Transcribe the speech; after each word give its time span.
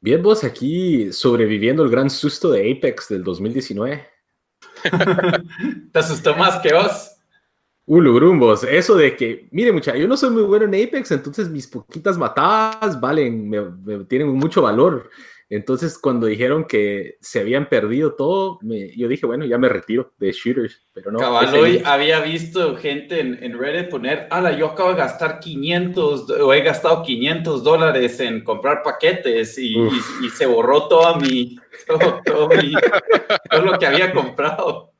Bien, 0.00 0.22
vos 0.22 0.44
aquí 0.44 1.12
sobreviviendo 1.12 1.82
el 1.82 1.90
gran 1.90 2.10
susto 2.10 2.50
de 2.50 2.72
Apex 2.72 3.08
del 3.08 3.24
2019. 3.24 4.06
¿Te 5.92 5.98
asustó 5.98 6.36
más 6.36 6.60
que 6.60 6.74
vos? 6.74 7.12
Ulugrumbos, 7.86 8.64
eso 8.64 8.96
de 8.96 9.16
que, 9.16 9.48
mire 9.52 9.70
mucha, 9.70 9.96
yo 9.96 10.08
no 10.08 10.16
soy 10.16 10.30
muy 10.30 10.42
bueno 10.42 10.64
en 10.64 10.74
Apex, 10.74 11.12
entonces 11.12 11.48
mis 11.48 11.68
poquitas 11.68 12.18
matadas 12.18 13.00
valen, 13.00 13.48
me 13.48 14.04
tienen 14.08 14.28
mucho 14.28 14.62
valor. 14.62 15.08
Entonces, 15.48 15.96
cuando 15.98 16.26
dijeron 16.26 16.64
que 16.64 17.18
se 17.20 17.38
habían 17.38 17.68
perdido 17.68 18.14
todo, 18.14 18.58
yo 18.62 19.06
dije, 19.06 19.26
bueno, 19.26 19.44
ya 19.44 19.58
me 19.58 19.68
retiro 19.68 20.12
de 20.18 20.32
shooters, 20.32 20.82
pero 20.92 21.12
no. 21.12 21.20
Cabal, 21.20 21.54
hoy 21.54 21.82
había 21.84 22.20
visto 22.20 22.76
gente 22.76 23.20
en, 23.20 23.56
Reddit 23.56 23.88
poner, 23.88 24.26
ala, 24.30 24.50
yo 24.52 24.66
acabo 24.66 24.90
de 24.90 24.96
gastar 24.96 25.38
500, 25.38 26.30
o 26.30 26.52
he 26.52 26.62
gastado 26.62 27.02
500 27.04 27.62
dólares 27.62 28.18
en 28.18 28.42
comprar 28.42 28.82
paquetes 28.82 29.56
y, 29.58 29.76
se 30.34 30.46
borró 30.46 30.88
toda 30.88 31.16
mi, 31.18 31.56
todo, 31.86 32.20
todo 32.24 32.48
lo 33.62 33.78
que 33.78 33.86
había 33.86 34.12
comprado. 34.12 34.95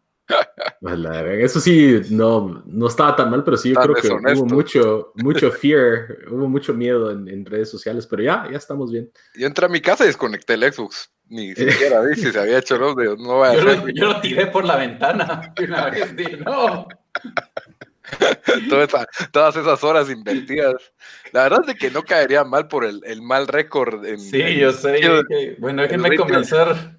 Eso 1.40 1.60
sí, 1.60 2.00
no, 2.10 2.62
no 2.66 2.86
estaba 2.86 3.16
tan 3.16 3.30
mal, 3.30 3.44
pero 3.44 3.56
sí, 3.56 3.70
yo 3.70 3.80
creo 3.80 3.94
que 3.94 4.32
hubo 4.34 4.46
mucho, 4.46 5.12
mucho 5.16 5.50
fear, 5.50 6.18
hubo 6.30 6.48
mucho 6.48 6.74
miedo 6.74 7.10
en, 7.10 7.44
redes 7.46 7.70
sociales, 7.70 8.06
pero 8.06 8.22
ya, 8.22 8.48
ya 8.50 8.56
estamos 8.56 8.90
bien. 8.90 9.10
Yo 9.34 9.46
entré 9.46 9.66
a 9.66 9.68
mi 9.68 9.80
casa 9.80 10.04
y 10.04 10.08
desconecté 10.08 10.54
el 10.54 10.72
Xbox. 10.72 11.10
Ni 11.28 11.54
siquiera 11.54 12.00
vi 12.02 12.14
si 12.14 12.30
se 12.30 12.38
había 12.38 12.58
hecho 12.58 12.78
los 12.78 12.94
de 12.96 13.16
no 13.16 13.40
vaya 13.40 13.58
yo, 13.58 13.64
lo, 13.64 13.88
yo 13.88 14.06
lo 14.06 14.20
tiré 14.20 14.46
por 14.46 14.64
la 14.64 14.76
ventana. 14.76 15.52
Una 15.62 15.90
vez 15.90 16.14
no. 16.44 16.88
todas 19.32 19.56
esas 19.56 19.82
horas 19.82 20.08
invertidas. 20.10 20.74
La 21.32 21.44
verdad 21.44 21.60
es 21.62 21.66
de 21.66 21.74
que 21.74 21.90
no 21.90 22.02
caería 22.02 22.44
mal 22.44 22.68
por 22.68 22.84
el, 22.84 23.00
el 23.04 23.22
mal 23.22 23.48
récord. 23.48 24.04
sí, 24.18 24.56
yo 24.56 24.72
sé. 24.72 25.56
bueno, 25.58 25.82
déjenme 25.82 26.16
comenzar 26.16 26.96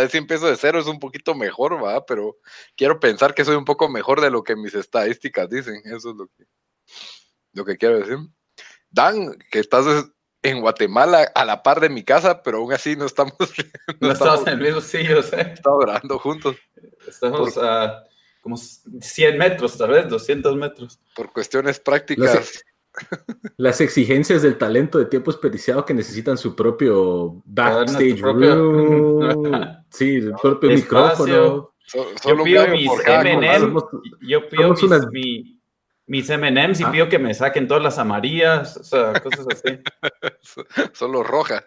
de 0.00 0.08
100 0.08 0.26
pesos 0.26 0.50
de 0.50 0.56
cero 0.56 0.78
es 0.78 0.86
un 0.86 0.98
poquito 0.98 1.34
mejor, 1.34 1.82
va, 1.82 2.04
pero 2.04 2.38
quiero 2.76 3.00
pensar 3.00 3.34
que 3.34 3.44
soy 3.44 3.56
un 3.56 3.64
poco 3.64 3.88
mejor 3.88 4.20
de 4.20 4.30
lo 4.30 4.42
que 4.42 4.56
mis 4.56 4.74
estadísticas 4.74 5.48
dicen. 5.48 5.80
Eso 5.84 6.10
es 6.10 6.16
lo 6.16 6.26
que, 6.26 6.44
lo 7.52 7.64
que 7.64 7.76
quiero 7.76 7.98
decir. 7.98 8.18
Dan, 8.90 9.36
que 9.50 9.58
estás 9.58 9.86
en 10.42 10.60
Guatemala 10.60 11.32
a 11.34 11.44
la 11.44 11.62
par 11.62 11.80
de 11.80 11.88
mi 11.88 12.04
casa, 12.04 12.42
pero 12.42 12.58
aún 12.58 12.72
así 12.72 12.96
no 12.96 13.06
estamos. 13.06 13.34
No, 14.00 14.12
estamos, 14.12 14.46
en 14.46 14.54
el 14.54 14.60
mismo 14.60 14.80
sitio, 14.80 15.22
sé. 15.22 15.52
Estamos 15.54 15.82
orando 15.82 16.18
juntos. 16.18 16.56
Estamos 17.06 17.56
a 17.58 18.04
como 18.40 18.58
100 18.58 19.38
metros, 19.38 19.78
tal 19.78 19.90
vez, 19.90 20.08
200 20.08 20.56
metros. 20.56 21.00
Por 21.14 21.32
cuestiones 21.32 21.80
prácticas. 21.80 22.62
Las 23.56 23.80
exigencias 23.80 24.42
del 24.42 24.56
talento 24.56 24.98
de 24.98 25.06
tiempo 25.06 25.30
desperdiciado 25.30 25.84
que 25.84 25.94
necesitan 25.94 26.38
su 26.38 26.54
propio 26.54 27.42
backstage 27.44 28.20
room, 28.20 29.76
sí, 29.90 30.22
su 30.22 30.32
propio 30.40 30.70
micrófono. 30.70 31.74
yo 32.24 32.44
pido 32.44 32.68
mis 32.68 32.90
M&M's, 33.06 33.84
yo 34.22 34.48
pido 34.48 34.74
mis, 35.10 35.44
mis 36.06 36.30
M&M's 36.30 36.80
y 36.80 36.84
ah. 36.84 36.90
pido 36.90 37.08
que 37.08 37.18
me 37.18 37.34
saquen 37.34 37.66
todas 37.66 37.82
las 37.82 37.98
amarillas, 37.98 38.76
o 38.76 38.84
sea, 38.84 39.20
cosas 39.20 39.46
así. 39.50 39.78
Solo 40.92 41.22
roja. 41.22 41.64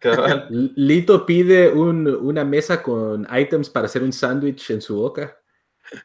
Lito 0.50 1.24
pide 1.24 1.70
una 1.70 2.44
mesa 2.44 2.82
con 2.82 3.26
items 3.30 3.70
para 3.70 3.86
hacer 3.86 4.02
un 4.02 4.12
sándwich 4.12 4.70
en 4.70 4.82
su 4.82 4.96
boca. 4.96 5.36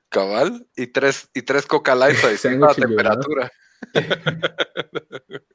Cabal, 0.10 0.66
y 0.76 0.88
tres, 0.88 1.30
y 1.34 1.42
tres 1.42 1.66
Coca 1.66 1.94
Light 1.96 2.18
a 2.24 2.74
temperatura. 2.74 3.52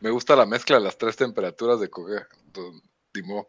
Me 0.00 0.10
gusta 0.10 0.34
la 0.34 0.46
mezcla 0.46 0.78
de 0.78 0.82
las 0.82 0.98
tres 0.98 1.16
temperaturas 1.16 1.78
de. 1.80 1.88
Dimo. 3.14 3.48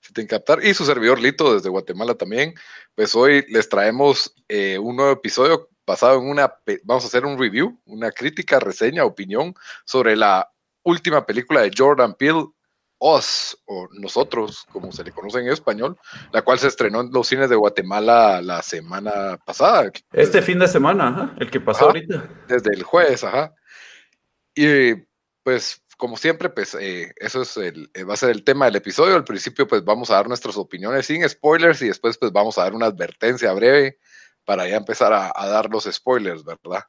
Si 0.00 0.12
te 0.12 0.26
captar. 0.26 0.64
Y 0.64 0.72
su 0.74 0.86
servidor 0.86 1.20
Lito 1.20 1.54
desde 1.54 1.68
Guatemala 1.68 2.14
también. 2.14 2.54
Pues 2.94 3.14
hoy 3.14 3.44
les 3.48 3.68
traemos 3.68 4.34
eh, 4.48 4.78
un 4.78 4.96
nuevo 4.96 5.12
episodio 5.12 5.68
basado 5.86 6.18
en 6.18 6.28
una. 6.28 6.54
Vamos 6.84 7.04
a 7.04 7.08
hacer 7.08 7.26
un 7.26 7.38
review, 7.38 7.78
una 7.84 8.10
crítica, 8.10 8.58
reseña, 8.58 9.04
opinión 9.04 9.54
sobre 9.84 10.16
la 10.16 10.50
última 10.82 11.26
película 11.26 11.62
de 11.62 11.70
Jordan 11.76 12.14
Peele, 12.14 12.46
Us, 12.98 13.56
o 13.66 13.88
Nosotros, 13.92 14.64
como 14.72 14.90
se 14.90 15.04
le 15.04 15.12
conoce 15.12 15.40
en 15.40 15.48
español, 15.48 15.98
la 16.32 16.42
cual 16.42 16.58
se 16.58 16.68
estrenó 16.68 17.02
en 17.02 17.10
los 17.12 17.26
cines 17.26 17.50
de 17.50 17.56
Guatemala 17.56 18.40
la 18.40 18.62
semana 18.62 19.38
pasada. 19.44 19.90
Este 20.12 20.40
fin 20.42 20.58
de 20.58 20.68
semana, 20.68 21.36
el 21.38 21.50
que 21.50 21.60
pasó 21.60 21.86
ahorita. 21.86 22.28
Desde 22.48 22.72
el 22.72 22.82
jueves, 22.82 23.22
ajá. 23.24 23.54
Y 24.54 24.94
pues, 25.42 25.82
como 25.96 26.16
siempre, 26.16 26.48
pues 26.48 26.74
eh, 26.74 27.12
eso 27.16 27.42
es 27.42 27.56
el, 27.56 27.90
eh, 27.94 28.04
va 28.04 28.14
a 28.14 28.18
ser 28.18 28.30
el 28.30 28.44
tema 28.44 28.66
del 28.66 28.76
episodio. 28.76 29.14
Al 29.14 29.24
principio, 29.24 29.66
pues 29.66 29.84
vamos 29.84 30.10
a 30.10 30.14
dar 30.14 30.28
nuestras 30.28 30.56
opiniones 30.56 31.06
sin 31.06 31.28
spoilers 31.28 31.82
y 31.82 31.88
después, 31.88 32.18
pues 32.18 32.32
vamos 32.32 32.58
a 32.58 32.62
dar 32.62 32.74
una 32.74 32.86
advertencia 32.86 33.52
breve 33.52 33.98
para 34.44 34.66
ya 34.68 34.76
empezar 34.76 35.12
a, 35.12 35.32
dar 35.48 35.68
los 35.70 35.84
spoilers, 35.84 36.44
¿verdad? 36.44 36.84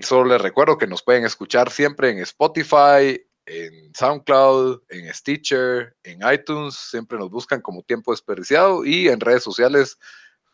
solo 0.00 0.24
les 0.24 0.40
recuerdo 0.40 0.78
que 0.78 0.86
nos 0.86 1.02
pueden 1.02 1.26
escuchar 1.26 1.70
siempre 1.70 2.10
en 2.10 2.20
Spotify, 2.20 3.20
en 3.50 3.92
SoundCloud, 3.94 4.82
en 4.90 5.12
Stitcher, 5.12 5.96
en 6.04 6.20
iTunes, 6.32 6.76
siempre 6.76 7.18
nos 7.18 7.30
buscan 7.30 7.60
como 7.60 7.82
tiempo 7.82 8.12
desperdiciado 8.12 8.84
y 8.84 9.08
en 9.08 9.18
redes 9.18 9.42
sociales 9.42 9.98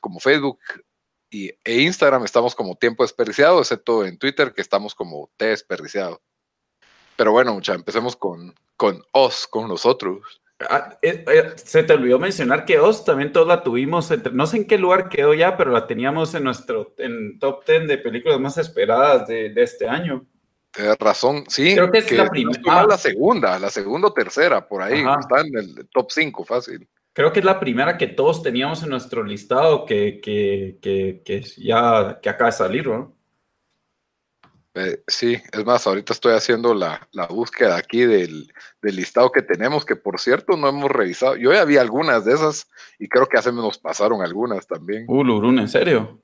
como 0.01 0.19
Facebook 0.19 0.59
y, 1.29 1.51
e 1.62 1.83
Instagram 1.83 2.25
estamos 2.25 2.55
como 2.55 2.75
tiempo 2.77 3.05
desperdiciado, 3.05 3.61
excepto 3.61 4.07
en 4.07 4.19
Twitter 4.19 4.55
que 4.55 4.62
estamos 4.62 4.95
como 4.95 5.31
T 5.37 5.45
desperdiciado. 5.47 6.23
Pero 7.17 7.33
bueno, 7.33 7.53
mucha, 7.53 7.75
empecemos 7.75 8.17
con, 8.17 8.55
con 8.79 9.03
Os, 9.13 9.47
con 9.47 9.69
nosotros. 9.69 10.41
Ah, 10.71 10.97
eh, 11.03 11.23
eh, 11.28 11.53
se 11.57 11.83
te 11.83 11.93
olvidó 11.93 12.19
mencionar 12.19 12.65
que 12.65 12.78
Os 12.78 13.05
también 13.05 13.31
todos 13.31 13.47
la 13.47 13.63
tuvimos, 13.63 14.11
no 14.33 14.47
sé 14.47 14.57
en 14.57 14.67
qué 14.67 14.78
lugar 14.78 15.11
quedó 15.11 15.34
ya, 15.34 15.59
pero 15.59 15.71
la 15.71 15.87
teníamos 15.87 16.34
en 16.34 16.45
nuestro 16.45 16.95
en 16.97 17.39
top 17.39 17.67
10 17.67 17.89
de 17.89 17.99
películas 17.99 18.41
más 18.41 18.57
esperadas 18.57 19.28
de 19.28 19.53
este 19.57 19.87
año. 19.87 20.27
Tienes 20.77 20.99
razón, 20.99 21.45
sí. 21.49 21.75
Creo 21.75 21.91
que 21.91 21.99
es 21.99 22.13
la 22.13 22.28
primera. 22.28 22.87
la 22.87 22.99
segunda, 22.99 23.59
la 23.59 23.71
segunda 23.71 24.09
o 24.09 24.13
tercera, 24.13 24.69
por 24.69 24.83
ahí. 24.83 25.03
Está 25.19 25.41
en 25.41 25.57
el 25.57 25.89
top 25.89 26.11
5, 26.11 26.45
fácil. 26.45 26.87
Creo 27.15 27.33
que 27.33 27.39
es 27.39 27.47
la 27.47 27.59
primera 27.59 27.97
que 27.97 28.09
todos 28.09 28.43
teníamos 28.43 28.83
en 28.83 28.91
nuestro 28.91 29.25
listado 29.25 29.87
que, 29.87 30.21
que, 30.23 30.78
que, 30.83 31.41
ya 31.57 32.19
que 32.21 32.28
acaba 32.28 32.51
de 32.51 32.57
salir, 32.57 32.87
¿no? 32.87 33.17
Eh, 34.75 35.03
sí, 35.07 35.39
es 35.51 35.65
más, 35.65 35.87
ahorita 35.87 36.13
estoy 36.13 36.34
haciendo 36.34 36.75
la, 36.75 37.09
la 37.13 37.27
búsqueda 37.27 37.79
aquí 37.79 38.05
del, 38.05 38.53
del, 38.83 38.97
listado 38.97 39.33
que 39.33 39.41
tenemos, 39.41 39.87
que 39.87 39.97
por 39.97 40.21
cierto 40.21 40.59
no 40.59 40.69
hemos 40.69 40.91
revisado. 40.91 41.37
Yo 41.37 41.55
ya 41.55 41.65
vi 41.65 41.79
algunas 41.79 42.27
de 42.27 42.34
esas 42.34 42.69
y 42.99 43.09
creo 43.09 43.27
que 43.27 43.39
hace 43.39 43.51
nos 43.51 43.79
pasaron 43.79 44.21
algunas 44.21 44.67
también. 44.67 45.07
Uh, 45.09 45.25
Lurun, 45.25 45.59
¿en 45.61 45.69
serio? 45.69 46.21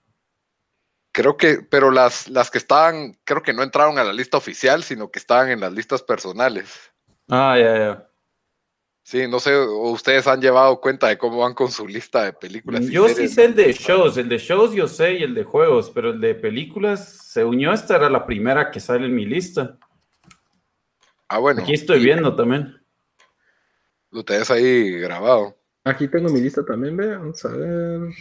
Creo 1.13 1.37
que, 1.37 1.59
pero 1.59 1.91
las, 1.91 2.29
las 2.29 2.51
que 2.51 2.59
estaban, 2.59 3.19
creo 3.25 3.43
que 3.43 3.53
no 3.53 3.63
entraron 3.63 3.99
a 3.99 4.05
la 4.05 4.15
lista 4.15 4.39
oficial, 4.39 4.83
sino 4.83 5.11
que 5.11 5.19
estaban 5.19 5.51
en 5.51 5.61
las 5.61 5.73
listas 5.73 6.03
personales. 6.03 6.91
Ah, 7.29 7.57
ya, 7.59 7.77
ya. 7.77 8.09
Sí, 9.05 9.27
no 9.29 9.41
sé, 9.41 9.59
ustedes 9.59 10.27
han 10.27 10.41
llevado 10.41 10.81
cuenta 10.81 11.09
de 11.09 11.19
cómo 11.19 11.39
van 11.39 11.55
con 11.55 11.71
su 11.71 11.87
lista 11.87 12.25
de 12.25 12.33
películas. 12.33 12.87
Yo 12.87 13.09
sí 13.09 13.29
sé 13.29 13.45
el 13.47 13.55
de 13.55 13.73
shows, 13.73 14.17
el 14.17 14.29
de 14.29 14.39
shows 14.39 14.73
yo 14.75 14.87
sé 14.87 15.15
y 15.15 15.23
el 15.25 15.35
de 15.35 15.45
juegos, 15.45 15.91
pero 15.91 16.11
el 16.11 16.21
de 16.21 16.35
películas, 16.35 17.19
se 17.19 17.45
unió, 17.45 17.73
esta 17.73 17.97
era 17.97 18.09
la 18.09 18.25
primera 18.25 18.71
que 18.71 18.81
sale 18.81 19.07
en 19.07 19.15
mi 19.15 19.27
lista. 19.27 19.77
Ah, 21.29 21.39
bueno. 21.39 21.63
Aquí 21.63 21.75
estoy 21.75 22.03
viendo 22.03 22.35
también. 22.37 22.81
Lo 24.11 24.25
tenés 24.25 24.51
ahí 24.51 24.93
grabado. 25.01 25.59
Aquí 25.85 26.07
tengo 26.07 26.29
mi 26.29 26.41
lista 26.41 26.65
también, 26.65 26.97
ve, 26.97 27.09
vamos 27.17 27.45
a 27.45 27.49
ver. 27.49 28.15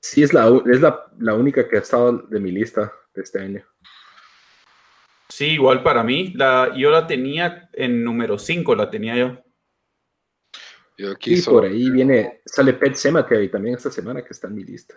Sí, 0.00 0.22
es, 0.22 0.32
la, 0.32 0.48
es 0.66 0.80
la, 0.80 1.34
única 1.34 1.68
que 1.68 1.76
ha 1.76 1.80
estado 1.80 2.12
de 2.12 2.40
mi 2.40 2.50
lista 2.50 2.92
de 3.14 3.22
este 3.22 3.40
año. 3.40 3.64
Sí, 5.28 5.48
igual 5.48 5.82
para 5.82 6.02
mí. 6.02 6.32
La, 6.34 6.72
yo 6.74 6.90
la 6.90 7.06
tenía 7.06 7.68
en 7.74 8.02
número 8.02 8.38
5, 8.38 8.74
la 8.74 8.90
tenía 8.90 9.16
yo. 9.16 9.44
yo 10.96 11.12
y 11.20 11.42
por 11.42 11.66
ahí 11.66 11.90
viene, 11.90 12.40
sale 12.46 12.72
Pet 12.72 12.96
Cemetery 12.96 13.50
también 13.50 13.76
esta 13.76 13.90
semana 13.90 14.22
que 14.22 14.30
está 14.30 14.48
en 14.48 14.54
mi 14.54 14.64
lista. 14.64 14.94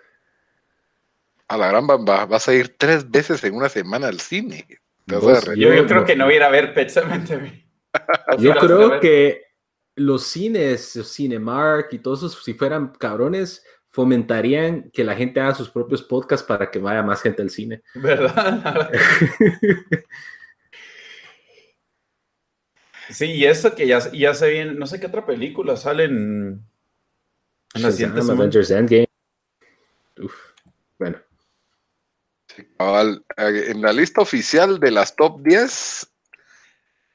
A 1.50 1.57
la 1.57 1.67
gran 1.67 1.85
va, 1.85 2.25
vas 2.25 2.47
a 2.47 2.53
ir 2.53 2.77
tres 2.77 3.09
veces 3.09 3.44
en 3.44 3.55
una 3.55 3.67
semana 3.67 4.07
al 4.07 4.21
cine. 4.21 4.65
yo, 5.05 5.53
yo, 5.53 5.85
creo 5.85 6.05
que 6.05 6.15
no 6.15 6.25
voy 6.25 6.35
a 6.35 6.38
ir 6.38 6.44
a 6.44 6.50
ver 6.50 6.73
Pet 6.73 6.89
Cemetery. 6.89 7.67
yo 8.39 8.55
creo 8.55 9.00
que 9.01 9.44
los 9.95 10.23
cines, 10.23 11.00
Cinemark 11.03 11.91
y 11.91 12.00
todos 12.00 12.19
esos, 12.19 12.44
si 12.44 12.53
fueran 12.53 12.94
cabrones, 12.94 13.63
fomentarían 13.93 14.89
que 14.91 15.03
la 15.03 15.15
gente 15.15 15.39
haga 15.39 15.53
sus 15.53 15.69
propios 15.69 16.01
podcasts 16.01 16.45
para 16.45 16.71
que 16.71 16.79
vaya 16.79 17.03
más 17.03 17.21
gente 17.21 17.43
al 17.43 17.51
cine. 17.51 17.83
¿Verdad? 17.93 18.91
sí, 23.11 23.25
y 23.33 23.45
eso 23.45 23.75
que 23.75 23.85
ya, 23.85 23.99
ya 24.11 24.33
se 24.33 24.49
viene, 24.49 24.73
no 24.73 24.87
sé 24.87 24.99
qué 24.99 25.05
otra 25.05 25.23
película 25.23 25.77
sale 25.77 26.05
en, 26.05 26.65
la 27.75 27.91
siguiente 27.91 28.21
Avengers 28.21 28.71
Endgame. 28.71 29.07
Uf, 30.19 30.33
bueno. 30.97 31.19
en 33.37 33.79
la 33.79 33.93
lista 33.93 34.21
oficial 34.21 34.79
de 34.79 34.89
las 34.89 35.15
top 35.15 35.39
10, 35.43 36.11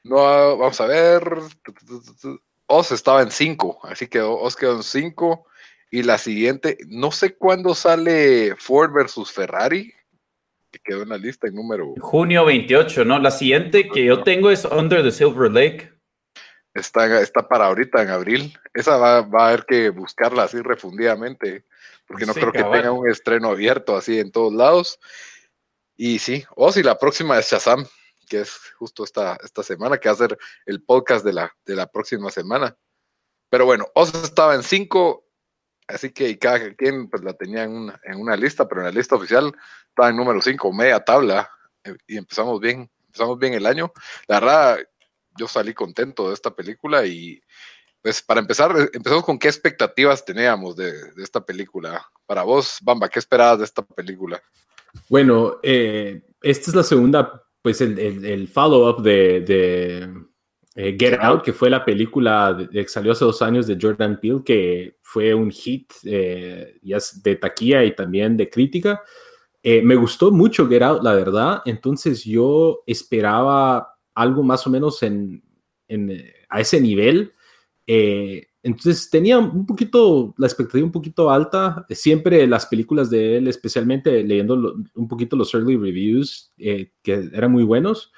no, 0.05 0.15
vamos 0.57 0.79
a 0.79 0.85
ver, 0.85 1.23
Oz 2.67 2.91
estaba 2.93 3.21
en 3.21 3.31
5, 3.31 3.81
así 3.83 4.07
que 4.07 4.21
Oz 4.21 4.55
quedó 4.55 4.77
en 4.77 4.83
5. 4.83 5.45
Y 5.91 6.03
la 6.03 6.17
siguiente, 6.17 6.77
no 6.87 7.11
sé 7.11 7.35
cuándo 7.35 7.73
sale 7.73 8.55
Ford 8.57 8.91
versus 8.93 9.31
Ferrari, 9.31 9.93
que 10.71 10.79
quedó 10.79 11.01
en 11.01 11.09
la 11.09 11.17
lista 11.17 11.47
en 11.47 11.55
número. 11.55 11.95
Junio 11.99 12.45
28, 12.45 13.05
¿no? 13.05 13.19
La 13.19 13.31
siguiente 13.31 13.89
que 13.89 14.05
yo 14.05 14.23
tengo 14.23 14.51
es 14.51 14.65
Under 14.65 15.01
the 15.01 15.11
Silver 15.11 15.51
Lake. 15.51 15.91
Está, 16.75 17.21
está 17.21 17.47
para 17.47 17.65
ahorita 17.65 18.03
en 18.03 18.09
abril. 18.09 18.57
Esa 18.73 18.97
va, 18.97 19.21
va 19.21 19.45
a 19.45 19.47
haber 19.49 19.65
que 19.65 19.89
buscarla 19.89 20.43
así 20.43 20.61
refundidamente, 20.61 21.65
porque 22.05 22.27
no 22.27 22.33
creo 22.33 22.51
que 22.51 22.63
tenga 22.63 22.91
un 22.91 23.09
estreno 23.09 23.49
abierto 23.49 23.97
así 23.97 24.19
en 24.19 24.31
todos 24.31 24.53
lados. 24.53 24.99
Y 25.97 26.19
sí, 26.19 26.45
o 26.55 26.71
si 26.71 26.83
la 26.83 26.97
próxima 26.97 27.39
es 27.39 27.51
Shazam, 27.51 27.85
que 28.29 28.41
es 28.41 28.57
justo 28.77 29.03
esta, 29.03 29.37
esta 29.43 29.63
semana, 29.63 29.97
que 29.97 30.07
va 30.07 30.13
a 30.13 30.17
ser 30.17 30.37
el 30.65 30.81
podcast 30.83 31.25
de 31.25 31.33
la, 31.33 31.53
de 31.65 31.75
la 31.75 31.87
próxima 31.87 32.29
semana. 32.29 32.77
Pero 33.49 33.65
bueno, 33.65 33.87
Oz 33.95 34.13
estaba 34.23 34.55
en 34.55 34.63
5, 34.63 35.25
Así 35.89 36.11
que 36.11 36.37
cada 36.37 36.73
quien 36.75 37.09
pues, 37.09 37.23
la 37.23 37.33
tenía 37.33 37.63
en 37.63 37.71
una, 37.71 37.99
en 38.03 38.19
una 38.19 38.35
lista, 38.35 38.67
pero 38.67 38.81
en 38.81 38.85
la 38.85 38.93
lista 38.93 39.15
oficial 39.15 39.51
estaba 39.87 40.09
en 40.09 40.17
número 40.17 40.39
5, 40.39 40.71
media 40.71 40.99
tabla, 40.99 41.49
eh, 41.83 41.95
y 42.07 42.17
empezamos 42.17 42.59
bien, 42.59 42.89
empezamos 43.07 43.39
bien 43.39 43.55
el 43.55 43.65
año. 43.65 43.91
La 44.27 44.39
verdad, 44.39 44.79
yo 45.35 45.47
salí 45.47 45.73
contento 45.73 46.27
de 46.27 46.35
esta 46.35 46.51
película 46.51 47.05
y 47.05 47.41
pues 48.03 48.21
para 48.21 48.39
empezar, 48.39 48.71
eh, 48.79 48.89
empezamos 48.93 49.25
con 49.25 49.39
qué 49.39 49.47
expectativas 49.47 50.23
teníamos 50.23 50.75
de, 50.75 50.93
esta 51.17 51.43
película. 51.43 52.05
Para 52.27 52.43
vos, 52.43 52.77
Bamba, 52.83 53.09
¿qué 53.09 53.17
esperabas 53.17 53.57
de 53.57 53.65
esta 53.65 53.81
película? 53.81 54.39
Bueno, 55.09 55.57
eh, 55.63 56.21
esta 56.41 56.69
es 56.69 56.75
la 56.75 56.83
segunda, 56.83 57.43
pues 57.63 57.81
el, 57.81 57.97
el, 57.97 58.47
follow-up 58.47 59.01
de 59.01 60.07
eh, 60.75 60.95
Get 60.97 61.19
Out, 61.19 61.43
que 61.43 61.53
fue 61.53 61.69
la 61.69 61.83
película 61.83 62.57
que 62.71 62.87
salió 62.87 63.11
hace 63.11 63.25
dos 63.25 63.41
años 63.41 63.65
de 63.65 63.77
Jordan 63.79 64.19
Peele, 64.19 64.43
que 64.45 64.97
fue 65.01 65.33
un 65.33 65.51
hit 65.51 65.91
eh, 66.03 66.79
de 66.81 67.35
taquilla 67.35 67.83
y 67.83 67.95
también 67.95 68.37
de 68.37 68.49
crítica. 68.49 69.01
Eh, 69.63 69.81
me 69.81 69.95
gustó 69.95 70.31
mucho 70.31 70.67
Get 70.67 70.83
Out, 70.83 71.03
la 71.03 71.13
verdad. 71.13 71.61
Entonces 71.65 72.23
yo 72.23 72.83
esperaba 72.85 73.95
algo 74.13 74.43
más 74.43 74.65
o 74.67 74.69
menos 74.69 75.01
en, 75.03 75.43
a 76.49 76.61
ese 76.61 76.79
nivel. 76.79 77.33
entonces 77.87 79.09
tenía 79.09 79.39
un 79.39 79.65
poquito, 79.65 80.35
la 80.37 80.45
expectativa 80.45 80.85
un 80.85 80.91
poquito 80.91 81.31
alta. 81.31 81.85
Siempre 81.89 82.45
las 82.45 82.67
películas 82.67 83.09
de 83.09 83.37
él, 83.37 83.47
especialmente 83.47 84.23
leyendo 84.23 84.75
un 84.93 85.07
poquito 85.07 85.35
los 85.35 85.53
early 85.53 85.77
reviews, 85.77 86.53
que 86.57 86.93
eran 87.33 87.51
muy 87.51 87.63
buenos. 87.63 88.13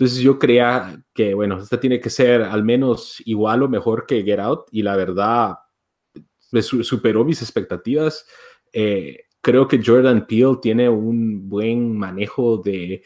Entonces 0.00 0.20
yo 0.20 0.38
creía 0.38 1.04
que, 1.12 1.34
bueno, 1.34 1.58
esta 1.58 1.78
tiene 1.78 2.00
que 2.00 2.08
ser 2.08 2.40
al 2.40 2.64
menos 2.64 3.22
igual 3.26 3.62
o 3.62 3.68
mejor 3.68 4.06
que 4.06 4.22
Get 4.22 4.40
Out 4.40 4.68
y 4.72 4.82
la 4.82 4.96
verdad 4.96 5.56
me 6.52 6.62
superó 6.62 7.22
mis 7.22 7.42
expectativas. 7.42 8.24
Eh, 8.72 9.24
creo 9.42 9.68
que 9.68 9.82
Jordan 9.84 10.26
Peele 10.26 10.56
tiene 10.62 10.88
un 10.88 11.50
buen 11.50 11.98
manejo 11.98 12.56
de, 12.56 13.02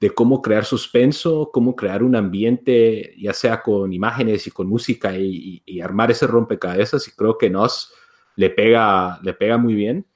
de, 0.00 0.10
cómo 0.14 0.40
crear 0.40 0.64
suspenso, 0.64 1.50
cómo 1.52 1.76
crear 1.76 2.02
un 2.02 2.16
ambiente, 2.16 3.14
ya 3.18 3.34
sea 3.34 3.60
con 3.60 3.92
imágenes 3.92 4.46
y 4.46 4.50
con 4.50 4.68
música 4.68 5.18
y, 5.18 5.62
armar 5.82 6.12
ese 6.12 6.26
rompecabezas 6.26 7.06
y 7.08 7.10
creo 7.10 7.36
que 7.36 7.50
nos 7.50 7.92
le 8.36 8.48
pega, 8.48 9.20
le 9.22 9.34
pega 9.34 9.58
muy 9.58 9.74
bien. 9.74 10.06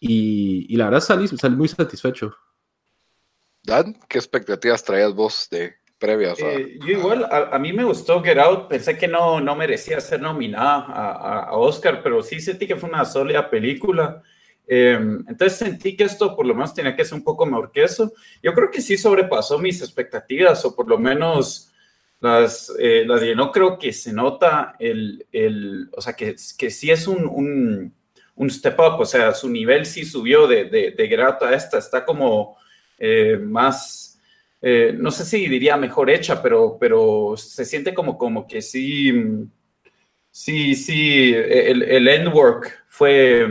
Y, 0.00 0.66
y 0.68 0.76
la 0.76 0.86
verdad 0.86 1.02
salí, 1.02 1.28
salí 1.28 1.54
muy 1.54 1.68
satisfecho. 1.68 2.34
Dan, 3.68 3.94
¿qué 4.08 4.16
expectativas 4.16 4.82
traías 4.82 5.14
vos 5.14 5.46
de 5.50 5.74
previas? 5.98 6.38
Eh, 6.40 6.78
yo 6.80 6.92
igual, 6.92 7.28
a, 7.30 7.58
mí 7.58 7.74
me 7.74 7.84
gustó 7.84 8.22
Get 8.22 8.38
Out, 8.38 8.66
pensé 8.66 8.96
que 8.96 9.06
no, 9.06 9.42
no 9.42 9.54
merecía 9.54 10.00
ser 10.00 10.22
nominada 10.22 10.86
a, 10.86 11.52
Oscar, 11.52 12.00
pero 12.02 12.22
sí 12.22 12.40
sentí 12.40 12.66
que 12.66 12.76
fue 12.76 12.88
una 12.88 13.04
sólida 13.04 13.50
película. 13.50 14.22
Em, 14.66 15.22
entonces 15.28 15.58
sentí 15.58 15.96
que 15.96 16.04
esto 16.04 16.34
por 16.34 16.46
lo 16.46 16.54
menos 16.54 16.72
tenía 16.72 16.96
que 16.96 17.04
ser 17.04 17.14
un 17.14 17.24
poco 17.24 17.44
mejor 17.44 17.70
que 17.70 17.84
eso. 17.84 18.12
Yo 18.42 18.54
creo 18.54 18.70
que 18.70 18.80
sí 18.80 18.96
sobrepasó 18.96 19.58
mis 19.58 19.82
expectativas, 19.82 20.64
o 20.64 20.74
por 20.74 20.88
lo 20.88 20.96
menos 20.96 21.70
las, 22.20 22.72
eh, 22.78 23.04
las 23.06 23.22
no 23.36 23.52
creo 23.52 23.78
que 23.78 23.92
se 23.92 24.14
nota 24.14 24.76
el, 24.78 25.26
el 25.30 25.90
o 25.94 26.00
sea, 26.00 26.14
que, 26.14 26.36
que 26.56 26.70
sí 26.70 26.90
es 26.90 27.06
un, 27.06 27.26
un, 27.26 27.94
un, 28.34 28.50
step 28.50 28.78
up, 28.80 28.98
o 28.98 29.04
sea, 29.04 29.34
su 29.34 29.50
nivel 29.50 29.84
sí 29.84 30.06
subió 30.06 30.46
de, 30.46 30.64
de, 30.64 30.92
de 30.92 31.22
Out 31.22 31.42
a 31.42 31.54
esta, 31.54 31.76
está 31.78 32.04
como 32.04 32.56
eh, 32.98 33.38
más, 33.42 34.20
eh, 34.60 34.94
no 34.96 35.10
sé 35.10 35.24
si 35.24 35.46
diría 35.48 35.76
mejor 35.76 36.10
hecha, 36.10 36.42
pero, 36.42 36.76
pero 36.78 37.34
se 37.36 37.64
siente 37.64 37.94
como, 37.94 38.18
como 38.18 38.46
que 38.46 38.60
sí, 38.60 39.12
sí, 40.30 40.74
sí, 40.74 41.32
el, 41.32 41.82
el 41.82 42.08
end 42.08 42.34
work 42.34 42.84
fue, 42.86 43.46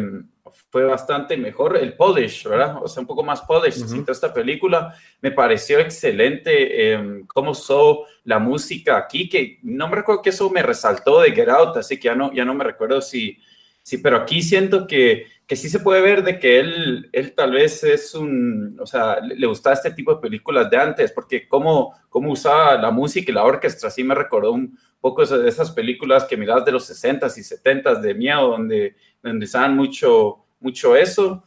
fue 0.70 0.84
bastante 0.84 1.38
mejor, 1.38 1.78
el 1.78 1.94
polish, 1.94 2.44
¿verdad? 2.48 2.78
O 2.84 2.88
sea, 2.88 3.02
un 3.02 3.08
poco 3.08 3.24
más 3.24 3.42
polish. 3.42 3.76
Se 3.76 4.12
esta 4.12 4.34
película, 4.34 4.94
me 5.22 5.32
pareció 5.32 5.80
excelente 5.80 6.94
eh, 6.94 7.24
cómo 7.28 7.52
usó 7.52 8.06
la 8.26 8.40
música 8.40 8.98
aquí, 8.98 9.30
que 9.30 9.60
no 9.64 9.88
me 9.88 9.96
recuerdo 9.96 10.22
que 10.22 10.30
eso 10.32 10.50
me 10.50 10.62
resaltó 10.62 11.22
de 11.22 11.32
Get 11.32 11.50
Out, 11.50 11.78
así 11.78 11.98
que 11.98 12.06
ya 12.06 12.16
no, 12.16 12.34
ya 12.34 12.44
no 12.44 12.54
me 12.54 12.64
recuerdo 12.64 13.02
si, 13.02 13.38
sí, 13.82 14.00
pero 14.00 14.18
aquí 14.18 14.42
siento 14.42 14.86
que 14.86 15.28
que 15.48 15.56
sí 15.56 15.70
se 15.70 15.80
puede 15.80 16.02
ver 16.02 16.24
de 16.24 16.40
que 16.40 16.60
él, 16.60 17.10
él 17.14 17.34
tal 17.34 17.52
vez 17.54 17.82
es 17.86 18.14
un, 18.14 18.78
o 18.82 18.86
sea, 18.86 19.22
le, 19.22 19.48
gustaba 19.48 19.76
este 19.76 19.92
tipo 19.92 20.14
de 20.14 20.20
películas 20.20 20.70
de 20.70 20.76
antes, 20.76 21.14
porque 21.14 21.48
cómo, 21.48 21.96
cómo 22.10 22.34
usaba 22.34 22.76
la 22.76 22.92
música 22.92 23.32
y 23.32 23.34
la 23.34 23.46
orquesta, 23.46 23.90
sí 23.90 24.04
me 24.04 24.14
recordó 24.14 24.52
un 24.52 24.78
poco 25.00 25.26
de 25.26 25.48
esas 25.48 25.72
películas 25.72 26.26
que 26.26 26.36
mirás 26.36 26.66
de 26.66 26.74
los 26.74 26.90
60s 26.90 27.38
y 27.38 27.42
70s 27.42 28.02
de 28.02 28.14
miedo, 28.14 28.50
donde, 28.50 28.98
donde 29.24 29.46
usaban 29.46 29.74
mucho, 29.74 30.46
mucho 30.60 30.98
eso. 30.98 31.46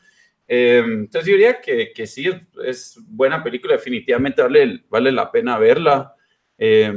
Eh, 0.48 0.82
entonces 0.82 1.26
yo 1.26 1.34
diría 1.34 1.60
que, 1.60 1.92
que 1.92 2.06
sí, 2.06 2.30
es, 2.64 2.98
buena 3.06 3.44
película, 3.44 3.74
definitivamente 3.74 4.40
vale, 4.40 4.82
vale 4.88 5.12
la 5.12 5.30
pena 5.30 5.58
verla. 5.58 6.14
Eh, 6.56 6.90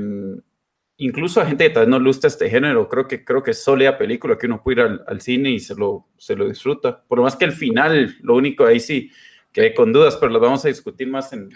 incluso 0.98 1.42
a 1.42 1.46
gente 1.46 1.68
que 1.68 1.74
tal 1.74 1.84
vez 1.84 1.90
no 1.90 2.00
le 2.00 2.08
gusta 2.08 2.28
este 2.28 2.50
género, 2.50 2.88
creo 2.90 3.08
que, 3.08 3.24
creo 3.24 3.44
que 3.44 3.52
es 3.52 3.64
sólida 3.64 3.98
película 3.98 4.38
que 4.38 4.46
uno 4.46 4.62
puede 4.62 4.82
ir 4.82 5.02
al, 5.08 5.22
cine 5.22 5.52
y 5.52 5.60
se 5.60 5.76
lo, 5.76 6.08
se 6.18 6.36
lo 6.36 6.48
disfruta. 6.48 7.04
Por 7.04 7.18
lo 7.18 7.24
más 7.24 7.36
que 7.36 7.46
el 7.46 7.52
final, 7.52 8.16
lo 8.22 8.36
único 8.36 8.66
ahí 8.66 8.80
sí, 8.80 9.12
que 9.52 9.74
con 9.74 9.94
dudas, 9.94 10.18
pero 10.18 10.32
lo 10.32 10.40
vamos 10.40 10.66
a 10.66 10.70
discutir 10.70 11.08
más 11.08 11.32
en. 11.32 11.50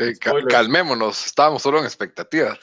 calmémonos, 0.48 1.26
estábamos 1.26 1.64
solo 1.64 1.80
en 1.80 1.86
expectativas. 1.86 2.60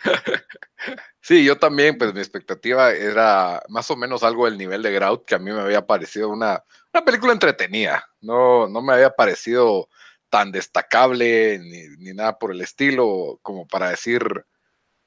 sí, 1.20 1.44
yo 1.44 1.56
también, 1.56 1.96
pues 1.96 2.12
mi 2.12 2.20
expectativa 2.20 2.90
era 2.92 3.62
más 3.68 3.90
o 3.90 3.96
menos 3.96 4.22
algo 4.22 4.46
del 4.46 4.58
nivel 4.58 4.82
de 4.82 4.92
Grout, 4.92 5.24
que 5.24 5.36
a 5.36 5.38
mí 5.38 5.52
me 5.52 5.60
había 5.60 5.86
parecido 5.86 6.30
una, 6.30 6.64
una 6.92 7.04
película 7.04 7.32
entretenida. 7.32 8.08
No, 8.20 8.66
no 8.66 8.82
me 8.82 8.94
había 8.94 9.10
parecido 9.10 9.88
tan 10.30 10.50
destacable 10.52 11.58
ni, 11.58 11.88
ni, 11.98 12.14
nada 12.14 12.38
por 12.38 12.52
el 12.52 12.60
estilo 12.60 13.38
como 13.42 13.66
para 13.66 13.90
decir 13.90 14.44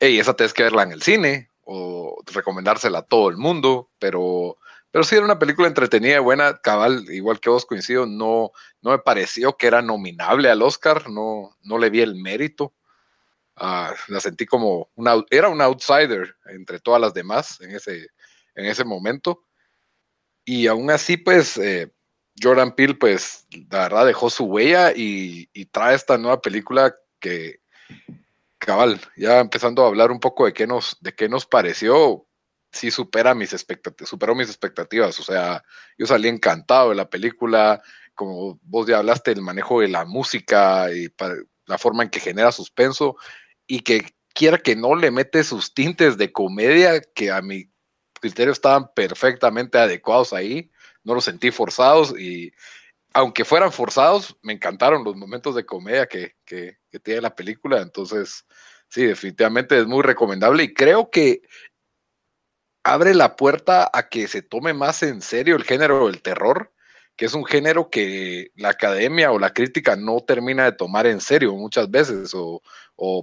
hey, 0.03 0.19
esa 0.19 0.35
tienes 0.35 0.53
que 0.53 0.63
verla 0.63 0.83
en 0.83 0.91
el 0.91 1.01
cine 1.01 1.49
o 1.63 2.21
recomendársela 2.33 2.99
a 2.99 3.03
todo 3.03 3.29
el 3.29 3.37
mundo, 3.37 3.89
pero, 3.99 4.57
pero 4.91 5.05
sí 5.05 5.15
era 5.15 5.23
una 5.23 5.39
película 5.39 5.69
entretenida 5.69 6.17
y 6.17 6.19
buena, 6.19 6.57
cabal, 6.57 7.05
igual 7.09 7.39
que 7.39 7.49
vos 7.49 7.65
coincido, 7.65 8.05
no, 8.05 8.51
no 8.81 8.91
me 8.91 8.99
pareció 8.99 9.55
que 9.55 9.67
era 9.67 9.81
nominable 9.81 10.49
al 10.49 10.61
Oscar, 10.61 11.09
no, 11.09 11.55
no 11.61 11.77
le 11.77 11.89
vi 11.89 12.01
el 12.01 12.15
mérito. 12.15 12.73
Ah, 13.55 13.93
la 14.09 14.19
sentí 14.19 14.45
como 14.45 14.89
una, 14.95 15.23
era 15.29 15.47
un 15.47 15.61
outsider 15.61 16.35
entre 16.47 16.81
todas 16.81 16.99
las 16.99 17.13
demás 17.13 17.61
en 17.61 17.71
ese, 17.71 18.07
en 18.55 18.65
ese 18.65 18.83
momento. 18.83 19.45
Y 20.43 20.67
aún 20.67 20.91
así, 20.91 21.15
pues, 21.15 21.55
eh, 21.57 21.93
Jordan 22.41 22.75
Peele, 22.75 22.95
pues, 22.95 23.47
la 23.71 23.83
verdad 23.83 24.05
dejó 24.05 24.29
su 24.29 24.43
huella 24.43 24.91
y, 24.93 25.47
trae 25.71 25.95
esta 25.95 26.17
nueva 26.17 26.41
película 26.41 26.93
que, 27.21 27.61
cabal, 28.65 28.99
ya 29.15 29.39
empezando 29.39 29.83
a 29.83 29.87
hablar 29.87 30.11
un 30.11 30.19
poco 30.19 30.45
de 30.45 30.53
qué 30.53 30.67
nos, 30.67 30.97
de 31.01 31.13
qué 31.13 31.29
nos 31.29 31.45
pareció, 31.45 32.27
sí 32.71 32.91
supera 32.91 33.35
mis 33.35 33.53
expectativas, 33.53 34.09
superó 34.09 34.35
mis 34.35 34.49
expectativas. 34.49 35.19
O 35.19 35.23
sea, 35.23 35.63
yo 35.97 36.05
salí 36.05 36.27
encantado 36.27 36.89
de 36.89 36.95
la 36.95 37.09
película, 37.09 37.81
como 38.15 38.59
vos 38.63 38.87
ya 38.87 38.99
hablaste, 38.99 39.31
el 39.31 39.41
manejo 39.41 39.81
de 39.81 39.89
la 39.89 40.05
música 40.05 40.91
y 40.91 41.07
la 41.65 41.77
forma 41.77 42.03
en 42.03 42.09
que 42.09 42.19
genera 42.19 42.51
suspenso 42.51 43.15
y 43.67 43.81
que 43.81 44.13
quiera 44.33 44.57
que 44.57 44.75
no 44.75 44.95
le 44.95 45.11
mete 45.11 45.43
sus 45.43 45.73
tintes 45.73 46.17
de 46.17 46.31
comedia 46.31 47.01
que 47.15 47.31
a 47.31 47.41
mi 47.41 47.71
criterio 48.19 48.53
estaban 48.53 48.91
perfectamente 48.95 49.77
adecuados 49.77 50.33
ahí 50.33 50.71
no 51.03 51.13
los 51.13 51.25
sentí 51.25 51.51
forzados 51.51 52.17
y 52.17 52.53
aunque 53.13 53.45
fueran 53.45 53.71
forzados, 53.71 54.35
me 54.41 54.53
encantaron 54.53 55.03
los 55.03 55.15
momentos 55.15 55.55
de 55.55 55.65
comedia 55.65 56.07
que, 56.07 56.35
tiene 57.03 57.21
la 57.21 57.35
película. 57.35 57.81
Entonces, 57.81 58.45
sí, 58.89 59.05
definitivamente 59.05 59.77
es 59.77 59.85
muy 59.85 60.01
recomendable 60.01 60.63
y 60.63 60.73
creo 60.73 61.09
que 61.09 61.41
abre 62.83 63.13
la 63.13 63.35
puerta 63.35 63.89
a 63.93 64.09
que 64.09 64.27
se 64.27 64.41
tome 64.41 64.73
más 64.73 65.03
en 65.03 65.21
serio 65.21 65.55
el 65.55 65.63
género 65.63 66.07
del 66.07 66.21
terror, 66.21 66.73
que 67.15 67.25
es 67.25 67.33
un 67.33 67.45
género 67.45 67.89
que 67.89 68.51
la 68.55 68.69
academia 68.69 69.31
o 69.31 69.39
la 69.39 69.53
crítica 69.53 69.95
no 69.95 70.19
termina 70.21 70.65
de 70.65 70.73
tomar 70.73 71.05
en 71.05 71.21
serio 71.21 71.55
muchas 71.55 71.89
veces 71.89 72.31
o, 72.35 72.61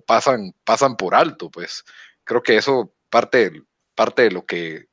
pasan, 0.07 0.55
pasan 0.65 0.97
por 0.97 1.15
alto. 1.15 1.51
Pues 1.51 1.85
creo 2.25 2.43
que 2.43 2.57
eso 2.57 2.95
parte, 3.11 3.63
parte 3.95 4.23
de 4.23 4.31
lo 4.31 4.47
que 4.47 4.87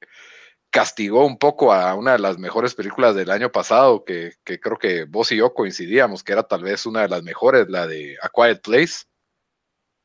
castigó 0.70 1.26
un 1.26 1.38
poco 1.38 1.74
a 1.74 1.96
una 1.96 2.14
de 2.14 2.20
las 2.20 2.38
mejores 2.38 2.76
películas 2.76 3.16
del 3.16 3.32
año 3.32 3.52
pasado, 3.52 4.04
que, 4.04 4.34
creo 4.44 4.78
que 4.78 5.06
vos 5.06 5.32
y 5.32 5.38
yo 5.38 5.54
coincidíamos, 5.54 6.24
que 6.24 6.34
era 6.34 6.44
tal 6.44 6.64
vez 6.64 6.86
una 6.86 7.02
de 7.02 7.10
las 7.10 7.24
mejores, 7.24 7.70
la 7.70 7.88
de 7.88 8.18
A 8.22 8.30
Quiet 8.30 8.62
Place. 8.62 9.06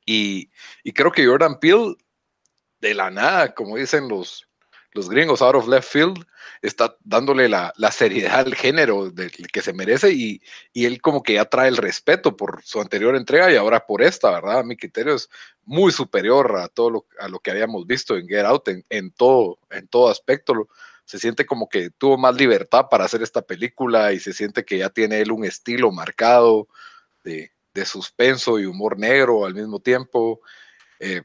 Y, 0.07 0.51
y 0.83 0.93
creo 0.93 1.13
que 1.13 1.27
Jordan 1.27 1.59
Peele, 1.61 1.97
de 2.81 2.95
la 2.95 3.11
nada, 3.11 3.55
como 3.55 3.77
dicen 3.77 4.09
los, 4.09 4.49
los 4.93 5.09
gringos 5.09 5.43
out 5.43 5.55
of 5.55 5.69
left 5.69 5.89
field, 5.89 6.25
está 6.61 6.97
dándole 7.03 7.49
la, 7.49 7.73
seriedad 7.91 8.41
al 8.41 8.55
género 8.55 9.11
del 9.11 9.31
que 9.31 9.63
se 9.63 9.73
merece 9.73 10.13
y, 10.13 10.41
él 10.75 11.01
como 11.01 11.23
que 11.23 11.35
ya 11.35 11.45
trae 11.45 11.69
el 11.69 11.77
respeto 11.77 12.37
por 12.37 12.63
su 12.65 12.81
anterior 12.81 13.17
entrega 13.17 13.51
y 13.53 13.57
ahora 13.57 13.85
por 13.85 14.03
esta, 14.03 14.31
¿verdad? 14.31 14.65
Mi 14.65 14.77
criterio 14.77 15.15
es 15.15 15.29
muy 15.65 15.93
superior 15.93 16.57
a 16.57 16.69
todo 16.69 16.91
lo, 16.91 17.07
a 17.19 17.29
lo 17.29 17.41
que 17.41 17.51
habíamos 17.51 17.87
visto 17.87 18.17
en 18.17 18.29
Get 18.29 18.45
Out 18.45 18.69
en, 18.89 19.11
todo, 19.11 19.59
en 19.71 19.89
todo 19.89 20.09
aspecto. 20.09 20.69
Se 21.05 21.19
siente 21.19 21.45
como 21.47 21.69
que 21.69 21.91
tuvo 21.91 22.17
más 22.17 22.37
libertad 22.37 22.87
para 22.91 23.05
hacer 23.05 23.23
esta 23.23 23.43
película 23.43 24.13
y 24.13 24.21
se 24.21 24.33
siente 24.33 24.65
que 24.65 24.79
ya 24.79 24.91
tiene 24.91 25.21
él 25.21 25.33
un 25.33 25.45
estilo 25.45 25.91
marcado 25.91 26.69
de, 27.25 27.51
suspenso 27.85 28.61
y 28.61 28.67
humor 28.67 28.99
negro 28.99 29.45
al 29.45 29.55
mismo 29.55 29.81
tiempo. 29.81 30.41
Eh, 31.01 31.23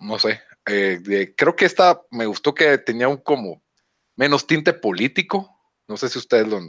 no 0.00 0.18
sé, 0.18 0.40
eh, 0.66 1.34
creo 1.36 1.56
que 1.56 1.64
esta 1.64 2.02
me 2.10 2.26
gustó 2.26 2.54
que 2.54 2.78
tenía 2.78 3.08
un 3.08 3.18
como 3.18 3.62
menos 4.16 4.46
tinte 4.46 4.72
político. 4.72 5.50
No 5.88 5.96
sé 5.96 6.08
si 6.08 6.18
ustedes 6.18 6.48
lo 6.48 6.60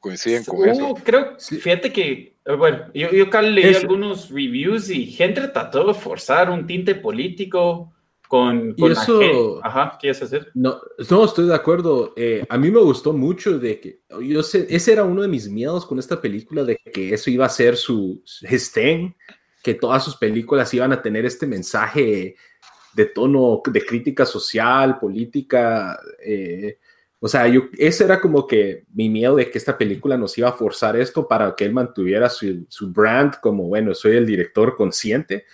coinciden 0.00 0.44
con 0.44 0.68
eso. 0.68 0.90
Uh, 0.90 0.94
creo, 0.94 1.36
fíjate 1.38 1.92
que, 1.92 2.36
eh, 2.44 2.56
bueno, 2.56 2.90
yo, 2.92 3.10
yo 3.10 3.40
leí 3.40 3.74
algunos 3.74 4.30
reviews 4.30 4.90
y 4.90 5.06
gente 5.06 5.46
trató 5.48 5.86
de 5.86 5.94
forzar 5.94 6.50
un 6.50 6.66
tinte 6.66 6.94
político 6.94 7.92
con, 8.28 8.74
con 8.74 8.92
eso, 8.92 9.60
Ajá, 9.62 9.98
¿qué 10.00 10.08
ibas 10.08 10.22
hacer? 10.22 10.50
No, 10.54 10.80
no, 11.10 11.24
estoy 11.24 11.46
de 11.46 11.54
acuerdo. 11.54 12.14
Eh, 12.16 12.44
a 12.48 12.56
mí 12.56 12.70
me 12.70 12.80
gustó 12.80 13.12
mucho 13.12 13.58
de 13.58 13.78
que, 13.78 14.00
yo 14.22 14.42
sé, 14.42 14.66
ese 14.70 14.92
era 14.92 15.04
uno 15.04 15.22
de 15.22 15.28
mis 15.28 15.48
miedos 15.48 15.84
con 15.84 15.98
esta 15.98 16.20
película, 16.20 16.64
de 16.64 16.78
que 16.78 17.12
eso 17.12 17.30
iba 17.30 17.44
a 17.46 17.50
ser 17.50 17.76
su, 17.76 18.22
estén, 18.42 19.14
que 19.62 19.74
todas 19.74 20.02
sus 20.02 20.16
películas 20.16 20.72
iban 20.72 20.92
a 20.92 21.02
tener 21.02 21.26
este 21.26 21.46
mensaje 21.46 22.36
de 22.94 23.06
tono 23.06 23.62
de 23.64 23.84
crítica 23.84 24.26
social, 24.26 24.98
política. 24.98 25.98
Eh, 26.24 26.78
o 27.20 27.28
sea, 27.28 27.46
yo, 27.48 27.62
ese 27.78 28.04
era 28.04 28.20
como 28.20 28.46
que 28.46 28.84
mi 28.94 29.08
miedo 29.08 29.36
de 29.36 29.50
que 29.50 29.58
esta 29.58 29.78
película 29.78 30.16
nos 30.16 30.36
iba 30.38 30.48
a 30.48 30.54
forzar 30.54 30.96
esto 30.96 31.28
para 31.28 31.54
que 31.54 31.64
él 31.64 31.72
mantuviera 31.72 32.28
su, 32.28 32.66
su 32.68 32.90
brand 32.90 33.34
como, 33.40 33.64
bueno, 33.68 33.94
soy 33.94 34.16
el 34.16 34.26
director 34.26 34.74
consciente. 34.74 35.46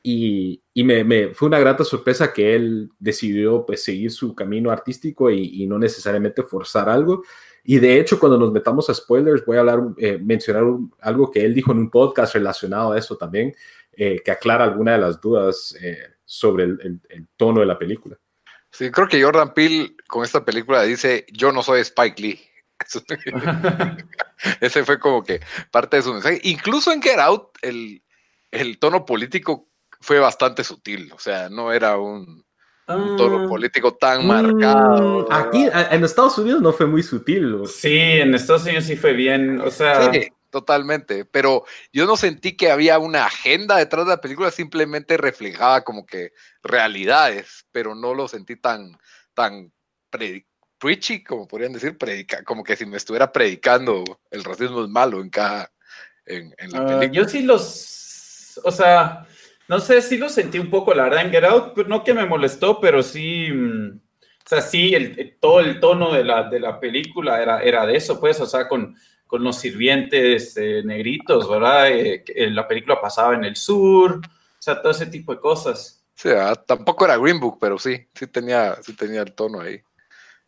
Y, 0.00 0.62
y 0.72 0.84
me, 0.84 1.34
fue 1.34 1.48
una 1.48 1.58
grata 1.58 1.84
sorpresa 1.84 2.32
que 2.32 2.54
él 2.54 2.90
decidió 2.98 3.66
pues 3.66 3.82
seguir 3.82 4.10
su 4.12 4.34
camino 4.34 4.70
artístico 4.70 5.30
y, 5.30 5.62
y, 5.62 5.66
no 5.66 5.78
necesariamente 5.78 6.42
forzar 6.44 6.88
algo. 6.88 7.24
Y 7.64 7.78
de 7.78 7.98
hecho, 7.98 8.18
cuando 8.18 8.38
nos 8.38 8.52
metamos 8.52 8.88
a 8.88 8.94
spoilers, 8.94 9.44
voy 9.44 9.56
a 9.56 9.60
hablar, 9.60 9.80
eh, 9.98 10.18
mencionar 10.22 10.64
algo 11.00 11.30
que 11.30 11.44
él 11.44 11.52
dijo 11.52 11.72
en 11.72 11.78
un 11.78 11.90
podcast 11.90 12.34
relacionado 12.34 12.92
a 12.92 12.98
eso 12.98 13.16
también, 13.16 13.54
eh, 13.92 14.22
que 14.24 14.30
aclara 14.30 14.64
alguna 14.64 14.92
de 14.92 14.98
las 14.98 15.20
dudas 15.20 15.76
sobre 16.28 16.64
el, 16.64 17.00
tono 17.38 17.60
de 17.60 17.66
la 17.66 17.78
película. 17.78 18.16
Sí, 18.70 18.90
creo 18.90 19.08
que 19.08 19.22
Jordan 19.22 19.54
Peele 19.54 19.96
con 20.06 20.22
esta 20.22 20.44
película 20.44 20.82
dice, 20.82 21.24
yo 21.32 21.52
no 21.52 21.62
soy 21.62 21.80
Spike 21.80 22.20
Lee. 22.20 22.40
Ese 24.60 24.84
fue 24.84 25.00
como 25.00 25.24
que 25.24 25.40
parte 25.70 25.96
de 25.96 26.02
su 26.02 26.12
mensaje. 26.12 26.38
Incluso 26.44 26.92
en 26.92 27.00
Get 27.00 27.18
Out, 27.18 27.48
el, 27.62 28.02
tono 28.78 29.06
político 29.06 29.70
fue 30.00 30.18
bastante 30.18 30.62
sutil, 30.64 31.10
o 31.12 31.18
sea, 31.18 31.48
no 31.48 31.72
era 31.72 31.96
un, 31.96 32.44
tono 32.86 33.44
ah. 33.44 33.48
político 33.48 33.94
tan 33.94 34.26
marcado. 34.26 35.32
Aquí 35.32 35.66
en 35.90 36.04
Estados 36.04 36.36
Unidos 36.36 36.60
no 36.60 36.74
fue 36.74 36.86
muy 36.86 37.02
sutil. 37.02 37.62
Sí, 37.64 37.96
en 37.96 38.34
Estados 38.34 38.64
Unidos 38.64 38.84
sí 38.84 38.96
fue 38.96 39.14
bien, 39.14 39.60
o 39.62 39.70
sea... 39.70 40.10
Totalmente, 40.50 41.26
pero 41.26 41.64
yo 41.92 42.06
no 42.06 42.16
sentí 42.16 42.56
que 42.56 42.70
había 42.70 42.98
una 42.98 43.26
agenda 43.26 43.76
detrás 43.76 44.06
de 44.06 44.12
la 44.12 44.20
película, 44.20 44.50
simplemente 44.50 45.18
reflejaba 45.18 45.84
como 45.84 46.06
que 46.06 46.32
realidades, 46.62 47.66
pero 47.70 47.94
no 47.94 48.14
lo 48.14 48.28
sentí 48.28 48.56
tan, 48.56 48.96
tan 49.34 49.70
preachy, 50.78 51.22
como 51.22 51.46
podrían 51.46 51.74
decir, 51.74 51.98
predica, 51.98 52.42
como 52.44 52.64
que 52.64 52.76
si 52.76 52.86
me 52.86 52.96
estuviera 52.96 53.30
predicando 53.30 54.04
el 54.30 54.42
racismo 54.42 54.82
es 54.82 54.88
malo 54.88 55.20
en 55.20 55.28
cada, 55.28 55.70
en, 56.24 56.54
la 56.70 56.78
ah, 56.78 56.86
película. 56.86 57.12
yo 57.12 57.28
sí 57.28 57.42
los, 57.42 58.58
o 58.64 58.72
sea, 58.72 59.26
no 59.68 59.80
sé, 59.80 60.00
sí 60.00 60.16
lo 60.16 60.30
sentí 60.30 60.58
un 60.58 60.70
poco, 60.70 60.94
la 60.94 61.04
verdad, 61.04 61.26
en 61.26 61.30
Get 61.30 61.44
Out, 61.44 61.76
no 61.88 62.02
que 62.02 62.14
me 62.14 62.24
molestó, 62.24 62.80
pero 62.80 63.02
sí, 63.02 63.48
mm, 63.52 63.96
o 63.98 64.48
sea, 64.48 64.62
sí, 64.62 64.94
el, 64.94 65.36
todo 65.38 65.60
el 65.60 65.78
tono 65.78 66.10
de 66.14 66.24
la, 66.24 66.48
de 66.48 66.58
la 66.58 66.80
película 66.80 67.42
era, 67.42 67.60
era 67.60 67.84
de 67.84 67.96
eso, 67.96 68.18
pues, 68.18 68.40
o 68.40 68.46
sea, 68.46 68.66
con 68.66 68.96
con 69.28 69.44
los 69.44 69.58
sirvientes 69.58 70.56
eh, 70.56 70.82
negritos, 70.84 71.48
¿verdad? 71.48 71.90
Eh, 71.90 72.24
la 72.50 72.66
película 72.66 73.00
pasaba 73.00 73.34
en 73.34 73.44
el 73.44 73.54
sur, 73.54 74.20
o 74.24 74.62
sea, 74.62 74.82
todo 74.82 74.90
ese 74.90 75.06
tipo 75.06 75.32
de 75.32 75.40
cosas. 75.40 76.02
Sí, 76.14 76.30
ah, 76.30 76.54
tampoco 76.56 77.04
era 77.04 77.16
Green 77.18 77.38
Book, 77.38 77.58
pero 77.60 77.78
sí, 77.78 78.08
sí 78.14 78.26
tenía, 78.26 78.76
sí 78.82 78.96
tenía 78.96 79.20
el 79.20 79.34
tono 79.34 79.60
ahí. 79.60 79.80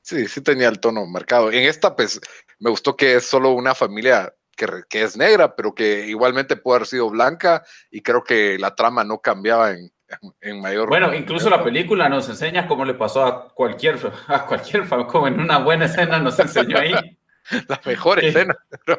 Sí, 0.00 0.26
sí 0.26 0.40
tenía 0.40 0.68
el 0.68 0.80
tono 0.80 1.06
marcado. 1.06 1.52
En 1.52 1.64
esta, 1.64 1.94
pues, 1.94 2.20
me 2.58 2.70
gustó 2.70 2.96
que 2.96 3.16
es 3.16 3.26
solo 3.26 3.52
una 3.52 3.74
familia 3.74 4.34
que, 4.56 4.66
que 4.88 5.02
es 5.02 5.16
negra, 5.16 5.54
pero 5.54 5.74
que 5.74 6.06
igualmente 6.06 6.56
puede 6.56 6.78
haber 6.78 6.88
sido 6.88 7.10
blanca 7.10 7.62
y 7.90 8.00
creo 8.00 8.24
que 8.24 8.58
la 8.58 8.74
trama 8.74 9.04
no 9.04 9.20
cambiaba 9.20 9.72
en, 9.72 9.92
en 10.40 10.60
mayor. 10.60 10.88
Bueno, 10.88 11.14
incluso 11.14 11.50
la 11.50 11.62
película 11.62 12.08
nos 12.08 12.28
enseña 12.28 12.66
cómo 12.66 12.84
le 12.84 12.94
pasó 12.94 13.24
a 13.24 13.48
cualquier, 13.54 13.98
a 14.26 14.46
cualquier, 14.46 14.88
como 15.06 15.28
en 15.28 15.38
una 15.38 15.58
buena 15.58 15.84
escena 15.84 16.18
nos 16.18 16.38
enseñó 16.38 16.78
ahí. 16.78 16.94
La 17.68 17.80
mejor 17.84 18.24
escena. 18.24 18.56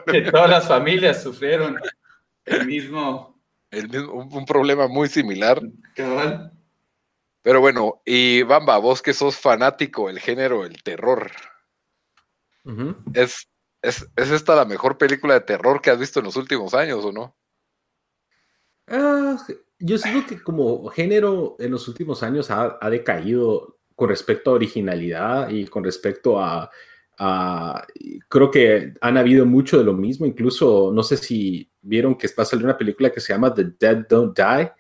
Que 0.07 0.21
todas 0.23 0.49
las 0.49 0.67
familias 0.67 1.23
sufrieron 1.23 1.77
el 2.45 2.65
mismo. 2.65 3.41
un, 3.71 4.45
problema 4.45 4.87
muy 4.87 5.07
similar. 5.07 5.61
Pero 7.43 7.59
bueno, 7.59 8.01
y 8.05 8.43
Bamba, 8.43 8.77
vos 8.77 9.01
que 9.01 9.13
sos 9.13 9.37
fanático 9.37 10.07
del 10.07 10.19
género 10.19 10.65
el 10.65 10.83
terror. 10.83 11.31
¿Es, 13.13 13.47
es, 13.81 14.07
esta 14.15 14.55
la 14.55 14.65
mejor 14.65 14.97
película 14.97 15.33
de 15.33 15.41
terror 15.41 15.81
que 15.81 15.89
has 15.89 15.99
visto 15.99 16.19
en 16.19 16.25
los 16.25 16.35
últimos 16.35 16.73
años 16.73 17.03
o 17.03 17.11
no? 17.11 17.35
Ah, 18.87 19.37
yo 19.79 19.97
siento 19.97 20.27
que 20.27 20.43
como 20.43 20.87
género 20.89 21.55
en 21.59 21.71
los 21.71 21.87
últimos 21.87 22.21
años 22.21 22.51
ha, 22.51 22.77
decaído 22.89 23.79
con 23.95 24.09
respecto 24.09 24.51
a 24.51 24.55
originalidad 24.55 25.49
y 25.49 25.65
con 25.65 25.83
respecto 25.83 26.39
a 26.39 26.69
Ah, 27.23 27.85
creo 28.27 28.49
que 28.49 28.95
han 28.99 29.15
habido 29.15 29.45
mucho 29.45 29.77
de 29.77 29.83
lo 29.83 29.93
mismo, 29.93 30.25
incluso 30.25 30.91
no 30.91 31.03
sé 31.03 31.17
si 31.17 31.69
vieron 31.79 32.15
que 32.15 32.25
a 32.35 32.45
salir 32.45 32.65
una 32.65 32.75
película 32.75 33.11
que 33.11 33.19
se 33.19 33.31
llama 33.31 33.53
The 33.53 33.65
Dead 33.79 34.07
Don't 34.09 34.35
Die, 34.35 34.71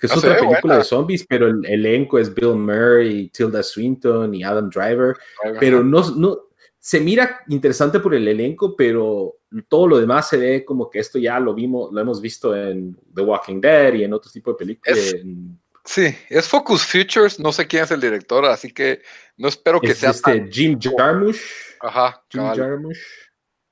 que 0.00 0.06
es 0.06 0.12
Ah, 0.12 0.16
otra 0.16 0.34
película 0.36 0.60
buena. 0.62 0.78
de 0.78 0.84
zombies, 0.84 1.26
pero 1.28 1.48
el 1.48 1.62
elenco 1.66 2.18
es 2.18 2.34
Bill 2.34 2.54
Murray, 2.54 3.28
Tilda 3.28 3.62
Swinton 3.62 4.34
y 4.34 4.42
Adam 4.42 4.70
Driver. 4.70 5.14
Pero 5.58 5.84
no, 5.84 6.10
no, 6.16 6.38
se 6.78 7.00
mira 7.00 7.40
interesante 7.48 8.00
por 8.00 8.14
el 8.14 8.26
elenco, 8.26 8.74
pero 8.74 9.36
todo 9.68 9.86
lo 9.86 10.00
demás 10.00 10.26
se 10.30 10.38
ve 10.38 10.64
como 10.64 10.88
que 10.88 11.00
esto 11.00 11.18
ya 11.18 11.38
lo 11.38 11.52
vimos, 11.52 11.92
lo 11.92 12.00
hemos 12.00 12.18
visto 12.22 12.56
en 12.56 12.96
The 13.14 13.20
Walking 13.20 13.60
Dead 13.60 13.92
y 13.92 14.04
en 14.04 14.14
otros 14.14 14.32
tipos 14.32 14.54
de 14.54 14.58
películas. 14.64 14.98
Es- 14.98 15.14
en- 15.16 15.59
Sí, 15.84 16.14
es 16.28 16.46
Focus 16.46 16.84
Features, 16.84 17.40
no 17.40 17.52
sé 17.52 17.66
quién 17.66 17.84
es 17.84 17.90
el 17.90 18.00
director, 18.00 18.44
así 18.44 18.72
que 18.72 19.02
no 19.36 19.48
espero 19.48 19.80
que 19.80 19.88
es 19.92 19.98
sea 19.98 20.10
este 20.10 20.38
tan- 20.38 20.50
Jim 20.50 20.78
Jarmusch. 20.80 21.40
Ajá, 21.80 22.22
Jim 22.28 22.42
cabal. 22.42 22.58
Jarmusch. 22.58 22.98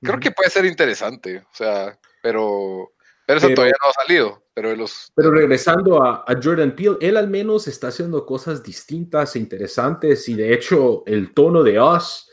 Creo 0.01 0.19
que 0.19 0.31
puede 0.31 0.49
ser 0.49 0.65
interesante, 0.65 1.37
o 1.39 1.53
sea, 1.55 1.97
pero, 2.23 2.91
pero 3.25 3.37
eso 3.37 3.47
Pero- 3.47 3.55
todavía 3.55 3.75
no 3.83 3.89
ha 3.89 3.93
salido, 3.93 4.43
pero 4.53 4.75
los... 4.75 5.11
Pero 5.15 5.31
regresando 5.31 6.03
a, 6.03 6.23
a 6.27 6.33
Jordan 6.41 6.75
Peele, 6.75 6.97
él 7.01 7.15
al 7.17 7.29
menos 7.29 7.67
está 7.67 7.89
haciendo 7.89 8.25
cosas 8.25 8.63
distintas 8.63 9.35
e 9.35 9.39
interesantes 9.39 10.27
y 10.29 10.35
de 10.35 10.53
hecho 10.53 11.03
el 11.05 11.33
tono 11.33 11.63
de 11.63 11.79
Us 11.79 12.29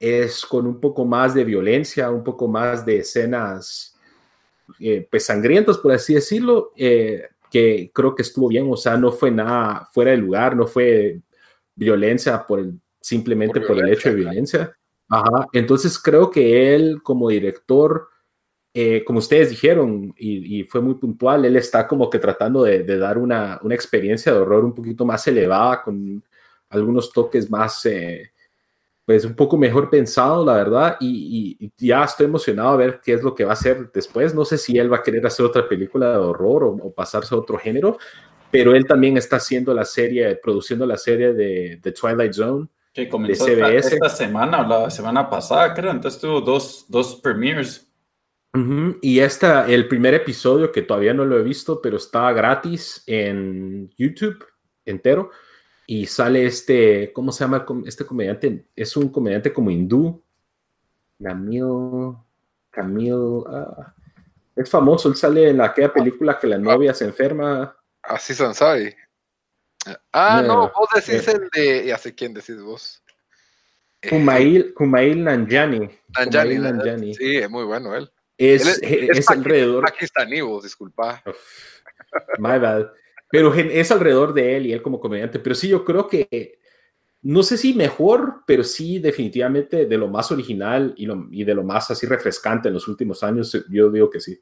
es 0.00 0.46
con 0.46 0.66
un 0.66 0.80
poco 0.80 1.04
más 1.04 1.34
de 1.34 1.44
violencia, 1.44 2.10
un 2.10 2.22
poco 2.24 2.46
más 2.48 2.86
de 2.86 2.98
escenas 2.98 3.96
eh, 4.80 5.06
pues 5.10 5.24
sangrientas, 5.26 5.76
por 5.78 5.92
así 5.92 6.14
decirlo, 6.14 6.72
eh, 6.76 7.28
que 7.50 7.90
creo 7.92 8.14
que 8.14 8.22
estuvo 8.22 8.48
bien, 8.48 8.66
o 8.70 8.76
sea, 8.76 8.96
no 8.96 9.12
fue 9.12 9.30
nada 9.30 9.88
fuera 9.92 10.10
de 10.10 10.18
lugar, 10.18 10.56
no 10.56 10.66
fue 10.66 11.20
violencia 11.74 12.44
por 12.46 12.60
el, 12.60 12.80
simplemente 13.00 13.60
Por 13.60 13.68
por, 13.68 13.78
el 13.84 13.92
hecho 13.92 14.10
de 14.10 14.16
violencia. 14.16 14.76
Ajá. 15.08 15.46
Entonces 15.52 15.98
creo 15.98 16.30
que 16.30 16.74
él 16.74 17.00
como 17.02 17.28
director 17.28 18.08
eh, 18.74 19.02
como 19.04 19.18
ustedes 19.18 19.50
dijeron, 19.50 20.14
y, 20.16 20.60
y 20.60 20.64
fue 20.64 20.80
muy 20.80 20.94
puntual, 20.94 21.44
él 21.44 21.56
está 21.56 21.88
como 21.88 22.08
que 22.08 22.20
tratando 22.20 22.62
de, 22.62 22.84
de 22.84 22.96
dar 22.96 23.18
una, 23.18 23.58
una 23.62 23.74
experiencia 23.74 24.32
de 24.32 24.38
horror 24.38 24.64
un 24.64 24.72
poquito 24.74 25.04
más 25.04 25.26
elevada, 25.26 25.82
con 25.82 26.22
algunos 26.68 27.12
toques 27.12 27.50
más, 27.50 27.84
eh, 27.86 28.30
pues 29.08 29.24
un 29.24 29.34
poco 29.34 29.56
mejor 29.56 29.88
pensado, 29.88 30.44
la 30.44 30.52
verdad, 30.52 30.98
y, 31.00 31.56
y- 31.58 31.72
y 31.78 31.86
ya 31.88 32.04
estoy 32.04 32.26
emocionado 32.26 32.68
a 32.68 32.76
ver 32.76 33.00
qué 33.02 33.14
es 33.14 33.22
lo 33.22 33.34
que 33.34 33.42
va 33.42 33.52
a 33.52 33.54
hacer 33.54 33.90
después. 33.90 34.34
No 34.34 34.44
sé 34.44 34.58
si 34.58 34.76
él 34.76 34.92
va 34.92 34.98
a 34.98 35.02
querer 35.02 35.26
hacer 35.26 35.46
otra 35.46 35.66
película 35.66 36.10
de 36.10 36.18
horror 36.18 36.64
o, 36.64 36.68
o 36.72 36.92
pasarse 36.92 37.34
a 37.34 37.38
otro 37.38 37.56
género, 37.56 37.96
pero 38.50 38.74
él 38.74 38.84
también 38.86 39.16
está 39.16 39.36
haciendo 39.36 39.72
la 39.72 39.86
serie, 39.86 40.36
produciendo 40.36 40.84
la 40.84 40.98
serie 40.98 41.32
de, 41.32 41.80
de 41.82 41.92
Twilight 41.92 42.34
Zone. 42.34 42.68
Que 42.92 43.08
comenzó 43.08 43.46
De 43.46 43.52
esta, 43.54 43.66
CBS. 43.70 43.94
esta 43.94 44.08
semana 44.10 44.60
o 44.60 44.68
la 44.84 44.90
semana 44.90 45.30
pasada, 45.30 45.72
creo. 45.72 45.90
Entonces 45.90 46.20
tuvo 46.20 46.42
dos, 46.42 46.84
dos 46.90 47.16
premieres. 47.16 47.90
Ujú, 48.52 48.98
Y 49.00 49.20
esta, 49.20 49.66
el 49.70 49.88
primer 49.88 50.12
episodio, 50.12 50.70
que 50.70 50.82
todavía 50.82 51.14
no 51.14 51.24
lo 51.24 51.38
he 51.38 51.42
visto, 51.42 51.80
pero 51.80 51.96
está 51.96 52.30
gratis 52.32 53.04
en 53.06 53.88
YouTube 53.96 54.44
entero. 54.84 55.30
Y 55.90 56.04
sale 56.04 56.44
este, 56.44 57.14
¿cómo 57.14 57.32
se 57.32 57.44
llama 57.44 57.64
este 57.86 58.04
comediante? 58.04 58.66
Es 58.76 58.94
un 58.94 59.08
comediante 59.08 59.50
como 59.54 59.70
hindú. 59.70 60.22
Camil, 61.18 62.14
Camil, 62.70 63.42
ah, 63.48 63.94
es 64.54 64.68
famoso, 64.68 65.08
él 65.08 65.16
sale 65.16 65.48
en 65.48 65.62
aquella 65.62 65.90
película 65.90 66.38
que 66.38 66.46
la 66.46 66.58
novia 66.58 66.92
se 66.92 67.06
enferma. 67.06 67.74
Así 68.02 68.34
Sansai. 68.34 68.94
Ah, 70.12 70.42
no, 70.46 70.66
No, 70.66 70.72
vos 70.76 70.88
decís 70.94 71.26
eh. 71.26 71.32
el 71.32 71.48
de... 71.48 71.86
Ya 71.86 71.96
sé 71.96 72.14
quién 72.14 72.34
decís 72.34 72.60
vos. 72.60 73.02
Eh, 74.02 74.10
Kumail, 74.10 74.74
Kumail 74.74 75.24
Nanjiani. 75.24 75.78
Nanjiani, 75.78 76.56
Kumail 76.56 76.60
¿verdad? 76.60 76.74
Nanjiani. 76.74 77.14
Sí, 77.14 77.36
es 77.38 77.48
muy 77.48 77.64
bueno 77.64 77.96
él. 77.96 78.10
Es, 78.36 78.82
Él 78.82 79.08
es, 79.10 79.26
paqui- 79.26 79.38
alrededor. 79.38 79.84
Pakistaní, 79.84 80.42
vos, 80.42 80.64
disculpa. 80.64 81.22
My 82.38 82.58
bad. 82.58 82.88
Pero 83.30 83.54
es 83.54 83.90
alrededor 83.90 84.32
de 84.34 84.56
él 84.56 84.66
y 84.66 84.72
él 84.72 84.82
como 84.82 85.00
comediante. 85.00 85.38
Pero 85.38 85.54
sí, 85.54 85.68
yo 85.68 85.84
creo 85.84 86.08
que, 86.08 86.58
no 87.22 87.42
sé 87.42 87.58
si 87.58 87.74
mejor, 87.74 88.44
pero 88.46 88.64
sí 88.64 88.98
definitivamente 89.00 89.86
de 89.86 89.98
lo 89.98 90.08
más 90.08 90.32
original 90.32 90.94
y, 90.96 91.06
lo- 91.06 91.28
y 91.30 91.44
de 91.44 91.54
lo 91.54 91.64
más 91.64 91.90
así 91.90 92.06
refrescante 92.06 92.68
en 92.68 92.74
los 92.74 92.88
últimos 92.88 93.22
años, 93.24 93.56
yo 93.70 93.90
digo 93.90 94.10
que 94.10 94.20
sí. 94.20 94.38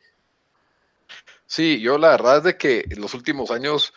Sí, 1.46 1.80
yo 1.80 1.98
la 1.98 2.10
verdad 2.10 2.38
es 2.38 2.44
de 2.44 2.56
que 2.56 2.84
en 2.90 3.00
los 3.00 3.14
últimos 3.14 3.50
años, 3.50 3.92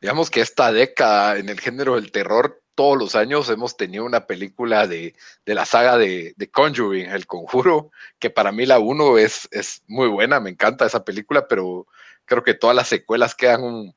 digamos 0.00 0.30
que 0.30 0.40
esta 0.40 0.72
década 0.72 1.38
en 1.38 1.48
el 1.48 1.60
género 1.60 1.96
del 1.96 2.12
terror, 2.12 2.62
todos 2.74 2.98
los 2.98 3.14
años 3.16 3.48
hemos 3.50 3.76
tenido 3.76 4.04
una 4.04 4.26
película 4.26 4.86
de, 4.86 5.14
de 5.44 5.54
la 5.54 5.66
saga 5.66 5.98
de, 5.98 6.34
de 6.36 6.50
Conjuring, 6.50 7.10
El 7.10 7.26
Conjuro, 7.26 7.90
que 8.18 8.30
para 8.30 8.52
mí 8.52 8.66
la 8.66 8.78
uno 8.78 9.18
es, 9.18 9.48
es 9.50 9.82
muy 9.86 10.08
buena, 10.08 10.40
me 10.40 10.50
encanta 10.50 10.86
esa 10.86 11.04
película, 11.04 11.46
pero 11.48 11.86
creo 12.24 12.42
que 12.42 12.54
todas 12.54 12.76
las 12.76 12.88
secuelas 12.88 13.34
quedan 13.34 13.62
un, 13.64 13.94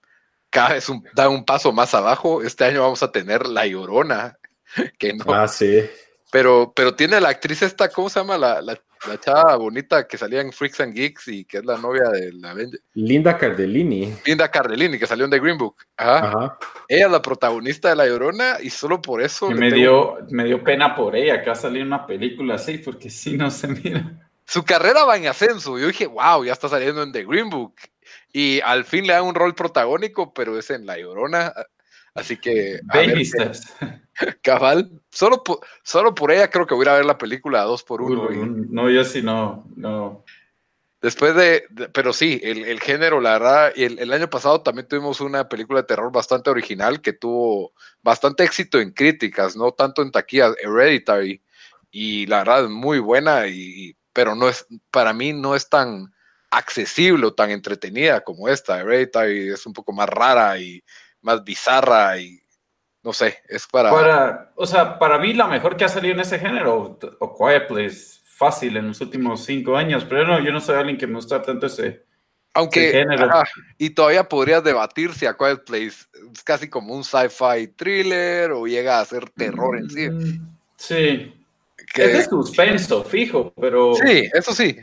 cada 0.54 0.74
vez 0.76 0.88
un- 0.88 1.04
dan 1.16 1.32
un 1.32 1.44
paso 1.44 1.74
más 1.74 1.94
abajo. 1.94 2.42
Este 2.44 2.64
año 2.64 2.82
vamos 2.82 3.02
a 3.04 3.12
tener 3.12 3.48
La 3.48 3.66
Llorona, 3.66 4.38
que 5.00 5.14
no, 5.14 5.34
Ah, 5.34 5.48
sí. 5.48 5.84
pero, 6.32 6.72
pero 6.76 6.94
tiene 6.96 7.20
la 7.20 7.30
actriz 7.30 7.62
esta, 7.64 7.90
¿cómo 7.90 8.10
se 8.10 8.20
llama? 8.20 8.38
La, 8.38 8.62
la, 8.62 8.80
la 9.08 9.20
chava 9.20 9.56
bonita 9.58 10.08
que 10.08 10.18
salía 10.18 10.40
en 10.42 10.54
Freaks 10.54 10.80
and 10.80 10.94
Geeks 10.94 11.28
y 11.28 11.44
que 11.46 11.58
es 11.58 11.66
la 11.66 11.78
novia 11.78 12.04
de 12.10 12.32
la. 12.34 12.56
Linda 12.94 13.38
Cardellini. 13.38 14.14
Linda 14.26 14.50
Cardellini, 14.50 14.98
que 14.98 15.06
salió 15.08 15.26
en 15.26 15.32
The 15.32 15.40
Green 15.40 15.58
Book. 15.58 15.76
Ajá. 15.98 16.18
Ajá. 16.30 16.58
Ella 16.88 17.06
es 17.08 17.12
la 17.12 17.22
protagonista 17.22 17.90
de 17.90 17.96
La 17.98 18.06
Llorona 18.08 18.58
y 18.62 18.70
solo 18.70 19.02
por 19.02 19.22
eso. 19.22 19.50
Me 19.50 19.70
tengo- 19.72 19.76
dio, 19.76 20.18
me 20.30 20.46
dio 20.46 20.64
pena 20.64 20.96
por 20.96 21.16
ella 21.18 21.42
que 21.42 21.48
va 21.48 21.54
a 21.54 21.56
salir 21.56 21.84
una 21.84 22.06
película 22.08 22.56
así, 22.56 22.78
porque 22.78 23.10
si 23.10 23.36
no 23.36 23.52
se 23.52 23.68
mira. 23.68 24.20
Su 24.46 24.64
carrera 24.64 25.04
va 25.06 25.18
en 25.18 25.28
ascenso. 25.28 25.78
Yo 25.80 25.88
dije, 25.88 26.06
wow, 26.06 26.44
ya 26.46 26.54
está 26.54 26.68
saliendo 26.70 27.02
en 27.04 27.12
The 27.12 27.24
Green 27.26 27.50
Book. 27.50 27.76
Y 28.34 28.60
al 28.62 28.84
fin 28.84 29.08
le 29.08 29.14
dan 29.14 29.24
un 29.24 29.36
rol 29.36 29.54
protagónico, 29.56 30.34
pero 30.34 30.58
es 30.58 30.70
en 30.72 30.86
La 30.86 30.98
Llorona. 30.98 31.54
Así 32.16 32.38
que, 32.38 32.80
Baby 32.84 33.24
steps. 33.26 33.74
cabal, 34.42 34.92
solo 35.12 35.44
por, 35.44 35.60
solo 35.84 36.14
por 36.14 36.32
ella 36.32 36.50
creo 36.50 36.68
que 36.68 36.74
voy 36.76 36.84
a 36.84 36.86
ir 36.86 36.90
a 36.90 36.96
ver 36.98 37.06
la 37.06 37.18
película 37.18 37.62
dos 37.62 37.84
por 37.84 38.02
uno. 38.02 38.32
y- 38.32 38.68
No, 38.70 38.90
yo 38.90 39.04
sí 39.04 39.22
no, 39.22 39.66
no. 39.76 40.24
Después 41.02 41.36
de, 41.36 41.66
de- 41.70 41.90
pero 41.90 42.14
sí, 42.14 42.40
el, 42.44 42.64
el 42.64 42.80
género, 42.80 43.20
la 43.20 43.34
verdad, 43.34 43.74
y 43.76 43.84
el, 43.84 44.00
el 44.00 44.14
año 44.14 44.30
pasado 44.30 44.62
también 44.62 44.88
tuvimos 44.88 45.20
una 45.20 45.50
película 45.50 45.82
de 45.82 45.88
terror 45.88 46.12
bastante 46.12 46.50
original 46.50 47.02
que 47.02 47.14
tuvo 47.14 47.74
bastante 48.02 48.44
éxito 48.44 48.80
en 48.80 48.92
críticas, 48.92 49.56
no 49.56 49.72
tanto 49.74 50.02
en 50.02 50.12
taquillas, 50.12 50.56
Hereditary, 50.62 51.42
y 51.92 52.26
la 52.28 52.40
verdad 52.40 52.70
muy 52.70 53.00
buena, 53.00 53.48
y, 53.48 53.96
pero 54.14 54.34
no 54.34 54.48
es, 54.48 54.66
para 54.92 55.12
mí 55.14 55.34
no 55.34 55.56
es 55.56 55.68
tan 55.68 56.14
accesible 56.58 57.26
o 57.26 57.34
tan 57.34 57.52
entretenida 57.52 58.22
como 58.22 58.48
esta. 58.48 58.80
Hereditary 58.80 59.50
es 59.50 59.66
un 59.66 59.74
poco 59.74 59.92
más 59.92 60.08
rara 60.10 60.58
y 60.58 60.84
más 61.22 61.44
bizarra 61.44 62.18
y 62.20 62.40
no 63.02 63.12
sé, 63.12 63.40
es 63.50 63.68
para... 63.68 63.92
Para, 63.92 64.54
o 64.56 64.66
sea, 64.66 64.98
para 64.98 65.18
mí 65.20 65.34
la 65.34 65.48
mejor 65.48 65.76
que 65.76 65.84
ha 65.84 65.90
salido 65.90 66.14
en 66.14 66.22
ese 66.22 66.40
género, 66.40 66.98
o 67.20 67.38
Quiet 67.38 67.68
Place, 67.68 68.20
fácil 68.24 68.78
en 68.78 68.88
los 68.88 69.02
últimos 69.02 69.44
cinco 69.44 69.76
años, 69.76 70.06
pero 70.08 70.26
no, 70.26 70.40
yo 70.40 70.52
no 70.54 70.62
soy 70.62 70.76
alguien 70.76 70.98
que 70.98 71.08
me 71.08 71.16
gusta 71.16 71.42
tanto 71.42 71.66
ese. 71.66 72.06
Aunque, 72.54 72.90
ese 72.90 73.00
género. 73.00 73.30
y 73.78 73.90
todavía 73.90 74.30
podrías 74.30 74.64
debatir 74.64 75.14
si 75.14 75.26
A 75.26 75.36
Quiet 75.36 75.66
Place 75.66 76.06
es 76.34 76.44
casi 76.46 76.70
como 76.70 76.94
un 76.94 77.04
sci-fi 77.04 77.68
thriller 77.76 78.52
o 78.52 78.68
llega 78.68 79.00
a 79.00 79.06
ser 79.06 79.30
terror 79.32 79.78
en 79.78 79.90
sí. 79.90 80.10
Mm, 80.10 80.56
Sí. 80.78 81.34
que- 81.94 82.06
es 82.06 82.14
de 82.14 82.24
suspenso, 82.26 83.04
fijo, 83.04 83.54
pero. 83.60 83.96
sí, 83.96 84.30
eso 84.34 84.54
sí. 84.54 84.78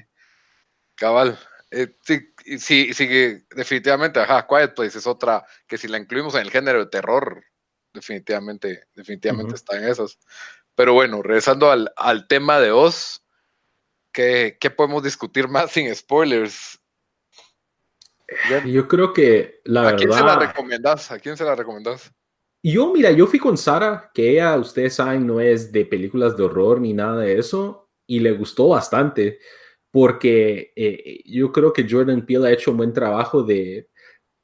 Cabal. 0.97 1.39
Eh, 1.71 1.97
sí, 2.03 2.35
sí, 2.59 2.93
sí, 2.93 3.07
definitivamente, 3.55 4.21
ajá, 4.21 4.47
Quiet 4.47 4.75
Place 4.75 4.99
es 4.99 5.07
otra 5.07 5.45
que 5.69 5.79
si 5.79 5.87
la 5.87 5.99
incluimos 5.99 6.35
en 6.35 6.43
el 6.43 6.51
género 6.51 6.81
de 6.81 6.91
terror, 6.91 7.45
definitivamente, 7.93 8.87
definitivamente 8.95 9.51
Ujú. 9.51 9.55
está 9.55 9.77
en 9.77 9.89
esas. 9.89 10.19
Pero 10.75 10.95
bueno, 10.95 11.23
regresando 11.23 11.71
al, 11.71 11.93
al 11.97 12.27
tema 12.27 12.59
de 12.59 12.73
Oz, 12.73 13.25
¿qué, 14.13 14.57
qué 14.61 14.71
podemos 14.71 15.03
discutir 15.03 15.49
más 15.49 15.71
sin 15.71 15.95
spoilers? 15.95 16.81
Yo 18.67 18.89
creo 18.89 19.13
que 19.13 19.61
la 19.65 19.89
¿A 19.89 19.97
quién 19.97 20.13
se 20.13 20.23
la 20.23 20.39
recomendás? 20.39 21.11
¿A 21.11 21.19
quién 21.19 21.37
se 21.37 21.45
la 21.45 21.55
recomendás? 21.55 22.13
Yo, 22.63 22.93
mira, 22.93 23.11
yo 23.11 23.27
fui 23.27 23.39
con 23.39 23.57
Sara, 23.57 24.11
que 24.13 24.33
ella, 24.33 24.57
ustedes 24.57 24.95
saben, 24.95 25.27
no 25.27 25.41
es 25.41 25.73
de 25.73 25.87
películas 25.87 26.37
de 26.37 26.45
horror 26.45 26.81
ni 26.81 26.93
nada 26.93 27.21
de 27.21 27.39
eso, 27.39 27.91
y 28.07 28.21
le 28.21 28.33
gustó 28.33 28.69
bastante, 28.69 29.39
porque 29.91 30.73
eh, 30.77 31.23
yo 31.27 31.53
creo 31.53 31.73
que 31.73 31.87
Jordan 31.89 32.25
Peele 32.25 32.49
ha 32.49 32.53
hecho 32.53 32.71
un 32.71 32.79
buen 32.79 32.93
trabajo 32.93 33.43
de... 33.43 33.89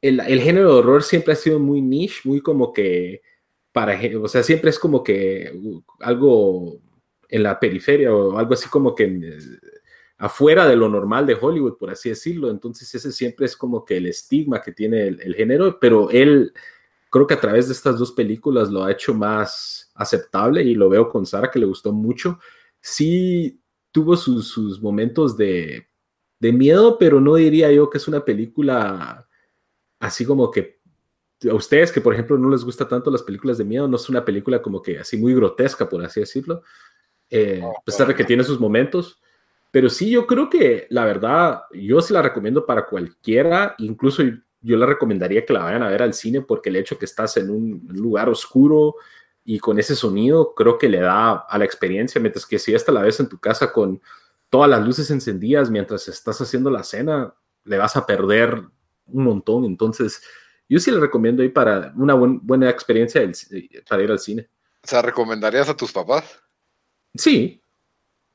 El, 0.01 0.21
género 0.41 0.73
de 0.73 0.79
horror 0.79 1.03
siempre 1.03 1.33
ha 1.33 1.37
sido 1.37 1.59
muy 1.59 1.81
niche, 1.83 2.21
muy 2.25 2.41
como 2.41 2.73
que 2.73 3.23
para, 3.73 3.99
o 4.21 4.29
sea, 4.29 4.43
siempre 4.43 4.71
es 4.71 4.79
como 4.79 5.03
que 5.03 5.53
uh, 5.55 5.83
algo 6.01 6.81
en 7.29 7.43
la 7.43 7.59
periferia 7.59 8.15
o 8.15 8.39
algo 8.39 8.55
así 8.55 8.69
como 8.69 8.95
que 8.95 9.05
eh, 9.05 9.39
afuera 10.19 10.67
de 10.67 10.77
lo 10.77 10.89
normal 10.89 11.27
de 11.27 11.37
Hollywood, 11.41 11.77
por 11.77 11.91
así 11.91 12.11
decirlo. 12.11 12.51
Entonces 12.51 12.95
ese 12.95 13.11
siempre 13.11 13.47
es 13.47 13.57
como 13.57 13.85
que 13.85 13.97
el 13.97 14.07
estigma 14.07 14.63
que 14.63 14.73
tiene 14.73 15.09
el 15.09 15.35
género, 15.35 15.79
pero 15.81 16.11
él 16.11 16.53
creo 17.11 17.27
que 17.27 17.35
a 17.35 17.41
través 17.41 17.67
de 17.67 17.73
estas 17.73 17.99
dos 17.99 18.13
películas 18.13 18.71
lo 18.71 18.85
ha 18.85 18.93
hecho 18.93 19.15
más 19.15 19.91
aceptable 19.95 20.63
y 20.63 20.75
lo 20.75 20.89
veo 20.89 21.09
con 21.09 21.27
Sara 21.27 21.51
que 21.51 21.59
le 21.59 21.67
gustó 21.67 21.93
mucho. 21.93 22.39
Sí 22.81 23.61
tuvo 23.97 24.15
sus, 24.15 24.49
sus 24.49 24.83
momentos 24.83 25.39
de, 25.39 25.89
de 26.39 26.53
miedo, 26.53 26.99
pero 26.99 27.19
no 27.19 27.37
diría 27.37 27.73
yo 27.73 27.89
que 27.89 27.97
es 27.97 28.07
una 28.07 28.23
película 28.23 29.27
así 29.99 30.27
como 30.27 30.51
que 30.51 30.81
a 31.51 31.55
ustedes 31.55 31.91
que, 31.91 32.03
por 32.03 32.13
ejemplo, 32.13 32.37
no 32.37 32.51
les 32.51 32.63
gusta 32.63 32.87
tanto 32.87 33.11
las 33.11 33.23
películas 33.23 33.57
de 33.57 33.65
miedo, 33.65 33.89
no 33.89 33.97
es 33.97 34.07
una 34.11 34.23
película 34.23 34.61
como 34.61 34.83
que 34.83 34.99
así 34.99 35.17
muy 35.17 35.35
grotesca, 35.35 35.89
por 35.89 36.05
así 36.05 36.21
decirlo, 36.21 36.63
eh, 37.31 37.63
a 37.63 37.83
pesar 37.87 38.07
de 38.07 38.15
que 38.15 38.25
tiene 38.25 38.45
sus 38.45 38.61
momentos. 38.61 39.19
Pero 39.71 39.89
sí, 39.89 40.11
yo 40.11 40.27
creo 40.27 40.51
que 40.51 40.87
la 40.91 41.07
verdad, 41.07 41.63
yo 41.73 42.03
sí 42.03 42.13
la 42.13 42.21
recomiendo 42.21 42.67
para 42.67 42.85
cualquiera, 42.85 43.77
incluso 43.79 44.23
yo 44.61 44.77
la 44.77 44.85
recomendaría 44.85 45.47
que 45.47 45.55
la 45.55 45.65
vayan 45.65 45.83
a 45.83 45.89
ver 45.89 46.03
al 46.03 46.13
cine 46.13 46.43
porque 46.43 46.69
el 46.69 46.77
hecho 46.77 46.99
que 46.99 47.07
estás 47.07 47.39
en 47.39 47.49
un 47.49 47.89
lugar 47.95 48.29
oscuro 48.29 48.97
y 49.49 49.61
con 49.61 49.79
ese 49.79 49.95
sonido, 49.95 50.55
creo 50.55 50.77
que 50.77 50.89
le 50.89 50.99
da 50.99 51.37
a 51.37 51.57
la 51.57 51.65
experiencia, 51.65 52.21
mientras 52.21 52.45
que 52.45 52.59
si 52.59 52.75
esta 52.75 52.91
la 52.91 53.03
ves 53.03 53.21
en 53.21 53.29
tu 53.29 53.39
casa 53.39 53.73
con 53.73 54.03
todas 54.51 54.69
las 54.69 54.85
luces 54.85 55.09
encendidas 55.13 55.71
mientras 55.71 56.09
estás 56.09 56.41
haciendo 56.41 56.69
la 56.69 56.83
cena, 56.83 57.33
le 57.63 57.79
vas 57.79 57.97
a 57.97 58.05
perder 58.05 58.61
un 59.07 59.25
montón. 59.25 59.65
Entonces, 59.65 60.21
yo 60.69 60.81
sí 60.81 60.91
le 60.91 60.99
recomiendo 60.99 61.45
ir 61.45 61.53
para 61.53 61.93
una 61.97 62.15
buena 62.15 62.69
experiencia 62.69 63.23
para 63.89 64.03
ir 64.03 64.11
al 64.11 64.19
cine. 64.19 64.49
O 64.83 64.89
sea, 64.89 65.01
¿recomendarías 65.01 65.69
a 65.69 65.77
tus 65.77 65.93
papás? 65.93 66.43
Sí, 67.15 67.63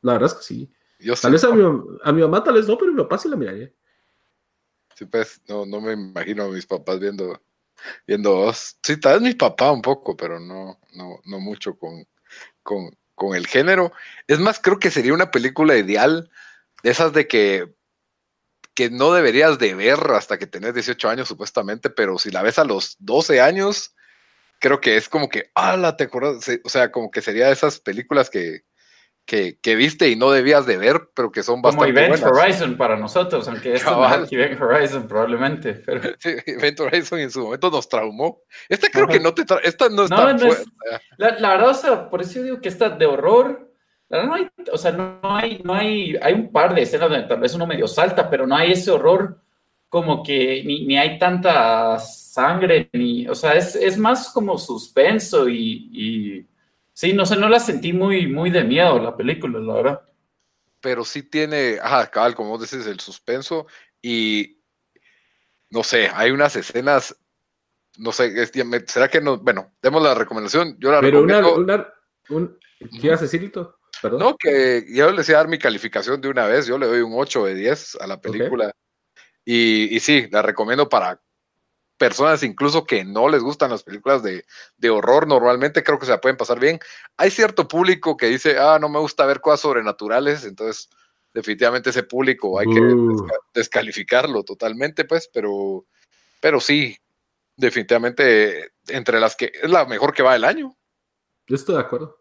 la 0.01 0.13
verdad 0.13 0.31
es 0.31 0.35
que 0.35 0.43
sí. 0.43 0.73
Yo 0.97 1.13
tal 1.15 1.33
vez 1.33 1.43
a 1.43 1.53
mi, 1.53 1.61
a 2.03 2.11
mi, 2.13 2.21
mamá 2.21 2.41
tal 2.41 2.53
vez 2.53 2.69
no, 2.69 2.77
pero 2.77 2.93
mi 2.93 3.01
papá 3.01 3.17
sí 3.17 3.27
la 3.27 3.35
miraría. 3.35 3.69
Sí, 4.95 5.05
pues, 5.05 5.41
no, 5.49 5.65
no 5.65 5.81
me 5.81 5.91
imagino 5.91 6.45
a 6.45 6.47
mis 6.47 6.65
papás 6.65 7.01
viendo, 7.01 7.37
viendo 8.07 8.35
vos. 8.35 8.77
Sí, 8.83 8.97
tal 8.97 9.13
vez 9.13 9.21
mi 9.21 9.33
papá 9.35 9.71
un 9.71 9.81
poco, 9.81 10.15
pero 10.15 10.39
no, 10.39 10.79
no, 10.93 11.19
no 11.25 11.39
mucho 11.39 11.77
con, 11.77 12.07
con, 12.63 12.97
con 13.15 13.35
el 13.35 13.47
género. 13.47 13.91
Es 14.27 14.39
más, 14.39 14.59
creo 14.59 14.79
que 14.79 14.91
sería 14.91 15.13
una 15.13 15.31
película 15.31 15.77
ideal 15.77 16.29
de 16.83 16.91
esas 16.91 17.13
de 17.13 17.27
que 17.27 17.73
que 18.73 18.89
no 18.89 19.13
deberías 19.13 19.59
de 19.59 19.75
ver 19.75 19.99
hasta 20.11 20.37
que 20.37 20.47
tenés 20.47 20.73
18 20.73 21.09
años 21.09 21.27
supuestamente, 21.27 21.89
pero 21.89 22.17
si 22.17 22.31
la 22.31 22.41
ves 22.41 22.57
a 22.57 22.63
los 22.63 22.95
12 22.99 23.41
años, 23.41 23.95
creo 24.59 24.79
que 24.79 24.95
es 24.97 25.09
como 25.09 25.29
que, 25.29 25.51
ah, 25.55 25.95
te 25.97 26.05
acuerdas, 26.05 26.45
o 26.63 26.69
sea, 26.69 26.91
como 26.91 27.11
que 27.11 27.21
sería 27.21 27.47
de 27.47 27.53
esas 27.53 27.79
películas 27.79 28.29
que, 28.29 28.63
que, 29.25 29.59
que, 29.61 29.75
viste 29.75 30.09
y 30.09 30.15
no 30.15 30.31
debías 30.31 30.65
de 30.65 30.77
ver, 30.77 31.09
pero 31.15 31.31
que 31.31 31.43
son 31.43 31.61
bastante 31.61 31.93
Como 31.93 32.05
Event 32.05 32.23
Horizon 32.23 32.75
para 32.75 32.97
nosotros, 32.97 33.47
aunque 33.47 33.73
esto 33.73 33.91
no 33.91 34.23
es 34.23 34.31
Event 34.31 34.61
Horizon 34.61 35.07
probablemente. 35.07 35.73
Pero... 35.73 36.01
Sí, 36.19 36.35
Event 36.45 36.79
Horizon 36.79 37.19
en 37.19 37.31
su 37.31 37.41
momento 37.41 37.69
nos 37.69 37.87
traumó. 37.87 38.41
Esta 38.67 38.89
creo 38.89 39.07
que 39.07 39.19
no 39.19 39.33
te 39.33 39.43
esta 39.63 39.89
no 39.89 40.03
está 40.03 40.33
no, 40.33 40.47
la, 41.17 41.39
la, 41.39 41.49
verdad, 41.49 41.69
o 41.69 41.73
sea, 41.73 42.09
por 42.09 42.21
eso 42.21 42.41
digo 42.41 42.59
que 42.59 42.69
esta 42.69 42.89
de 42.89 43.05
horror 43.05 43.71
no 44.11 44.33
hay, 44.33 44.49
o 44.71 44.77
sea, 44.77 44.91
no 44.91 45.19
hay, 45.23 45.61
no 45.63 45.73
hay, 45.73 46.17
hay 46.21 46.33
un 46.33 46.51
par 46.51 46.75
de 46.75 46.81
escenas 46.81 47.09
donde 47.09 47.27
tal 47.27 47.39
vez 47.39 47.53
uno 47.53 47.65
medio 47.65 47.87
salta, 47.87 48.29
pero 48.29 48.45
no 48.45 48.55
hay 48.55 48.73
ese 48.73 48.91
horror 48.91 49.41
como 49.87 50.23
que 50.23 50.63
ni, 50.65 50.85
ni 50.85 50.97
hay 50.97 51.17
tanta 51.17 51.97
sangre, 51.99 52.89
ni, 52.93 53.27
o 53.27 53.35
sea, 53.35 53.53
es, 53.53 53.75
es 53.75 53.97
más 53.97 54.29
como 54.29 54.57
suspenso 54.57 55.47
y, 55.47 55.89
y, 55.91 56.47
sí, 57.01 57.13
no 57.13 57.25
sé, 57.25 57.35
no 57.35 57.49
la 57.49 57.59
sentí 57.59 57.93
muy, 57.93 58.27
muy 58.27 58.51
de 58.51 58.63
miedo 58.63 58.99
la 58.99 59.17
película, 59.17 59.59
la 59.59 59.73
verdad. 59.73 60.01
Pero 60.81 61.03
sí 61.03 61.23
tiene, 61.23 61.79
ajá, 61.81 62.11
cabal, 62.11 62.35
como 62.35 62.51
vos 62.51 62.69
decís, 62.69 62.85
el 62.85 62.99
suspenso 62.99 63.65
y, 64.03 64.61
no 65.71 65.83
sé, 65.83 66.11
hay 66.13 66.29
unas 66.29 66.55
escenas, 66.55 67.17
no 67.97 68.11
sé, 68.11 68.45
será 68.85 69.07
que 69.07 69.19
no, 69.19 69.39
bueno, 69.39 69.73
demos 69.81 70.03
la 70.03 70.13
recomendación, 70.13 70.77
yo 70.79 70.91
la 70.91 71.01
Pero 71.01 71.25
recomiendo. 71.25 71.55
una, 71.55 71.91
una 72.29 72.51
¿qué 72.79 73.07
ibas 73.07 73.21
a 73.21 73.23
decir, 73.23 73.51
no, 74.03 74.37
que 74.37 74.85
yo 74.87 75.09
le 75.09 75.17
decía 75.17 75.37
dar 75.37 75.47
mi 75.47 75.57
calificación 75.57 76.21
de 76.21 76.29
una 76.29 76.45
vez, 76.45 76.67
yo 76.67 76.77
le 76.77 76.85
doy 76.85 77.01
un 77.01 77.13
8 77.15 77.45
de 77.45 77.55
10 77.55 77.95
a 77.99 78.05
la 78.05 78.21
película. 78.21 78.71
Y, 79.43 79.95
y, 79.95 79.99
sí, 80.01 80.27
la 80.29 80.43
recomiendo 80.43 80.87
para 80.87 81.19
personas 82.01 82.41
incluso 82.41 82.83
que 82.83 83.05
no 83.05 83.29
les 83.29 83.43
gustan 83.43 83.69
las 83.69 83.83
películas 83.83 84.23
de, 84.23 84.43
de, 84.77 84.89
horror 84.89 85.27
normalmente, 85.27 85.83
creo 85.83 85.99
que 85.99 86.07
se 86.07 86.11
la 86.11 86.19
pueden 86.19 86.35
pasar 86.35 86.59
bien. 86.59 86.79
Hay 87.15 87.29
cierto 87.29 87.67
público 87.67 88.17
que 88.17 88.25
dice, 88.25 88.57
ah, 88.57 88.79
no 88.81 88.89
me 88.89 88.97
gusta 88.97 89.27
ver 89.27 89.39
cosas 89.39 89.59
sobrenaturales, 89.59 90.43
entonces 90.43 90.89
definitivamente 91.31 91.91
ese 91.91 92.01
público 92.01 92.57
hay 92.57 92.65
que 92.73 92.79
uh. 92.79 93.27
descalificarlo 93.53 94.43
totalmente, 94.43 95.05
pues, 95.05 95.29
pero, 95.31 95.85
pero 96.39 96.59
sí, 96.59 96.97
definitivamente 97.55 98.71
entre 98.87 99.19
las 99.19 99.35
que 99.35 99.51
es 99.61 99.69
la 99.69 99.85
mejor 99.85 100.11
que 100.11 100.23
va 100.23 100.35
el 100.35 100.43
año. 100.43 100.75
Yo 101.45 101.55
estoy 101.55 101.75
de 101.75 101.81
acuerdo. 101.81 102.19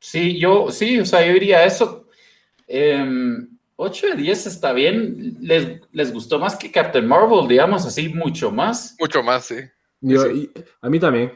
Sí, 0.00 0.40
yo, 0.40 0.72
sí, 0.72 0.98
o 0.98 1.06
sea, 1.06 1.24
yo 1.24 1.34
diría 1.34 1.64
eso. 1.64 2.08
8 3.82 4.06
em, 4.06 4.16
de 4.16 4.22
10 4.22 4.46
está 4.46 4.72
bien. 4.72 5.36
Les, 5.40 5.80
les 5.92 6.12
gustó 6.12 6.38
más 6.38 6.56
que 6.56 6.70
Captain 6.70 7.06
Marvel, 7.06 7.48
digamos, 7.48 7.86
así, 7.86 8.10
mucho 8.10 8.50
más. 8.50 8.94
Mucho 9.00 9.22
más, 9.22 9.46
sí. 9.46 9.56
a 10.82 10.88
mí 10.88 11.00
también. 11.00 11.32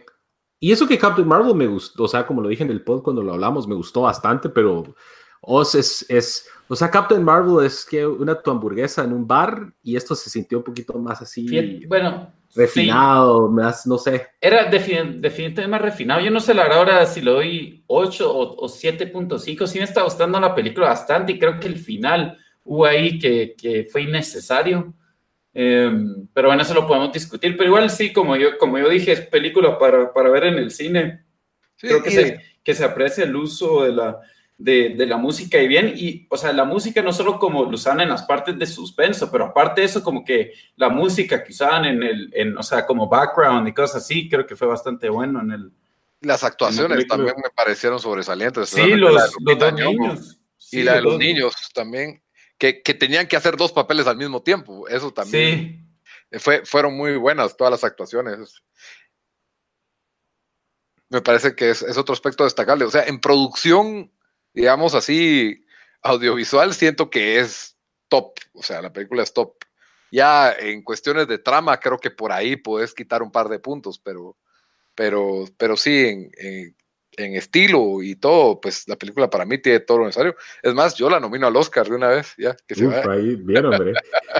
Y 0.60 0.72
eso 0.72 0.86
que 0.86 0.98
Captain 0.98 1.26
Marvel 1.26 1.54
me 1.54 1.66
gustó, 1.66 2.04
o 2.04 2.08
sea, 2.08 2.26
como 2.26 2.40
lo 2.40 2.48
dije 2.48 2.62
en 2.62 2.70
el 2.70 2.82
pod 2.82 3.02
cuando 3.02 3.22
lo 3.22 3.32
hablamos, 3.32 3.66
me 3.66 3.74
gustó 3.74 4.02
bastante, 4.02 4.48
pero 4.48 4.94
Oz 5.46 5.74
es, 5.74 6.06
es, 6.08 6.48
o 6.68 6.76
sea, 6.76 6.90
Captain 6.90 7.22
Marvel 7.22 7.64
es 7.64 7.84
que 7.84 8.06
una 8.06 8.40
tu 8.40 8.50
hamburguesa 8.50 9.04
en 9.04 9.12
un 9.12 9.26
bar 9.26 9.72
y 9.82 9.96
esto 9.96 10.14
se 10.14 10.30
sintió 10.30 10.58
un 10.58 10.64
poquito 10.64 10.98
más 10.98 11.20
así. 11.20 11.84
bueno, 11.86 12.32
refinado, 12.54 13.48
más, 13.48 13.86
no 13.86 13.98
sé. 13.98 14.28
Era 14.40 14.64
definitivamente 14.64 15.66
más 15.66 15.82
refinado. 15.82 16.20
Yo 16.20 16.30
no 16.30 16.40
sé 16.40 16.54
la 16.54 16.62
verdad 16.62 16.78
ahora 16.78 17.06
si 17.06 17.20
le 17.20 17.30
doy 17.30 17.84
8 17.86 18.32
o, 18.32 18.66
7.5. 18.66 19.66
Sí 19.66 19.78
me 19.78 19.84
está 19.84 20.02
gustando 20.02 20.40
la 20.40 20.54
película 20.54 20.88
bastante 20.88 21.32
y 21.32 21.38
creo 21.38 21.60
que 21.60 21.68
el 21.68 21.78
final 21.78 22.38
hubo 22.64 22.86
ahí 22.86 23.18
que, 23.18 23.54
que 23.56 23.84
fue 23.90 24.02
innecesario. 24.02 24.94
Em, 25.52 26.26
pero 26.32 26.48
bueno, 26.48 26.62
eso 26.62 26.74
lo 26.74 26.86
podemos 26.86 27.12
discutir. 27.12 27.56
Pero 27.56 27.68
igual 27.68 27.90
sí, 27.90 28.12
como 28.12 28.36
yo, 28.36 28.56
como 28.56 28.78
yo 28.78 28.88
dije, 28.88 29.12
es 29.12 29.20
película 29.20 29.78
para, 29.78 30.12
para 30.12 30.30
ver 30.30 30.44
en 30.44 30.54
el 30.54 30.70
cine. 30.70 31.24
creo 31.76 32.02
que 32.02 32.10
se, 32.10 32.40
que 32.62 32.74
se 32.74 32.84
aprecia 32.84 33.24
el 33.24 33.36
uso 33.36 33.84
de 33.84 33.92
la, 33.92 34.20
de, 34.56 34.90
de, 34.90 35.06
la 35.06 35.16
música 35.16 35.58
y 35.60 35.66
bien, 35.66 35.94
y, 35.96 36.26
o 36.30 36.36
sea, 36.36 36.52
la 36.52 36.64
música 36.64 37.02
no 37.02 37.12
solo 37.12 37.38
como 37.38 37.64
lo 37.64 37.70
usan 37.70 38.00
en 38.00 38.08
las 38.08 38.22
partes 38.22 38.58
de 38.58 38.66
suspenso, 38.66 39.30
pero 39.30 39.46
aparte 39.46 39.80
de 39.80 39.88
eso, 39.88 40.02
como 40.02 40.24
que 40.24 40.52
la 40.76 40.88
música 40.88 41.42
que 41.42 41.52
usaban 41.52 41.84
en 41.84 42.02
el, 42.02 42.30
en, 42.32 42.56
o 42.56 42.62
sea, 42.62 42.86
como 42.86 43.08
background 43.08 43.66
y 43.68 43.74
cosas 43.74 44.02
así, 44.02 44.28
creo 44.28 44.46
que 44.46 44.56
fue 44.56 44.68
bastante 44.68 45.08
bueno 45.08 45.40
en 45.40 45.50
el... 45.50 45.72
Las 46.20 46.44
actuaciones 46.44 47.06
también 47.06 47.34
me 47.36 47.50
parecieron 47.50 47.98
sobresalientes. 47.98 48.70
Sí, 48.70 48.94
los, 48.94 49.34
dos 49.40 49.72
niños. 49.74 50.40
y 50.70 50.82
la 50.82 50.94
de 50.94 51.02
los, 51.02 51.18
niños 51.18 51.54
también, 51.74 52.22
que, 52.56 52.80
que, 52.80 52.94
tenían 52.94 53.26
que 53.26 53.36
hacer 53.36 53.56
dos 53.56 53.72
papeles 53.72 54.06
al 54.06 54.16
mismo 54.16 54.42
tiempo, 54.42 54.88
eso 54.88 55.10
también. 55.12 55.84
Sí. 56.30 56.38
Fue, 56.38 56.64
fueron 56.64 56.96
muy 56.96 57.16
buenas 57.16 57.56
todas 57.56 57.72
las 57.72 57.84
actuaciones 57.84 58.62
me 61.10 61.20
parece 61.20 61.54
que 61.54 61.70
es, 61.70 61.82
es, 61.82 61.96
otro 61.96 62.12
aspecto 62.12 62.42
destacable. 62.42 62.84
O 62.84 62.90
sea, 62.90 63.04
en 63.04 63.20
producción 63.20 64.10
digamos 64.54 64.94
así, 64.94 65.64
audiovisual, 66.02 66.72
siento 66.72 67.10
que 67.10 67.40
es 67.40 67.76
top. 68.08 68.38
O 68.52 68.62
sea, 68.62 68.80
la 68.80 68.92
película 68.92 69.22
es 69.22 69.32
top. 69.32 69.54
Ya 70.12 70.52
en 70.52 70.82
cuestiones 70.82 71.26
de 71.26 71.38
trama, 71.38 71.80
creo 71.80 71.98
que 71.98 72.10
por 72.10 72.30
ahí 72.30 72.56
puedes 72.56 72.94
quitar 72.94 73.22
un 73.22 73.32
par 73.32 73.48
de 73.48 73.58
puntos, 73.58 73.98
pero, 73.98 74.36
pero, 74.94 75.44
pero 75.58 75.76
sí, 75.76 76.06
en, 76.06 76.76
en, 77.16 77.34
estilo 77.34 78.00
y 78.02 78.14
todo, 78.14 78.60
pues 78.60 78.86
la 78.86 78.96
película 78.96 79.28
para 79.28 79.44
mí 79.44 79.58
tiene 79.60 79.80
todo 79.80 79.98
lo 79.98 80.04
necesario. 80.04 80.36
Es 80.62 80.72
más, 80.72 80.94
yo 80.94 81.10
la 81.10 81.18
nomino 81.18 81.48
al 81.48 81.56
Oscar 81.56 81.88
de 81.88 81.96
una 81.96 82.08
vez, 82.08 82.34
ya, 82.38 82.54
que 82.66 82.76
se 82.76 82.86
Uf, 82.86 82.94
ahí, 83.08 83.34
bien, 83.34 83.66
hombre. 83.66 83.94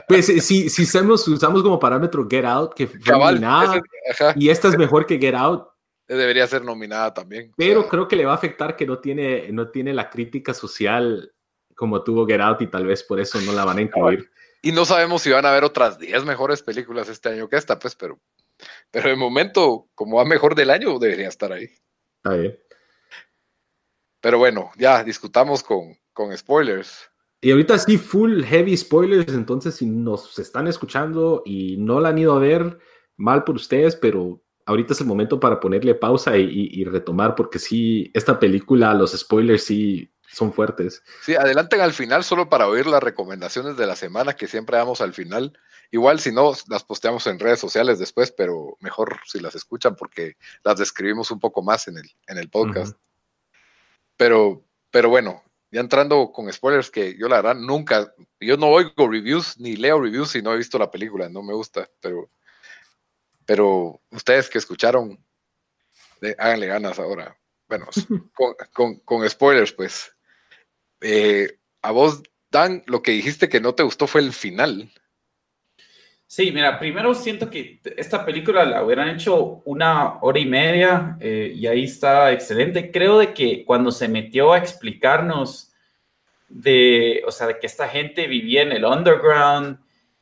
pues 0.07 0.27
si, 0.27 0.71
si 0.71 0.83
usamos, 0.83 1.27
usamos 1.27 1.63
como 1.63 1.81
parámetro 1.81 2.29
Get 2.31 2.45
Out, 2.45 2.75
que 2.75 2.87
fue 2.87 3.19
nominada, 3.19 3.81
y 4.37 4.51
esta 4.51 4.69
es 4.69 4.79
mejor 4.79 5.07
que 5.07 5.19
Get 5.19 5.35
Out, 5.35 5.74
debería 6.09 6.47
ser 6.47 6.63
nominada 6.63 7.15
también. 7.15 7.53
Pero 7.57 7.89
creo 7.89 8.09
que 8.09 8.17
le 8.17 8.25
va 8.25 8.33
a 8.33 8.37
afectar 8.37 8.77
que 8.77 8.87
no 8.87 8.99
tiene, 8.99 9.51
no 9.53 9.71
tiene 9.71 9.95
la 9.95 10.11
crítica 10.11 10.55
social 10.55 11.35
como 11.75 12.03
tuvo 12.05 12.27
Get 12.27 12.41
Out 12.41 12.63
y 12.63 12.67
tal 12.69 12.87
vez 12.87 13.03
por 13.03 13.21
eso 13.21 13.41
no 13.41 13.53
la 13.53 13.65
van 13.65 13.79
a 13.79 13.83
incluir. 13.83 14.31
Y 14.63 14.73
no 14.73 14.85
sabemos 14.85 15.23
si 15.23 15.31
van 15.31 15.45
a 15.45 15.51
haber 15.51 15.65
otras 15.65 15.99
10 15.99 16.25
mejores 16.25 16.63
películas 16.63 17.09
este 17.09 17.31
año 17.31 17.49
que 17.49 17.57
esta, 17.57 17.79
pues, 17.79 17.95
pero, 17.95 18.19
pero 18.91 19.11
de 19.11 19.17
momento, 19.17 19.89
como 19.95 20.17
va 20.17 20.25
mejor 20.25 20.55
del 20.55 20.71
año, 20.71 20.99
debería 20.99 21.29
estar 21.29 21.53
ahí. 21.53 21.69
Está 22.17 22.37
bien. 22.37 22.59
Pero 24.21 24.39
bueno, 24.39 24.71
ya 24.79 25.05
discutamos 25.05 25.63
con, 25.63 25.99
con 26.15 26.35
spoilers. 26.37 27.11
Y 27.43 27.51
ahorita 27.51 27.79
sí, 27.79 27.99
full 27.99 28.43
heavy 28.43 28.75
spoilers, 28.75 29.35
entonces 29.35 29.75
si 29.75 29.85
nos 29.85 30.39
están 30.39 30.67
escuchando 30.67 31.43
y 31.45 31.77
no 31.77 32.01
la 32.01 32.09
han 32.09 32.19
ido 32.19 32.35
a 32.35 32.39
ver, 32.39 32.79
mal 33.19 33.45
por 33.45 33.57
ustedes, 33.57 33.97
pero 33.97 34.43
ahorita 34.67 34.93
es 34.93 35.01
el 35.01 35.07
momento 35.07 35.41
para 35.41 35.61
ponerle 35.61 35.95
pausa 35.95 36.37
y, 36.37 36.85
retomar, 36.85 37.35
porque 37.35 37.59
sí, 37.59 38.11
esta 38.15 38.39
película, 38.39 38.95
los 38.95 39.13
spoilers 39.13 39.65
sí 39.65 40.11
son 40.27 40.53
fuertes. 40.53 41.03
Sí, 41.23 41.35
adelanten 41.35 41.81
al 41.81 41.93
final 41.93 42.25
solo 42.25 42.49
para 42.49 42.67
oír 42.67 42.87
las 42.87 43.03
recomendaciones 43.03 43.77
de 43.77 43.87
la 43.87 43.97
semana 43.97 44.35
que 44.35 44.49
siempre 44.49 44.77
damos 44.77 45.01
al 45.01 45.13
final. 45.13 45.59
Igual 45.91 46.19
si 46.19 46.33
no, 46.33 46.53
las 46.69 46.83
posteamos 46.83 47.27
en 47.27 47.39
redes 47.39 47.61
sociales 47.61 47.99
después, 47.99 48.33
pero 48.33 48.77
mejor 48.81 49.21
si 49.27 49.39
las 49.39 49.55
escuchan 49.55 49.95
porque 49.95 50.37
las 50.65 50.79
describimos 50.79 51.31
un 51.31 51.39
poco 51.39 51.63
más 51.63 51.87
en 51.89 51.99
el, 51.99 52.11
en 52.27 52.39
el 52.39 52.49
podcast. 52.49 52.97
Pero, 54.17 54.65
pero 54.91 55.09
bueno, 55.09 55.43
ya 55.71 55.81
entrando 55.81 56.33
con 56.33 56.53
spoilers 56.53 56.91
que 56.91 57.17
yo 57.17 57.29
la 57.29 57.37
verdad 57.37 57.55
nunca, 57.57 58.13
yo 58.41 58.57
no 58.57 58.69
oigo 58.69 59.09
reviews 59.09 59.59
ni 59.59 59.77
leo 59.77 60.01
reviews 60.01 60.31
si 60.31 60.43
no 60.43 60.53
he 60.53 60.57
visto 60.57 60.79
la 60.79 60.91
película, 60.91 61.29
no 61.29 61.43
me 61.43 61.53
gusta, 61.53 61.89
pero 62.01 62.31
Pero 63.47 64.01
ustedes 64.11 64.49
que 64.49 64.59
escucharon, 64.59 65.19
háganle 66.39 66.67
ganas 66.67 66.99
ahora. 66.99 67.37
Bueno, 67.69 67.87
con, 69.05 69.29
spoilers, 69.29 69.73
pues. 69.73 70.15
Eh, 71.01 71.59
a 71.83 71.91
vos, 71.91 72.23
Dan, 72.51 72.83
lo 72.87 73.03
que 73.03 73.11
dijiste 73.11 73.49
que 73.49 73.61
no 73.61 73.75
te 73.75 73.83
gustó 73.83 74.07
fue 74.07 74.21
el 74.21 74.33
final. 74.33 74.91
Sí, 76.27 76.51
mira, 76.53 76.79
primero 76.79 77.15
siento 77.15 77.51
que 77.51 77.81
esta 77.97 78.25
película 78.25 78.65
la 78.65 78.85
hubieran 78.85 79.09
hecho 79.09 79.63
una 79.65 80.19
hora 80.21 80.39
y 80.39 80.47
media 80.47 81.17
eh, 81.21 81.53
y 81.55 81.67
ahí 81.67 81.85
está 81.85 82.33
excelente. 82.33 82.91
Creo 82.91 83.19
de 83.19 83.35
que 83.35 83.65
cuando 83.65 83.91
se 83.91 84.09
metió 84.09 84.53
a 84.53 84.59
explicarnos 84.59 85.73
de, 86.49 87.23
o 87.27 87.31
sea, 87.31 87.49
de 87.49 87.59
que 87.59 87.67
esta 87.67 87.89
gente 87.89 88.27
vivía 88.27 88.63
en 88.63 88.73
el 88.73 88.85
underground 88.85 89.79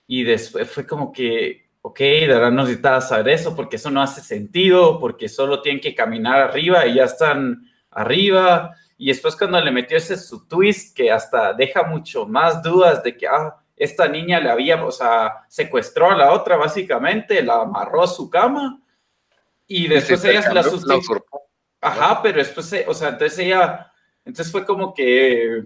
y 0.07 0.25
después 0.25 0.71
fue 0.71 0.87
como 0.87 1.13
que, 1.13 1.62
ok, 1.83 1.99
de 1.99 2.27
verdad 2.29 2.53
no 2.53 2.63
necesitaba 2.63 3.01
saber 3.01 3.35
eso 3.35 3.55
porque 3.55 3.77
eso 3.77 3.91
no 3.91 4.01
hace 4.01 4.21
sentido, 4.21 4.99
porque 4.99 5.29
solo 5.29 5.61
tienen 5.61 5.81
que 5.81 5.95
caminar 5.95 6.41
arriba 6.41 6.87
y 6.87 6.95
ya 6.95 7.05
están 7.05 7.69
arriba. 7.91 8.75
Y 8.97 9.09
después 9.09 9.37
cuando 9.37 9.61
le 9.61 9.73
metió 9.73 9.97
ese 9.97 10.17
su 10.17 10.47
twist 10.47 10.97
que 10.97 11.11
hasta 11.11 11.53
deja 11.53 11.83
mucho 11.83 12.27
más 12.27 12.63
dudas 12.63 13.03
de 13.03 13.17
que, 13.17 13.27
ah, 13.27 13.57
esta 13.77 14.07
niña 14.07 14.39
le 14.39 14.49
había, 14.49 14.85
o 14.85 14.93
sea, 14.93 15.45
secuestró 15.49 16.13
a 16.13 16.17
la 16.17 16.33
otra 16.33 16.57
básicamente, 16.57 17.43
la 17.43 17.63
amarró 17.63 18.05
a 18.05 18.07
su 18.07 18.31
cama 18.31 18.81
y 19.67 19.89
después 19.89 20.25
ella 20.25 20.43
se 20.43 20.55
la 20.55 20.63
sustituyó. 20.63 21.25
Ajá, 21.81 22.23
pero 22.23 22.39
después, 22.39 22.73
o 22.87 22.95
sea, 22.95 23.09
entonces 23.09 23.41
ella, 23.41 23.93
entonces 24.25 24.53
fue 24.53 24.65
como 24.65 24.95
que, 24.95 25.65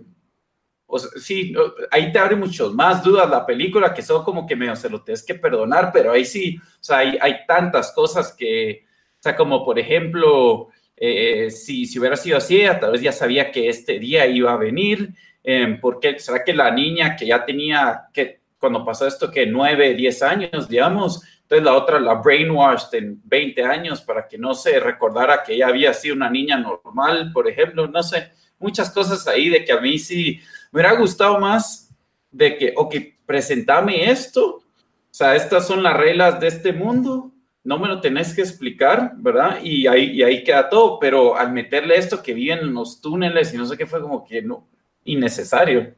o 0.86 0.98
sea, 0.98 1.10
sí, 1.20 1.54
ahí 1.90 2.12
te 2.12 2.18
abre 2.18 2.36
muchos 2.36 2.74
más 2.74 3.02
dudas 3.02 3.28
la 3.28 3.44
película 3.44 3.92
que 3.92 4.02
son 4.02 4.22
como 4.22 4.46
que 4.46 4.56
medio 4.56 4.76
se 4.76 4.88
lo 4.88 5.02
tienes 5.02 5.22
que 5.22 5.34
perdonar, 5.34 5.90
pero 5.92 6.12
ahí 6.12 6.24
sí, 6.24 6.58
o 6.58 6.84
sea, 6.84 6.98
hay, 6.98 7.18
hay 7.20 7.46
tantas 7.46 7.92
cosas 7.92 8.32
que, 8.32 8.84
o 9.18 9.22
sea, 9.22 9.34
como 9.34 9.64
por 9.64 9.78
ejemplo, 9.78 10.68
eh, 10.96 11.50
si, 11.50 11.86
si 11.86 11.98
hubiera 11.98 12.16
sido 12.16 12.38
así, 12.38 12.62
tal 12.80 12.92
vez 12.92 13.00
ya 13.02 13.12
sabía 13.12 13.50
que 13.50 13.68
este 13.68 13.98
día 13.98 14.26
iba 14.26 14.52
a 14.52 14.56
venir 14.56 15.12
eh, 15.48 15.78
porque 15.80 16.18
será 16.18 16.42
que 16.42 16.52
la 16.52 16.72
niña 16.72 17.14
que 17.14 17.24
ya 17.24 17.44
tenía, 17.44 18.08
que 18.12 18.40
cuando 18.58 18.84
pasó 18.84 19.06
esto, 19.06 19.30
que 19.30 19.46
9, 19.46 19.94
10 19.94 20.22
años, 20.22 20.68
digamos, 20.68 21.22
entonces 21.42 21.64
la 21.64 21.74
otra 21.74 22.00
la 22.00 22.14
brainwashed 22.14 22.92
en 22.94 23.20
20 23.22 23.62
años 23.62 24.02
para 24.02 24.26
que 24.26 24.38
no 24.38 24.54
se 24.54 24.80
recordara 24.80 25.44
que 25.44 25.54
ella 25.54 25.68
había 25.68 25.94
sido 25.94 26.16
una 26.16 26.28
niña 26.28 26.56
normal, 26.56 27.30
por 27.32 27.48
ejemplo, 27.48 27.86
no 27.86 28.02
sé, 28.02 28.32
muchas 28.58 28.90
cosas 28.90 29.24
ahí 29.28 29.48
de 29.48 29.64
que 29.64 29.70
a 29.70 29.80
mí 29.80 30.00
sí 30.00 30.40
me 30.72 30.80
hubiera 30.80 30.96
gustado 30.96 31.38
más 31.38 31.90
de 32.30 32.56
que, 32.56 32.72
ok, 32.76 32.94
presentame 33.24 34.10
esto, 34.10 34.56
o 34.56 34.62
sea, 35.10 35.34
estas 35.34 35.66
son 35.66 35.82
las 35.82 35.96
reglas 35.96 36.38
de 36.40 36.48
este 36.48 36.72
mundo, 36.72 37.32
no 37.64 37.78
me 37.78 37.88
lo 37.88 38.00
tenés 38.00 38.34
que 38.34 38.42
explicar, 38.42 39.14
¿verdad? 39.16 39.58
Y 39.62 39.86
ahí, 39.86 40.12
y 40.12 40.22
ahí 40.22 40.44
queda 40.44 40.68
todo, 40.68 40.98
pero 41.00 41.36
al 41.36 41.52
meterle 41.52 41.96
esto 41.96 42.22
que 42.22 42.32
viven 42.32 42.60
en 42.60 42.74
los 42.74 43.00
túneles 43.00 43.52
y 43.52 43.56
no 43.56 43.66
sé 43.66 43.76
qué 43.76 43.86
fue 43.86 44.00
como 44.00 44.24
que 44.24 44.42
no, 44.42 44.68
innecesario. 45.04 45.94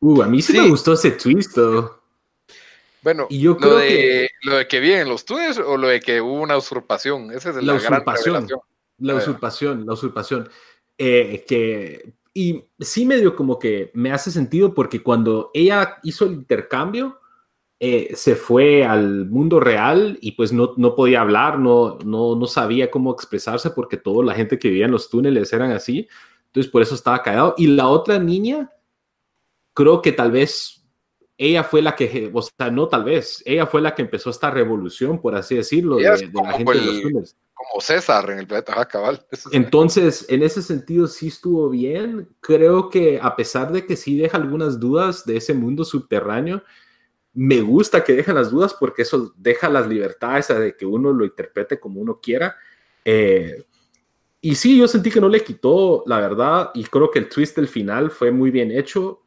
Uh, 0.00 0.22
a 0.22 0.26
mí 0.26 0.42
sí, 0.42 0.58
me 0.58 0.68
gustó 0.68 0.94
ese 0.94 1.12
twist, 1.12 1.56
Bueno, 3.02 3.26
y 3.30 3.40
yo 3.40 3.56
creo 3.56 3.72
lo 3.72 3.78
de, 3.78 3.88
que 3.88 4.28
lo 4.42 4.56
de 4.56 4.68
que 4.68 4.80
vienen 4.80 5.08
los 5.08 5.24
túneles 5.24 5.58
o 5.58 5.76
lo 5.76 5.88
de 5.88 6.00
que 6.00 6.20
hubo 6.20 6.40
una 6.40 6.56
usurpación, 6.56 7.30
esa 7.32 7.50
es 7.50 7.56
la, 7.56 7.74
usurpación, 7.74 8.48
La 8.98 9.14
usurpación, 9.14 9.86
la 9.86 9.92
usurpación. 9.92 10.48
Eh, 10.98 11.44
que, 11.46 12.14
y 12.36 12.66
sí 12.78 13.06
medio 13.06 13.34
como 13.34 13.58
que 13.58 13.90
me 13.94 14.12
hace 14.12 14.30
sentido 14.30 14.74
porque 14.74 15.02
cuando 15.02 15.50
ella 15.54 15.96
hizo 16.02 16.26
el 16.26 16.34
intercambio, 16.34 17.18
eh, 17.80 18.10
se 18.14 18.36
fue 18.36 18.84
al 18.84 19.24
mundo 19.24 19.58
real 19.58 20.18
y 20.20 20.32
pues 20.32 20.52
no, 20.52 20.74
no 20.76 20.94
podía 20.94 21.22
hablar, 21.22 21.58
no, 21.58 21.96
no, 22.04 22.36
no 22.36 22.46
sabía 22.46 22.90
cómo 22.90 23.10
expresarse 23.10 23.70
porque 23.70 23.96
toda 23.96 24.22
la 24.22 24.34
gente 24.34 24.58
que 24.58 24.68
vivía 24.68 24.84
en 24.84 24.90
los 24.90 25.08
túneles 25.08 25.50
eran 25.54 25.72
así. 25.72 26.08
Entonces 26.48 26.70
por 26.70 26.82
eso 26.82 26.94
estaba 26.94 27.22
callado. 27.22 27.54
Y 27.56 27.68
la 27.68 27.88
otra 27.88 28.18
niña, 28.18 28.70
creo 29.72 30.02
que 30.02 30.12
tal 30.12 30.30
vez 30.30 30.84
ella 31.38 31.64
fue 31.64 31.80
la 31.80 31.96
que, 31.96 32.30
o 32.34 32.42
sea, 32.42 32.70
no 32.70 32.86
tal 32.86 33.04
vez, 33.04 33.42
ella 33.46 33.64
fue 33.64 33.80
la 33.80 33.94
que 33.94 34.02
empezó 34.02 34.28
esta 34.28 34.50
revolución, 34.50 35.22
por 35.22 35.34
así 35.34 35.54
decirlo, 35.54 35.96
de, 35.96 36.02
la 36.02 36.52
gente 36.52 36.78
de 36.78 36.84
los 36.84 37.00
túneles. 37.00 37.36
Como 37.56 37.80
César 37.80 38.30
en 38.30 38.38
el 38.38 38.46
planeta 38.46 38.84
cabal. 38.84 39.26
Entonces, 39.50 40.26
en 40.28 40.42
ese 40.42 40.60
sentido 40.60 41.06
sí 41.06 41.28
estuvo 41.28 41.70
bien. 41.70 42.28
Creo 42.40 42.90
que 42.90 43.18
a 43.20 43.34
pesar 43.34 43.72
de 43.72 43.86
que 43.86 43.96
sí 43.96 44.16
deja 44.18 44.36
algunas 44.36 44.78
dudas 44.78 45.24
de 45.24 45.38
ese 45.38 45.54
mundo 45.54 45.82
subterráneo, 45.82 46.62
me 47.32 47.62
gusta 47.62 48.04
que 48.04 48.12
deja 48.12 48.34
las 48.34 48.50
dudas 48.50 48.74
porque 48.78 49.02
eso 49.02 49.32
deja 49.36 49.70
las 49.70 49.88
libertades 49.88 50.48
de 50.48 50.76
que 50.76 50.84
uno 50.84 51.12
lo 51.12 51.24
interprete 51.24 51.80
como 51.80 52.00
uno 52.00 52.20
quiera. 52.22 52.56
Eh, 53.04 53.64
y 54.42 54.54
sí, 54.54 54.78
yo 54.78 54.86
sentí 54.86 55.10
que 55.10 55.20
no 55.20 55.28
le 55.28 55.42
quitó, 55.42 56.04
la 56.06 56.20
verdad, 56.20 56.70
y 56.74 56.84
creo 56.84 57.10
que 57.10 57.20
el 57.20 57.28
twist 57.28 57.56
del 57.56 57.68
final 57.68 58.10
fue 58.10 58.30
muy 58.30 58.50
bien 58.50 58.70
hecho, 58.70 59.22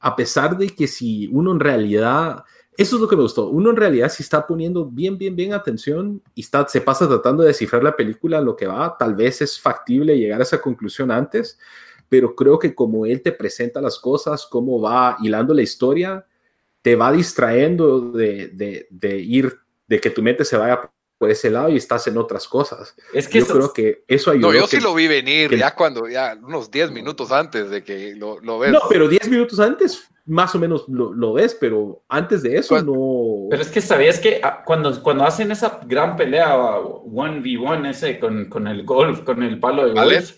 a 0.00 0.16
pesar 0.16 0.56
de 0.56 0.68
que 0.68 0.86
si 0.86 1.28
uno 1.28 1.52
en 1.52 1.60
realidad, 1.60 2.42
eso 2.76 2.96
es 2.96 3.02
lo 3.02 3.08
que 3.08 3.16
me 3.16 3.22
gustó, 3.22 3.48
uno 3.48 3.70
en 3.70 3.76
realidad 3.76 4.10
si 4.10 4.22
está 4.22 4.46
poniendo 4.46 4.84
bien, 4.84 5.16
bien, 5.16 5.34
bien 5.34 5.52
atención 5.52 6.22
y 6.34 6.42
está, 6.42 6.66
se 6.68 6.80
pasa 6.80 7.08
tratando 7.08 7.42
de 7.42 7.48
descifrar 7.48 7.82
la 7.82 7.96
película, 7.96 8.40
lo 8.40 8.56
que 8.56 8.66
va, 8.66 8.96
tal 8.98 9.14
vez 9.14 9.42
es 9.42 9.60
factible 9.60 10.18
llegar 10.18 10.40
a 10.40 10.44
esa 10.44 10.60
conclusión 10.60 11.10
antes, 11.10 11.58
pero 12.08 12.34
creo 12.34 12.58
que 12.58 12.74
como 12.74 13.06
él 13.06 13.22
te 13.22 13.32
presenta 13.32 13.80
las 13.80 13.98
cosas, 13.98 14.46
cómo 14.46 14.80
va 14.80 15.16
hilando 15.20 15.54
la 15.54 15.62
historia, 15.62 16.24
te 16.82 16.94
va 16.94 17.10
distrayendo 17.10 18.12
de, 18.12 18.48
de, 18.48 18.86
de 18.90 19.18
ir, 19.18 19.58
de 19.88 20.00
que 20.00 20.10
tu 20.10 20.22
mente 20.22 20.44
se 20.44 20.56
vaya 20.56 20.90
por 21.18 21.30
ese 21.30 21.50
lado 21.50 21.70
y 21.70 21.76
estás 21.76 22.06
en 22.06 22.18
otras 22.18 22.46
cosas. 22.46 22.94
Es 23.12 23.28
que 23.28 23.40
yo 23.40 23.46
creo 23.46 23.72
que 23.72 24.04
eso 24.06 24.30
ayudó. 24.30 24.52
No, 24.52 24.58
yo 24.58 24.66
sí 24.66 24.80
lo 24.80 24.94
vi 24.94 25.06
venir 25.06 25.56
ya 25.56 25.74
cuando, 25.74 26.08
ya 26.08 26.38
unos 26.42 26.70
10 26.70 26.90
minutos 26.90 27.32
antes 27.32 27.70
de 27.70 27.82
que 27.82 28.14
lo, 28.14 28.40
lo 28.40 28.58
ves. 28.58 28.72
No, 28.72 28.80
pero 28.88 29.08
10 29.08 29.28
minutos 29.28 29.58
antes 29.60 30.08
más 30.26 30.54
o 30.54 30.58
menos 30.58 30.84
lo, 30.88 31.12
lo 31.12 31.34
ves, 31.34 31.56
pero 31.58 32.02
antes 32.08 32.42
de 32.42 32.58
eso 32.58 32.80
no. 32.82 33.48
Pero 33.48 33.62
es 33.62 33.68
que 33.68 33.80
sabías 33.80 34.18
que 34.18 34.40
ah, 34.42 34.62
cuando, 34.64 35.02
cuando 35.02 35.24
hacen 35.24 35.52
esa 35.52 35.80
gran 35.86 36.16
pelea 36.16 36.54
1v1 36.56 37.90
ese 37.90 38.18
con, 38.18 38.46
con 38.46 38.66
el 38.66 38.84
golf, 38.84 39.20
con 39.22 39.42
el 39.42 39.60
palo 39.60 39.86
de 39.86 39.92
golf, 39.92 40.32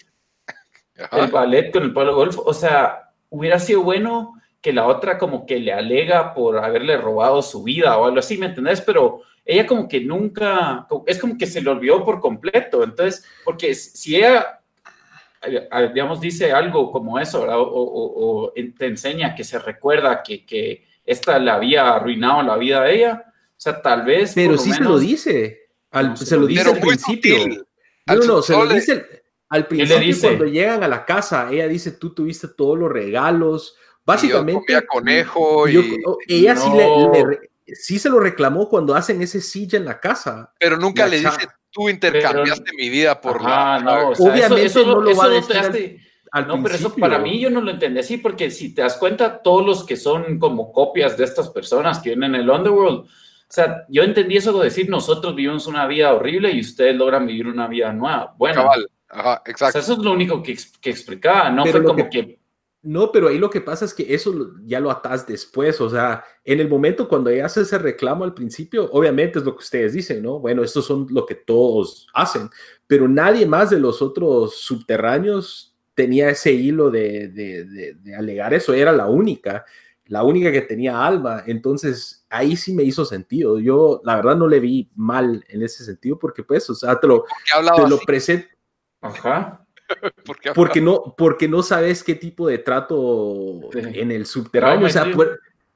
el 1.13 1.31
ballet 1.31 1.73
con 1.73 1.83
el 1.85 1.93
palo 1.93 2.11
de 2.11 2.17
golf, 2.17 2.39
o 2.39 2.53
sea, 2.53 3.13
hubiera 3.31 3.59
sido 3.59 3.83
bueno 3.83 4.38
que 4.61 4.73
la 4.73 4.87
otra 4.87 5.19
como 5.19 5.47
que 5.47 5.59
le 5.59 5.73
alega 5.73 6.35
por 6.35 6.59
haberle 6.59 6.97
robado 6.97 7.43
su 7.43 7.63
vida 7.63 7.97
o 7.97 8.07
algo 8.07 8.19
así, 8.19 8.37
¿me 8.39 8.47
entendés? 8.47 8.81
Pero 8.81 9.23
ella 9.45 9.67
como 9.67 9.89
que 9.89 10.01
nunca, 10.01 10.87
es 11.07 11.19
como 11.19 11.39
que 11.39 11.47
se 11.47 11.61
le 11.61 11.71
olvidó 11.71 12.05
por 12.05 12.21
completo. 12.21 12.83
Entonces, 12.83 13.25
porque 13.45 13.75
si 13.75 14.17
ella, 14.17 14.61
eh, 15.43 15.91
digamos, 15.95 16.21
dice 16.21 16.53
algo 16.53 16.91
como 16.91 17.19
eso, 17.19 17.47
o, 17.49 18.53
te 18.77 18.87
enseña 18.87 19.35
que 19.35 19.45
se 19.45 19.59
recuerda 19.59 20.23
que, 20.23 20.45
que 20.45 20.85
esta 21.05 21.39
le 21.39 21.51
había 21.51 21.95
arruinado 21.95 22.43
la 22.43 22.57
vida 22.57 22.83
de 22.83 22.95
ella, 22.97 23.25
o 23.27 23.61
sea, 23.61 23.81
tal 23.81 24.05
vez... 24.05 24.33
Pero 24.35 24.59
sí 24.59 24.73
se 24.73 24.83
lo 24.83 24.99
dice, 24.99 25.69
se, 26.17 26.37
lo 26.37 26.47
dice 26.47 26.69
al 26.69 26.81
principio. 26.81 27.37
No, 28.07 28.17
no, 28.17 28.43
se 28.43 28.53
lo 28.53 28.67
dice 28.67 29.19
al 29.49 29.67
principio 29.67 30.15
cuando 30.21 30.45
llegan 30.45 30.83
a 30.83 30.89
la 30.89 31.05
casa, 31.05 31.49
ella 31.51 31.67
dice, 31.69 31.93
tú 31.93 32.13
tuviste 32.13 32.49
todos 32.49 32.79
los 32.79 32.93
regalos, 32.93 33.77
básicamente... 34.09 34.73
Yo 34.73 34.87
conejo 34.87 35.69
y... 35.69 36.01
ella 36.27 36.57
sí 36.57 36.71
le 36.75 37.39
sí 37.75 37.99
se 37.99 38.09
lo 38.09 38.19
reclamó 38.19 38.67
cuando 38.67 38.95
hacen 38.95 39.21
ese 39.21 39.43
silla 39.43 39.79
en 39.79 39.85
la 39.85 40.01
casa. 40.01 40.53
Pero 40.59 40.79
nunca 40.79 41.07
le 41.07 41.19
dice, 41.19 41.47
tú 41.71 41.91
intercambiaste 41.91 42.73
mi 42.75 42.89
vida 42.89 43.21
por 43.21 43.43
la... 43.43 43.79
No, 43.81 44.09
Obviamente 44.11 44.65
eso, 44.65 44.87
no 44.87 45.01
lo 45.03 45.15
va 45.15 45.25
a 45.27 45.29
decir 45.29 46.01
no, 46.47 46.63
pero 46.63 46.75
eso 46.75 46.95
para 46.95 47.19
mí 47.19 47.41
yo 47.41 47.51
no 47.51 47.61
lo 47.61 47.71
entendí 47.71 48.01
así, 48.01 48.19
porque 48.19 48.51
si 48.51 48.75
te 48.75 48.83
das 48.83 48.97
cuenta, 48.97 49.43
todos 49.43 49.65
los 49.65 49.85
que 49.85 49.97
son 49.97 50.39
como 50.39 50.73
copias 50.73 51.17
de 51.17 51.25
estas 51.25 51.49
personas 51.49 52.01
que 52.01 52.11
vienen 52.11 52.35
en 52.35 52.43
el 52.43 52.51
Underworld, 52.51 53.01
o 53.01 53.51
sea, 53.51 53.87
yo 53.89 54.03
entendí 54.03 54.37
eso 54.37 54.53
de 54.59 54.65
decir, 54.65 54.91
nosotros 54.91 55.35
vivimos 55.35 55.67
una 55.67 55.87
vida 55.87 56.13
horrible 56.13 56.51
y 56.51 56.61
ustedes 56.61 56.95
logran 56.95 57.27
vivir 57.27 57.47
una 57.47 57.67
vida 57.67 57.93
nueva. 57.95 58.35
Bueno, 58.37 58.69
Ajá, 59.09 59.43
exacto. 59.47 59.79
eso 59.79 59.95
es 59.95 59.99
lo 60.01 60.13
único 60.13 60.43
que, 60.43 60.57
que 60.81 60.91
explicaba, 60.91 61.49
no 61.49 61.65
fue 61.65 61.83
como 61.83 62.11
que 62.11 62.39
no, 62.89 63.13
pero 63.13 63.29
ahí 63.29 63.37
lo 63.37 63.51
que 63.51 63.61
pasa 63.61 63.85
es 63.85 63.93
que 63.93 64.15
eso 64.15 64.55
ya 64.65 64.81
lo 64.81 64.91
atas 64.91 65.27
después, 65.27 65.79
o 65.79 65.91
sea, 65.91 66.25
en 66.43 66.59
el 66.59 66.71
momento 66.71 67.07
cuando 67.07 67.29
ella 67.29 67.45
hace 67.45 67.61
ese 67.61 67.77
reclamo 67.77 68.25
al 68.25 68.33
principio, 68.33 68.89
obviamente 68.93 69.39
es 69.39 69.45
lo 69.45 69.53
que 69.53 69.63
ustedes 69.63 69.93
dicen, 69.93 70.23
¿no? 70.23 70.41
Bueno, 70.41 70.65
estos 70.65 70.87
son 70.87 71.07
lo 71.11 71.27
que 71.27 71.35
todos 71.35 72.07
hacen, 72.15 72.49
pero 72.87 73.07
nadie 73.07 73.45
más 73.45 73.69
de 73.69 73.79
los 73.79 74.01
otros 74.01 74.63
subterráneos 74.63 75.77
tenía 75.93 76.31
ese 76.31 76.51
hilo 76.51 76.91
de, 76.91 77.29
de, 77.29 78.15
alegar 78.17 78.55
eso, 78.55 78.73
era 78.73 78.91
la 78.91 79.07
única, 79.07 79.67
la 80.07 80.23
única 80.23 80.51
que 80.51 80.63
tenía 80.63 81.05
alma, 81.05 81.43
entonces 81.47 82.25
ahí 82.31 82.57
sí 82.57 82.73
me 82.73 82.85
hizo 82.85 83.05
sentido, 83.05 83.61
yo 83.61 84.01
la 84.03 84.17
verdad 84.17 84.37
no 84.37 84.49
le 84.49 84.61
vi 84.61 84.89
mal 84.97 85.45
en 85.51 85.63
ese 85.63 85.85
sentido, 85.85 86.19
porque 86.19 86.43
pues, 86.43 86.71
o 86.71 86.75
sea, 86.75 86.99
te 86.99 87.07
lo, 87.07 87.27
te 87.77 87.87
lo 87.87 87.99
presento. 87.99 88.49
Ajá 89.03 89.68
porque 90.55 90.81
no, 90.81 91.15
porque 91.17 91.49
no 91.49 91.63
sabes 91.63 92.03
qué 92.03 92.15
tipo 92.15 92.49
de 92.49 92.59
trato 92.59 93.71
en 93.73 94.11
el 94.11 94.27
subterráneo. 94.27 94.87
o 94.87 94.91
sea, 94.91 95.07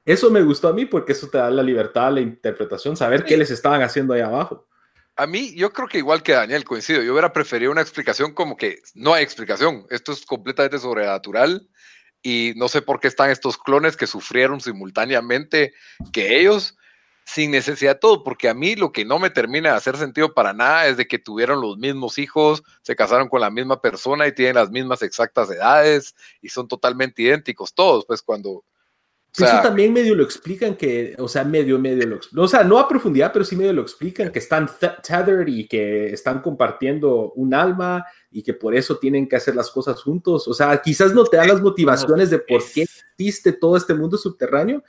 eso 0.05 0.29
me 0.29 0.41
gustó 0.41 0.67
a 0.67 0.73
mí 0.73 0.85
porque 0.85 1.13
eso 1.13 1.29
te 1.29 1.37
da 1.37 1.49
la 1.49 1.63
libertad, 1.63 2.13
la 2.13 2.21
interpretación, 2.21 2.97
saber 2.97 3.23
qué 3.23 3.37
les 3.37 3.51
estaban 3.51 3.81
haciendo 3.81 4.13
ahí 4.13 4.21
abajo. 4.21 4.67
a 5.15 5.27
mí, 5.27 5.53
yo 5.55 5.71
creo 5.71 5.87
que 5.87 5.99
igual 5.99 6.23
que 6.23 6.33
Daniel, 6.33 6.65
coincido. 6.65 7.01
Yo 7.01 7.13
hubiera 7.13 7.31
preferido 7.31 7.71
una 7.71 7.81
explicación 7.81 8.33
como 8.33 8.57
que 8.57 8.79
no 8.95 9.13
hay 9.13 9.23
explicación. 9.23 9.85
Esto 9.89 10.11
es 10.11 10.25
completamente 10.25 10.79
sobrenatural 10.79 11.67
y 12.21 12.53
no 12.55 12.67
sé 12.67 12.81
por 12.81 12.99
qué 12.99 13.07
están 13.07 13.29
estos 13.29 13.57
clones 13.57 13.97
que 13.97 14.07
sufrieron 14.07 14.61
simultáneamente 14.61 15.73
que 16.11 16.39
ellos 16.39 16.77
sin 17.25 17.51
necesidad 17.51 17.95
de 17.95 17.99
todo, 17.99 18.23
porque 18.23 18.49
a 18.49 18.53
mí 18.53 18.75
lo 18.75 18.91
que 18.91 19.05
no 19.05 19.19
me 19.19 19.29
termina 19.29 19.71
de 19.71 19.77
hacer 19.77 19.97
sentido 19.97 20.33
para 20.33 20.53
nada 20.53 20.87
es 20.87 20.97
de 20.97 21.07
que 21.07 21.19
tuvieron 21.19 21.61
los 21.61 21.77
mismos 21.77 22.17
hijos, 22.17 22.63
se 22.81 22.95
casaron 22.95 23.29
con 23.29 23.41
la 23.41 23.49
misma 23.49 23.81
persona 23.81 24.27
y 24.27 24.33
tienen 24.33 24.55
las 24.55 24.71
mismas 24.71 25.01
exactas 25.01 25.49
edades 25.49 26.15
y 26.41 26.49
son 26.49 26.67
totalmente 26.67 27.21
idénticos 27.21 27.73
todos, 27.73 28.05
pues 28.05 28.21
cuando 28.21 28.63
eso 29.35 29.61
también 29.63 29.91
medio 29.91 30.13
lo 30.13 30.23
explican 30.23 30.75
que, 30.75 31.15
o 31.17 31.27
sea, 31.27 31.43
medio, 31.43 31.79
medio 31.79 32.05
lo 32.05 32.43
O 32.43 32.47
sea, 32.47 32.63
no 32.63 32.77
a 32.77 32.87
profundidad, 32.87 33.33
pero 33.33 33.43
sí 33.43 33.55
medio 33.55 33.73
lo 33.73 33.81
explican 33.81 34.31
que 34.31 34.37
están 34.37 34.69
tethered 34.79 35.47
y 35.47 35.67
que 35.67 36.13
están 36.13 36.39
compartiendo 36.41 37.31
un 37.31 37.53
alma 37.55 38.05
y 38.29 38.43
que 38.43 38.53
por 38.53 38.75
eso 38.75 38.99
tienen 38.99 39.27
que 39.27 39.35
hacer 39.35 39.55
las 39.55 39.71
cosas 39.71 40.01
juntos. 40.03 40.47
O 40.47 40.53
sea, 40.53 40.79
quizás 40.79 41.15
no 41.15 41.23
te 41.23 41.37
dan 41.37 41.47
las 41.47 41.61
motivaciones 41.61 42.29
de 42.29 42.37
por 42.37 42.61
qué 42.73 42.83
existe 42.83 43.53
todo 43.53 43.75
este 43.75 43.95
mundo 43.95 44.17
subterráneo, 44.17 44.83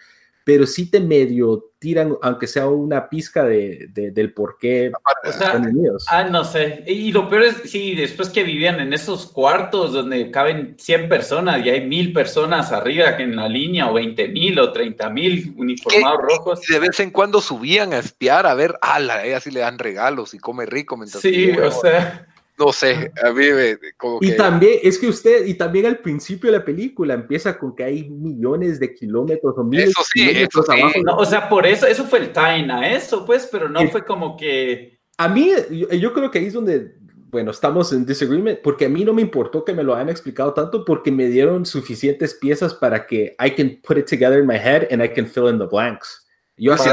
pero 0.45 0.67
sí 0.67 0.91
te 0.91 1.01
medio 1.01 1.71
tiran, 1.79 2.17
aunque 2.23 2.47
sea 2.47 2.69
una 2.69 3.09
pizca 3.09 3.45
de, 3.45 3.89
del 3.93 4.33
por 4.33 4.59
qué 4.59 4.93
o 5.25 5.33
sea, 5.33 5.61
Ah, 6.09 6.25
no 6.25 6.45
sé. 6.45 6.85
Y 6.87 7.13
lo 7.13 7.29
peor 7.29 7.45
es, 7.45 7.71
sí, 7.71 7.95
después 7.95 8.29
que 8.29 8.43
vivían 8.43 8.79
en 8.79 8.93
esos 8.93 9.27
cuartos 9.27 9.93
donde 9.93 10.31
caben 10.31 10.77
100 10.79 11.09
personas 11.09 11.65
y 11.65 11.71
hay 11.71 11.87
mil 11.87 12.13
personas 12.13 12.73
arriba 12.73 13.17
en 13.19 13.37
la 13.37 13.49
línea, 13.49 13.91
o 13.91 13.95
20 13.95 14.29
mil 14.29 14.59
o 14.59 14.73
30 14.73 15.11
mil 15.11 15.55
uniformados 15.57 16.21
rojos. 16.23 16.61
de 16.69 16.79
vez 16.79 17.01
en 17.01 17.11
cuando 17.11 17.41
subían 17.41 17.93
a 17.93 17.99
espiar 17.99 18.47
a 18.47 18.55
ver, 18.55 18.79
ah, 18.83 18.97
a 18.97 19.25
ella 19.25 19.41
sí 19.41 19.51
le 19.51 19.61
dan 19.61 19.79
regalos 19.79 20.35
y 20.35 20.39
come 20.39 20.67
rico 20.67 20.97
mientras 20.97 21.23
Sí, 21.23 21.51
o 21.51 21.71
sea 21.71 22.29
no 22.59 22.73
sé, 22.73 23.13
a 23.23 23.31
mí 23.33 23.51
me, 23.51 23.77
como 23.97 24.19
Y 24.21 24.37
también, 24.37 24.79
es 24.83 24.99
que 24.99 25.09
usted, 25.09 25.45
y 25.47 25.55
también 25.55 25.87
al 25.87 25.99
principio 25.99 26.51
de 26.51 26.59
la 26.59 26.65
película 26.65 27.15
empieza 27.15 27.59
con 27.59 27.75
que 27.75 27.83
hay 27.83 28.09
millones 28.09 28.79
de 28.79 28.95
kilómetros 28.95 29.55
o 29.57 29.65
miles 29.65 29.89
eso 29.89 30.03
sí, 30.13 30.21
de 30.25 30.33
kilómetros 30.33 30.65
eso 30.69 30.73
abajo. 30.73 31.01
No, 31.05 31.17
o 31.17 31.25
sea, 31.25 31.49
por 31.49 31.67
eso, 31.67 31.87
eso 31.87 32.05
fue 32.05 32.21
el 32.21 32.33
time 32.33 32.73
a 32.73 32.95
eso, 32.95 33.27
pues, 33.27 33.49
pero 33.51 33.69
no 33.69 33.87
fue 33.89 34.05
como 34.05 34.37
que... 34.37 35.01
A 35.19 35.29
mí, 35.29 35.51
yo, 35.71 36.13
creo 36.13 36.31
que 36.31 36.39
ahí 36.39 36.47
es 36.47 36.53
donde, 36.53 36.95
bueno, 37.31 37.51
estamos 37.51 37.93
en 37.93 38.07
disagreement, 38.07 38.61
porque 38.63 38.87
a 38.87 38.89
mí 38.89 39.05
no 39.05 39.13
me 39.13 39.23
importó 39.23 39.65
que 39.65 39.73
me 39.73 39.83
lo 39.83 39.95
hayan 39.95 40.09
explicado 40.09 40.53
tanto, 40.55 40.85
porque 40.85 41.11
me 41.11 41.27
dieron 41.27 41.67
suficientes 41.67 42.35
piezas 42.35 42.75
para 42.75 43.07
que 43.07 43.35
I 43.45 43.51
can 43.51 43.81
put 43.87 43.99
it 43.99 44.09
together 44.09 44.39
in 44.39 44.47
my 44.47 44.59
head 44.59 44.89
and 44.93 45.03
I 45.03 45.09
can 45.09 45.27
fill 45.27 45.49
in 45.49 45.59
the 45.59 45.67
blanks. 45.67 46.24
Yo 46.57 46.73
así 46.73 46.89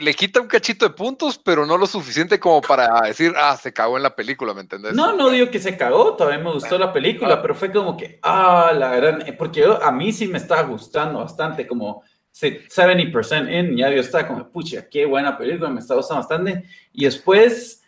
le 0.00 0.14
quita 0.14 0.40
un 0.40 0.46
cachito 0.46 0.88
de 0.88 0.94
puntos, 0.94 1.38
pero 1.38 1.66
no 1.66 1.76
lo 1.76 1.86
suficiente 1.86 2.40
como 2.40 2.62
para 2.62 3.02
decir, 3.06 3.34
ah, 3.36 3.54
se 3.56 3.72
cagó 3.72 3.98
en 3.98 4.02
la 4.02 4.16
película, 4.16 4.54
¿me 4.54 4.62
entendés? 4.62 4.94
No, 4.94 5.14
no 5.14 5.28
digo 5.28 5.50
que 5.50 5.58
se 5.58 5.76
cagó, 5.76 6.16
todavía 6.16 6.38
me 6.38 6.52
gustó 6.52 6.78
la 6.78 6.90
película, 6.90 7.34
ah. 7.34 7.42
pero 7.42 7.54
fue 7.54 7.70
como 7.70 7.98
que, 7.98 8.18
ah, 8.22 8.72
la 8.74 8.96
gran, 8.96 9.24
porque 9.36 9.64
a 9.82 9.92
mí 9.92 10.10
sí 10.10 10.26
me 10.26 10.38
estaba 10.38 10.62
gustando 10.62 11.18
bastante, 11.18 11.66
como 11.66 12.02
70% 12.32 13.48
en, 13.48 13.76
ya 13.76 13.90
yo 13.90 14.00
estaba 14.00 14.26
como, 14.26 14.50
pucha, 14.50 14.88
qué 14.88 15.04
buena 15.04 15.36
película, 15.36 15.68
me 15.68 15.80
está 15.80 15.94
gustando 15.94 16.22
bastante, 16.22 16.64
y 16.90 17.04
después 17.04 17.82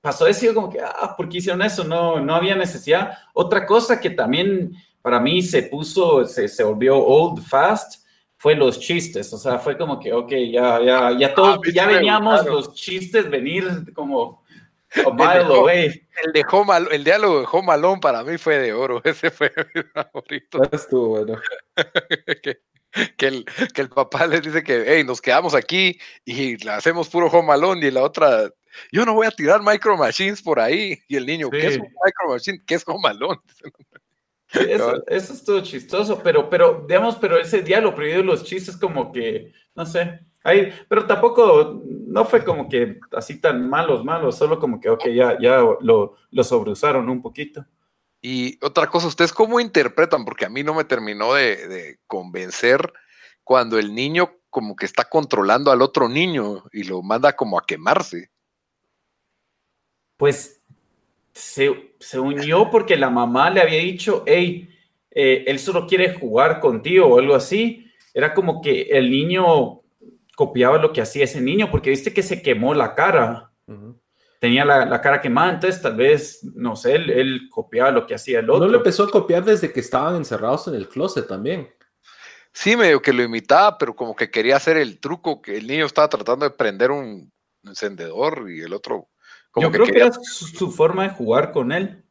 pasó 0.00 0.26
eso 0.26 0.54
como 0.54 0.70
que, 0.70 0.80
ah, 0.80 1.14
¿por 1.14 1.28
qué 1.28 1.38
hicieron 1.38 1.60
eso? 1.60 1.84
No, 1.84 2.18
no 2.20 2.34
había 2.34 2.54
necesidad. 2.54 3.18
Otra 3.32 3.66
cosa 3.66 4.00
que 4.00 4.10
también 4.10 4.74
para 5.02 5.20
mí 5.20 5.42
se 5.42 5.64
puso, 5.64 6.24
se, 6.24 6.48
se 6.48 6.62
volvió 6.62 6.98
old 6.98 7.42
fast, 7.42 8.03
fue 8.44 8.54
los 8.54 8.78
chistes, 8.78 9.32
o 9.32 9.38
sea, 9.38 9.58
fue 9.58 9.78
como 9.78 9.98
que, 9.98 10.12
ok, 10.12 10.30
ya, 10.52 10.78
ya, 10.78 11.16
ya 11.18 11.28
ah, 11.28 11.34
todos, 11.34 11.60
ya 11.72 11.86
veníamos 11.86 12.44
los 12.44 12.74
chistes 12.74 13.30
venir 13.30 13.90
como 13.94 14.44
a 15.06 15.10
mile 15.10 15.46
away. 15.46 16.06
El, 16.22 16.32
de 16.34 16.44
Home 16.52 16.74
el 16.90 17.04
diálogo 17.04 17.40
de 17.40 17.46
Home 17.50 17.72
Alone 17.72 18.00
para 18.02 18.22
mí 18.22 18.36
fue 18.36 18.58
de 18.58 18.74
oro, 18.74 19.00
ese 19.04 19.30
fue 19.30 19.50
mi 19.74 19.82
favorito. 19.84 20.62
Estuvo 20.70 21.08
bueno. 21.08 21.40
que, 22.42 22.58
que, 23.16 23.26
el, 23.26 23.46
que 23.72 23.80
el 23.80 23.88
papá 23.88 24.26
les 24.26 24.42
dice 24.42 24.62
que, 24.62 24.84
hey, 24.88 25.04
nos 25.04 25.22
quedamos 25.22 25.54
aquí 25.54 25.98
y 26.26 26.62
le 26.62 26.70
hacemos 26.70 27.08
puro 27.08 27.28
Home 27.28 27.50
Alone 27.50 27.86
y 27.86 27.90
la 27.90 28.02
otra, 28.02 28.50
yo 28.92 29.06
no 29.06 29.14
voy 29.14 29.26
a 29.26 29.30
tirar 29.30 29.62
Micro 29.62 29.96
Machines 29.96 30.42
por 30.42 30.60
ahí. 30.60 30.98
Y 31.08 31.16
el 31.16 31.24
niño, 31.24 31.48
¿qué 31.48 31.66
es 31.66 31.78
un 31.78 31.88
Micro 32.04 32.28
Machine? 32.28 32.60
¿Qué 32.66 32.74
es 32.74 32.84
Home 32.86 33.08
Alone? 33.08 33.40
Eso, 34.54 35.02
eso 35.06 35.32
estuvo 35.32 35.60
chistoso, 35.60 36.20
pero, 36.22 36.48
pero, 36.48 36.84
digamos, 36.86 37.16
pero 37.16 37.38
ese 37.38 37.62
día 37.62 37.80
lo 37.80 37.94
prohibido 37.94 38.22
los 38.22 38.44
chistes 38.44 38.76
como 38.76 39.12
que, 39.12 39.52
no 39.74 39.84
sé, 39.86 40.20
ahí, 40.42 40.72
pero 40.88 41.06
tampoco, 41.06 41.82
no 41.84 42.24
fue 42.24 42.44
como 42.44 42.68
que 42.68 42.98
así 43.12 43.40
tan 43.40 43.68
malos, 43.68 44.04
malos, 44.04 44.36
solo 44.36 44.58
como 44.58 44.80
que, 44.80 44.90
ok, 44.90 45.06
ya, 45.08 45.38
ya 45.40 45.58
lo, 45.80 46.16
lo 46.30 46.44
sobreusaron 46.44 47.08
un 47.08 47.22
poquito. 47.22 47.64
Y 48.20 48.58
otra 48.64 48.88
cosa, 48.88 49.06
¿ustedes 49.06 49.32
cómo 49.32 49.60
interpretan? 49.60 50.24
Porque 50.24 50.46
a 50.46 50.48
mí 50.48 50.62
no 50.62 50.72
me 50.72 50.84
terminó 50.84 51.34
de, 51.34 51.68
de 51.68 51.98
convencer 52.06 52.92
cuando 53.42 53.78
el 53.78 53.94
niño 53.94 54.38
como 54.48 54.76
que 54.76 54.86
está 54.86 55.04
controlando 55.04 55.70
al 55.70 55.82
otro 55.82 56.08
niño 56.08 56.64
y 56.72 56.84
lo 56.84 57.02
manda 57.02 57.34
como 57.34 57.58
a 57.58 57.66
quemarse. 57.66 58.30
Pues 60.16 60.62
se, 61.34 62.18
unió 62.18 62.70
porque 62.70 62.96
la 62.96 63.10
mamá 63.10 63.50
le 63.50 63.60
había 63.60 63.80
dicho, 63.80 64.22
hey, 64.26 64.68
eh, 65.10 65.44
él 65.46 65.58
solo 65.58 65.86
quiere 65.86 66.14
jugar 66.14 66.60
contigo 66.60 67.06
o 67.06 67.18
algo 67.18 67.34
así. 67.34 67.90
Era 68.12 68.32
como 68.32 68.60
que 68.62 68.82
el 68.82 69.10
niño 69.10 69.80
copiaba 70.36 70.78
lo 70.78 70.92
que 70.92 71.00
hacía 71.00 71.24
ese 71.24 71.40
niño, 71.40 71.70
porque 71.70 71.90
viste 71.90 72.14
que 72.14 72.22
se 72.22 72.40
quemó 72.40 72.74
la 72.74 72.94
cara. 72.94 73.50
Tenía 74.38 74.64
la, 74.64 75.00
cara 75.00 75.20
quemada, 75.20 75.54
entonces 75.54 75.80
tal 75.80 75.96
vez, 75.96 76.44
no 76.54 76.76
sé, 76.76 76.96
él, 76.96 77.48
copiaba 77.50 77.90
lo 77.90 78.06
que 78.06 78.14
hacía 78.14 78.40
el 78.40 78.50
otro. 78.50 78.66
No 78.66 78.72
lo 78.72 78.78
empezó 78.78 79.04
a 79.04 79.10
copiar 79.10 79.44
desde 79.44 79.72
que 79.72 79.80
estaban 79.80 80.16
encerrados 80.16 80.68
en 80.68 80.74
el 80.74 80.88
closet 80.88 81.26
también. 81.26 81.68
Sí, 82.52 82.76
medio 82.76 83.00
que 83.02 83.12
lo 83.12 83.22
imitaba, 83.22 83.78
pero 83.78 83.96
como 83.96 84.14
que 84.14 84.30
quería 84.30 84.56
hacer 84.56 84.76
el 84.76 85.00
truco 85.00 85.40
que 85.40 85.56
el 85.56 85.66
niño 85.66 85.86
estaba 85.86 86.08
tratando 86.08 86.48
de 86.48 86.54
prender 86.54 86.90
un 86.90 87.32
encendedor 87.64 88.48
y 88.48 88.60
el 88.60 88.74
otro 88.74 89.08
yo 89.56 89.70
creo 89.70 89.86
que 89.86 89.96
era 89.96 90.12
su, 90.12 90.70
forma 90.70 91.04
de 91.04 91.10
jugar 91.10 91.52
con 91.52 91.72
él. 91.72 92.04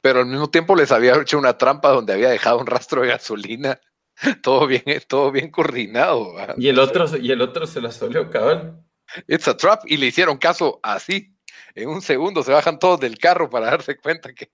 Pero 0.00 0.20
al 0.20 0.26
mismo 0.26 0.48
tiempo 0.48 0.76
les 0.76 0.92
había 0.92 1.20
hecho 1.20 1.38
una 1.38 1.58
trampa 1.58 1.90
donde 1.90 2.12
había 2.12 2.28
dejado 2.28 2.58
un 2.58 2.66
rastro 2.66 3.02
de 3.02 3.08
gasolina. 3.08 3.80
Todo 4.42 4.66
bien, 4.66 4.82
todo 5.08 5.30
bien 5.30 5.50
coordinado. 5.50 6.32
Y 6.56 6.68
el 6.68 6.78
otro, 6.78 7.04
y 7.18 7.30
el 7.32 7.42
otro 7.42 7.66
se 7.66 7.82
la 7.82 7.92
solió 7.92 8.30
cabal. 8.30 8.82
It's 9.26 9.46
a 9.46 9.54
trap. 9.54 9.82
Y 9.84 9.98
le 9.98 10.06
hicieron 10.06 10.38
caso 10.38 10.80
así. 10.82 11.36
En 11.74 11.90
un 11.90 12.00
segundo 12.00 12.42
se 12.42 12.52
bajan 12.52 12.78
todos 12.78 12.98
del 12.98 13.18
carro 13.18 13.50
para 13.50 13.66
darse 13.66 13.98
cuenta 13.98 14.32
que, 14.32 14.50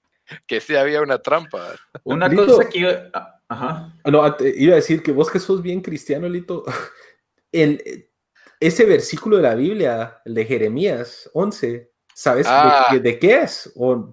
que 0.48 0.60
sí 0.60 0.74
había 0.74 1.00
una 1.00 1.18
trampa. 1.18 1.76
Una 2.02 2.28
cosa 2.34 2.68
que 2.68 2.78
iba. 2.78 2.90
Ah, 3.14 3.40
ajá. 3.48 3.96
No, 4.04 4.36
iba 4.40 4.72
a 4.72 4.76
decir 4.76 5.00
que 5.00 5.12
vos 5.12 5.30
que 5.30 5.38
sos 5.38 5.62
bien 5.62 5.80
cristiano, 5.80 6.28
Lito. 6.28 6.64
El, 7.52 8.10
ese 8.62 8.85
versículo 8.85 9.37
de 9.37 9.42
la 9.42 9.55
Biblia, 9.55 10.20
el 10.25 10.35
de 10.35 10.44
Jeremías 10.44 11.29
11, 11.35 11.90
¿sabes 12.14 12.46
ah. 12.48 12.96
de, 12.96 13.18
qué 13.18 13.40
es? 13.40 13.72
O, 13.75 14.12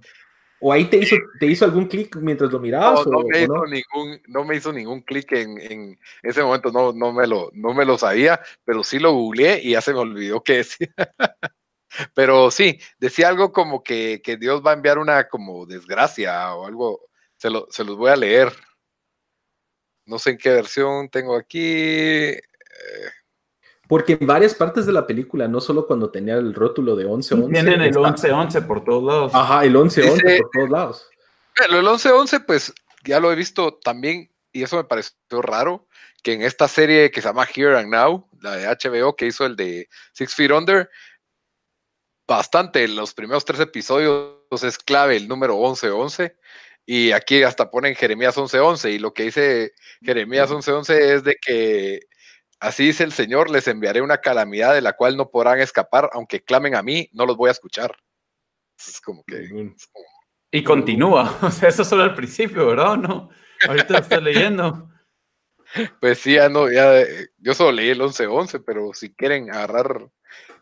o, 0.60 0.74
ahí 0.74 0.86
te 0.86 0.98
hizo, 0.98 1.16
te 1.40 1.46
hizo 1.46 1.66
algún 1.66 1.88
clic 1.88 2.16
mientras 2.16 2.52
lo 2.52 2.60
mirabas? 2.60 3.06
No, 3.06 3.22
no, 3.22 3.28
me, 3.28 3.42
hizo 3.42 3.66
Ningún, 3.68 4.22
no 4.28 4.44
me 4.44 4.56
hizo 4.56 4.74
ningún 4.74 5.02
clic 5.02 5.32
en, 5.34 5.60
en, 5.60 6.00
ese 6.24 6.42
momento, 6.42 6.72
no, 6.72 6.92
no, 6.92 7.14
me 7.14 7.28
lo, 7.28 7.52
no 7.54 7.76
me 7.76 7.86
lo 7.86 7.98
sabía, 7.98 8.42
pero 8.66 8.84
sí 8.84 8.98
lo 8.98 9.14
googleé 9.14 9.62
y 9.64 9.72
ya 9.72 9.82
se 9.82 9.94
me 9.94 10.00
olvidó 10.00 10.44
qué 10.44 10.58
decía. 10.58 10.90
pero 12.16 12.50
sí, 12.50 12.80
decía 12.98 13.30
algo 13.30 13.52
como 13.52 13.84
que, 13.84 14.20
que, 14.24 14.36
Dios 14.36 14.64
va 14.66 14.72
a 14.72 14.76
enviar 14.76 14.98
una 14.98 15.28
como 15.28 15.68
desgracia 15.68 16.56
o 16.56 16.66
algo, 16.66 17.08
se, 17.38 17.52
lo, 17.52 17.68
se 17.70 17.84
los 17.84 17.98
voy 17.98 18.10
a 18.10 18.16
leer. 18.16 18.52
No 20.06 20.18
sé 20.18 20.32
en 20.32 20.38
qué 20.40 20.50
versión 20.50 21.08
tengo 21.10 21.36
aquí. 21.36 21.62
Eh, 21.62 22.42
porque 23.90 24.20
en 24.22 24.28
varias 24.28 24.54
partes 24.54 24.86
de 24.86 24.94
la 24.94 25.08
película, 25.08 25.48
no 25.48 25.60
solo 25.60 25.88
cuando 25.88 26.12
tenía 26.12 26.36
el 26.36 26.54
rótulo 26.54 26.96
de 26.96 27.08
11-11. 27.08 27.52
Tienen 27.52 27.82
el 27.82 27.96
11-11 27.96 28.68
por 28.68 28.84
todos 28.84 29.04
lados. 29.04 29.32
Ajá, 29.34 29.66
el 29.66 29.76
11-11 29.76 30.42
por 30.42 30.52
todos 30.52 30.70
lados. 30.70 31.10
El 31.68 31.72
11-11, 31.84 32.46
pues 32.46 32.72
ya 33.04 33.20
lo 33.20 33.32
he 33.32 33.36
visto 33.36 33.80
también, 33.84 34.32
y 34.54 34.62
eso 34.62 34.78
me 34.78 34.84
pareció 34.84 35.42
raro, 35.42 35.88
que 36.22 36.34
en 36.34 36.44
esta 36.44 36.68
serie 36.68 37.10
que 37.10 37.20
se 37.20 37.30
llama 37.30 37.48
Here 37.52 37.80
and 37.80 37.92
Now, 37.92 38.30
la 38.42 38.58
de 38.58 38.68
HBO, 38.68 39.16
que 39.16 39.26
hizo 39.26 39.48
el 39.48 39.56
de 39.56 39.90
Six 40.14 40.36
Feet 40.36 40.52
Under, 40.52 40.88
bastante, 42.28 42.84
en 42.84 42.96
los 42.96 43.16
primeros 43.16 43.44
tres 43.44 43.60
episodios 43.60 44.36
es 44.62 44.78
clave 44.78 45.18
el 45.18 45.28
número 45.28 45.58
11-11. 45.58 46.36
Y 46.86 47.12
aquí 47.12 47.42
hasta 47.42 47.72
ponen 47.72 47.96
Jeremías 47.96 48.38
11:11 48.38 48.92
y 48.92 49.00
lo 49.00 49.14
que 49.14 49.24
dice 49.24 49.74
Jeremías 50.02 50.52
11:11 50.52 51.16
es 51.16 51.24
de 51.24 51.36
que 51.42 52.02
Así 52.60 52.88
dice 52.88 53.04
el 53.04 53.14
Señor, 53.14 53.50
les 53.50 53.68
enviaré 53.68 54.02
una 54.02 54.18
calamidad 54.18 54.74
de 54.74 54.82
la 54.82 54.94
cual 54.94 55.16
no 55.16 55.30
podrán 55.30 55.60
escapar, 55.60 56.10
aunque 56.14 56.44
clamen 56.44 56.76
a 56.76 56.84
mí, 56.84 57.10
no 57.14 57.26
los 57.26 57.38
voy 57.38 57.48
a 57.48 57.54
escuchar. 57.54 57.96
Es 58.78 59.00
como 59.00 59.24
que... 59.24 59.74
Y 60.52 60.64
continúa, 60.64 61.38
o 61.42 61.52
sea, 61.52 61.70
eso 61.70 61.86
solo 61.86 62.04
al 62.04 62.16
principio, 62.16 62.68
¿verdad? 62.68 62.98
No, 62.98 63.30
ahorita 63.68 63.94
lo 63.94 64.00
estoy 64.00 64.22
leyendo. 64.22 64.90
Pues 66.00 66.18
sí, 66.18 66.34
ya 66.34 66.50
no, 66.50 66.68
ya, 66.72 67.02
eh, 67.02 67.28
yo 67.38 67.54
solo 67.54 67.74
leí 67.74 67.90
el 67.90 68.02
11-11, 68.02 68.64
pero 68.66 68.92
si 68.96 69.14
quieren 69.14 69.52
agarrar 69.52 70.10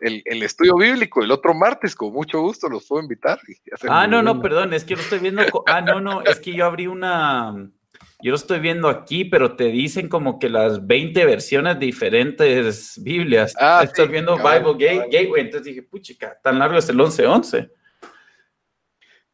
el, 0.01 0.21
el, 0.25 0.43
estudio 0.43 0.75
bíblico 0.75 1.23
el 1.23 1.31
otro 1.31 1.53
martes, 1.53 1.95
con 1.95 2.11
mucho 2.11 2.41
gusto 2.41 2.67
los 2.67 2.85
puedo 2.85 3.01
invitar. 3.01 3.39
ah, 3.87 4.05
no, 4.05 4.21
no, 4.21 4.41
perdón, 4.41 4.73
es 4.73 4.83
que 4.83 4.97
lo 4.97 5.01
estoy 5.01 5.19
viendo. 5.19 5.43
Ah, 5.65 5.79
no, 5.79 6.01
no, 6.01 6.23
es 6.23 6.41
que 6.41 6.53
yo 6.53 6.65
abrí 6.65 6.87
una. 6.87 7.71
Yo 8.19 8.31
lo 8.31 8.37
estoy 8.37 8.59
viendo 8.59 8.89
aquí, 8.89 9.25
pero 9.25 9.55
te 9.55 9.65
dicen 9.65 10.09
como 10.09 10.39
que 10.39 10.49
las 10.49 10.87
20 10.87 11.23
versiones 11.25 11.77
diferentes 11.77 12.99
Biblias. 13.03 13.53
Ah, 13.59 13.81
estoy 13.83 14.07
viendo 14.07 14.37
Bible 14.37 14.73
Gateway, 15.11 15.41
entonces 15.41 15.65
dije, 15.65 15.83
puchica, 15.83 16.39
tan 16.41 16.57
largo 16.57 16.77
es 16.77 16.89
el 16.89 16.97
11-11. 16.97 17.69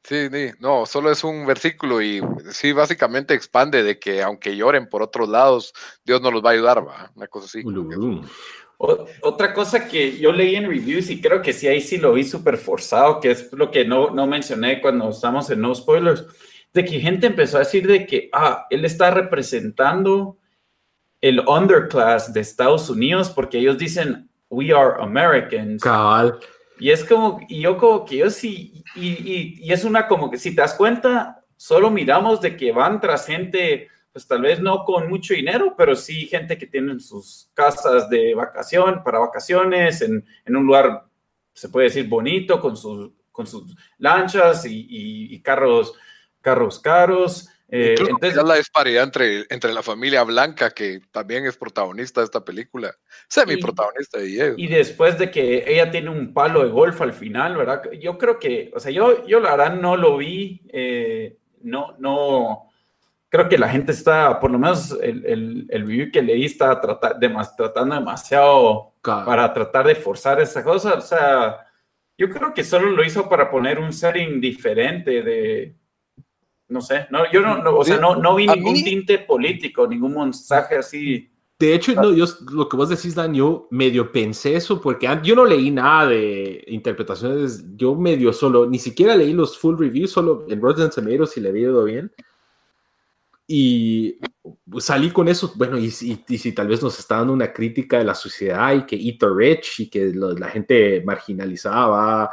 Sí, 0.03 0.27
sí, 0.29 0.51
no, 0.59 0.85
solo 0.85 1.11
es 1.11 1.23
un 1.23 1.45
versículo 1.45 2.01
y 2.01 2.21
sí, 2.51 2.73
básicamente 2.73 3.33
expande 3.33 3.83
de 3.83 3.99
que 3.99 4.21
aunque 4.21 4.57
lloren 4.57 4.89
por 4.89 5.01
otros 5.01 5.29
lados, 5.29 5.73
Dios 6.03 6.21
no 6.21 6.29
los 6.29 6.43
va 6.43 6.49
a 6.49 6.53
ayudar, 6.53 6.85
va, 6.85 7.09
una 7.15 7.27
cosa 7.27 7.45
así. 7.45 7.63
otra 9.21 9.53
cosa 9.53 9.87
que 9.87 10.17
yo 10.17 10.33
leí 10.33 10.57
en 10.57 10.67
reviews 10.67 11.09
y 11.09 11.21
creo 11.21 11.41
que 11.41 11.53
sí, 11.53 11.69
ahí 11.69 11.79
sí 11.79 11.99
lo 11.99 12.11
vi 12.11 12.25
súper 12.25 12.57
forzado, 12.57 13.21
que 13.21 13.31
es 13.31 13.53
lo 13.53 13.71
que 13.71 13.85
no, 13.85 14.09
no 14.09 14.27
mencioné 14.27 14.81
cuando 14.81 15.09
estamos 15.09 15.49
en 15.51 15.61
No 15.61 15.73
Spoilers, 15.73 16.25
de 16.73 16.83
que 16.83 16.99
gente 16.99 17.27
empezó 17.27 17.57
a 17.57 17.59
decir 17.59 17.85
de 17.85 18.05
que, 18.05 18.29
ah, 18.33 18.65
él 18.69 18.83
está 18.83 19.11
representando 19.11 20.37
el 21.21 21.39
underclass 21.47 22.33
de 22.33 22.41
Estados 22.41 22.89
Unidos 22.89 23.29
porque 23.29 23.59
ellos 23.59 23.77
dicen, 23.77 24.29
we 24.49 24.73
are 24.73 25.01
Americans. 25.01 25.81
Cabal. 25.81 26.39
Y 26.79 26.89
es 26.89 27.03
como, 27.05 27.39
y 27.47 27.61
yo 27.61 27.77
como 27.77 28.03
que 28.03 28.17
yo 28.17 28.29
sí, 28.29 28.83
y, 28.95 29.59
y, 29.61 29.71
es 29.71 29.85
una 29.85 30.07
como 30.07 30.29
que 30.29 30.37
si 30.37 30.55
te 30.55 30.61
das 30.61 30.73
cuenta, 30.73 31.45
solo 31.55 31.91
miramos 31.91 32.41
de 32.41 32.57
que 32.57 32.71
van 32.71 32.99
tras 32.99 33.27
gente, 33.27 33.87
pues 34.11 34.27
tal 34.27 34.41
vez 34.41 34.59
no 34.59 34.83
con 34.83 35.07
mucho 35.07 35.35
dinero, 35.35 35.75
pero 35.77 35.95
sí 35.95 36.25
gente 36.25 36.57
que 36.57 36.67
tienen 36.67 36.99
sus 36.99 37.49
casas 37.53 38.09
de 38.09 38.33
vacación, 38.33 39.03
para 39.03 39.19
vacaciones, 39.19 40.01
en, 40.01 40.25
en 40.43 40.55
un 40.55 40.65
lugar, 40.65 41.05
se 41.53 41.69
puede 41.69 41.85
decir, 41.85 42.09
bonito, 42.09 42.59
con 42.59 42.75
sus, 42.75 43.11
con 43.31 43.45
sus 43.45 43.75
lanchas 43.99 44.65
y, 44.65 44.87
y 44.89 45.41
carros, 45.41 45.93
carros 46.43 46.79
caros. 46.79 47.49
Eh, 47.69 47.95
entonces, 47.97 48.35
la 48.35 48.55
disparidad 48.55 49.03
entre, 49.03 49.45
entre 49.49 49.73
la 49.73 49.81
familia 49.81 50.21
blanca, 50.21 50.69
que 50.69 51.01
también 51.11 51.47
es 51.47 51.57
protagonista 51.57 52.21
de 52.21 52.25
esta 52.25 52.45
película, 52.45 52.93
semi 53.27 53.57
protagonista 53.57 54.19
de 54.19 54.25
Diego. 54.25 54.55
Y 54.59 54.67
después 54.67 55.17
de 55.17 55.31
que 55.31 55.63
ella 55.65 55.89
tiene 55.89 56.11
un 56.11 56.35
palo 56.35 56.63
de 56.63 56.69
golf 56.69 57.01
al 57.01 57.13
final, 57.13 57.57
¿verdad? 57.57 57.81
Yo 57.99 58.19
creo 58.19 58.37
que, 58.37 58.71
o 58.75 58.79
sea, 58.79 58.91
yo, 58.91 59.25
yo 59.25 59.39
la 59.39 59.55
verdad 59.55 59.75
no 59.75 59.97
lo 59.97 60.17
vi, 60.17 60.61
eh, 60.71 61.37
no, 61.63 61.95
no, 61.97 62.69
creo 63.29 63.49
que 63.49 63.57
la 63.57 63.69
gente 63.69 63.91
está, 63.91 64.39
por 64.39 64.51
lo 64.51 64.59
menos 64.59 64.95
el, 65.01 65.25
el, 65.25 65.65
el 65.67 65.87
review 65.87 66.11
que 66.11 66.21
leí 66.21 66.45
está 66.45 66.79
tratando 66.79 67.95
demasiado 67.95 68.93
para 69.01 69.51
tratar 69.51 69.87
de 69.87 69.95
forzar 69.95 70.39
esa 70.39 70.63
cosa, 70.63 70.93
o 70.93 71.01
sea, 71.01 71.65
yo 72.15 72.29
creo 72.29 72.53
que 72.53 72.63
solo 72.63 72.91
lo 72.91 73.03
hizo 73.03 73.27
para 73.27 73.49
poner 73.49 73.79
un 73.79 73.91
setting 73.91 74.39
diferente 74.39 75.23
de 75.23 75.75
no 76.67 76.81
sé, 76.81 77.07
no, 77.11 77.31
yo 77.31 77.41
no, 77.41 77.77
o 77.77 77.83
sea, 77.83 77.97
no, 77.97 78.15
no 78.15 78.35
vi 78.35 78.47
ningún 78.47 78.73
tinte 78.75 79.19
político, 79.19 79.87
ningún 79.87 80.15
mensaje 80.15 80.77
así. 80.77 81.29
De 81.59 81.75
hecho, 81.75 81.93
no, 81.93 82.11
yo, 82.11 82.25
lo 82.51 82.67
que 82.67 82.75
vos 82.75 82.89
decís, 82.89 83.15
Dan, 83.15 83.33
yo 83.33 83.67
medio 83.71 84.11
pensé 84.11 84.55
eso, 84.55 84.81
porque 84.81 85.07
yo 85.23 85.35
no 85.35 85.45
leí 85.45 85.71
nada 85.71 86.07
de 86.07 86.63
interpretaciones, 86.67 87.63
yo 87.75 87.95
medio 87.95 88.33
solo, 88.33 88.65
ni 88.65 88.79
siquiera 88.79 89.15
leí 89.15 89.33
los 89.33 89.57
full 89.57 89.77
reviews, 89.77 90.11
solo 90.11 90.45
en 90.49 90.61
Rotten 90.61 90.89
Tomatoes 90.89 91.37
y 91.37 91.41
le 91.41 91.49
había 91.49 91.63
ido 91.63 91.83
bien. 91.83 92.11
Y 93.45 94.17
salí 94.79 95.11
con 95.11 95.27
eso, 95.27 95.53
bueno, 95.55 95.77
y, 95.77 95.85
y, 95.85 96.37
si 96.37 96.51
tal 96.53 96.67
vez 96.67 96.81
nos 96.81 96.97
está 96.97 97.17
dando 97.17 97.33
una 97.33 97.51
crítica 97.53 97.97
de 97.97 98.05
la 98.05 98.15
sociedad 98.15 98.73
y 98.73 98.85
que 98.85 98.95
eat 98.95 99.21
rich 99.21 99.81
y 99.81 99.89
que 99.89 100.11
la 100.13 100.49
gente 100.49 101.03
marginalizada 101.05 101.87
va 101.87 102.31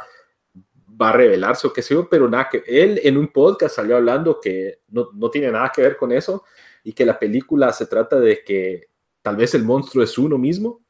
a 0.99 1.11
revelarse 1.11 1.67
o 1.67 1.73
qué 1.73 1.81
sé 1.81 1.93
yo, 1.93 2.07
pero 2.09 2.29
nada 2.29 2.49
que 2.49 2.63
él 2.67 2.99
en 3.03 3.17
un 3.17 3.27
podcast 3.29 3.75
salió 3.75 3.97
hablando 3.97 4.39
que 4.39 4.81
no, 4.89 5.09
no, 5.13 5.29
tiene 5.29 5.51
nada 5.51 5.71
que 5.73 5.81
ver 5.81 5.97
con 5.97 6.11
eso 6.11 6.43
y 6.83 6.93
que 6.93 7.05
la 7.05 7.17
película 7.17 7.71
se 7.73 7.85
trata 7.85 8.19
de 8.19 8.43
que 8.43 8.89
tal 9.21 9.35
vez 9.35 9.53
el 9.55 9.63
monstruo 9.63 10.03
es 10.03 10.17
uno 10.17 10.37
mismo. 10.37 10.81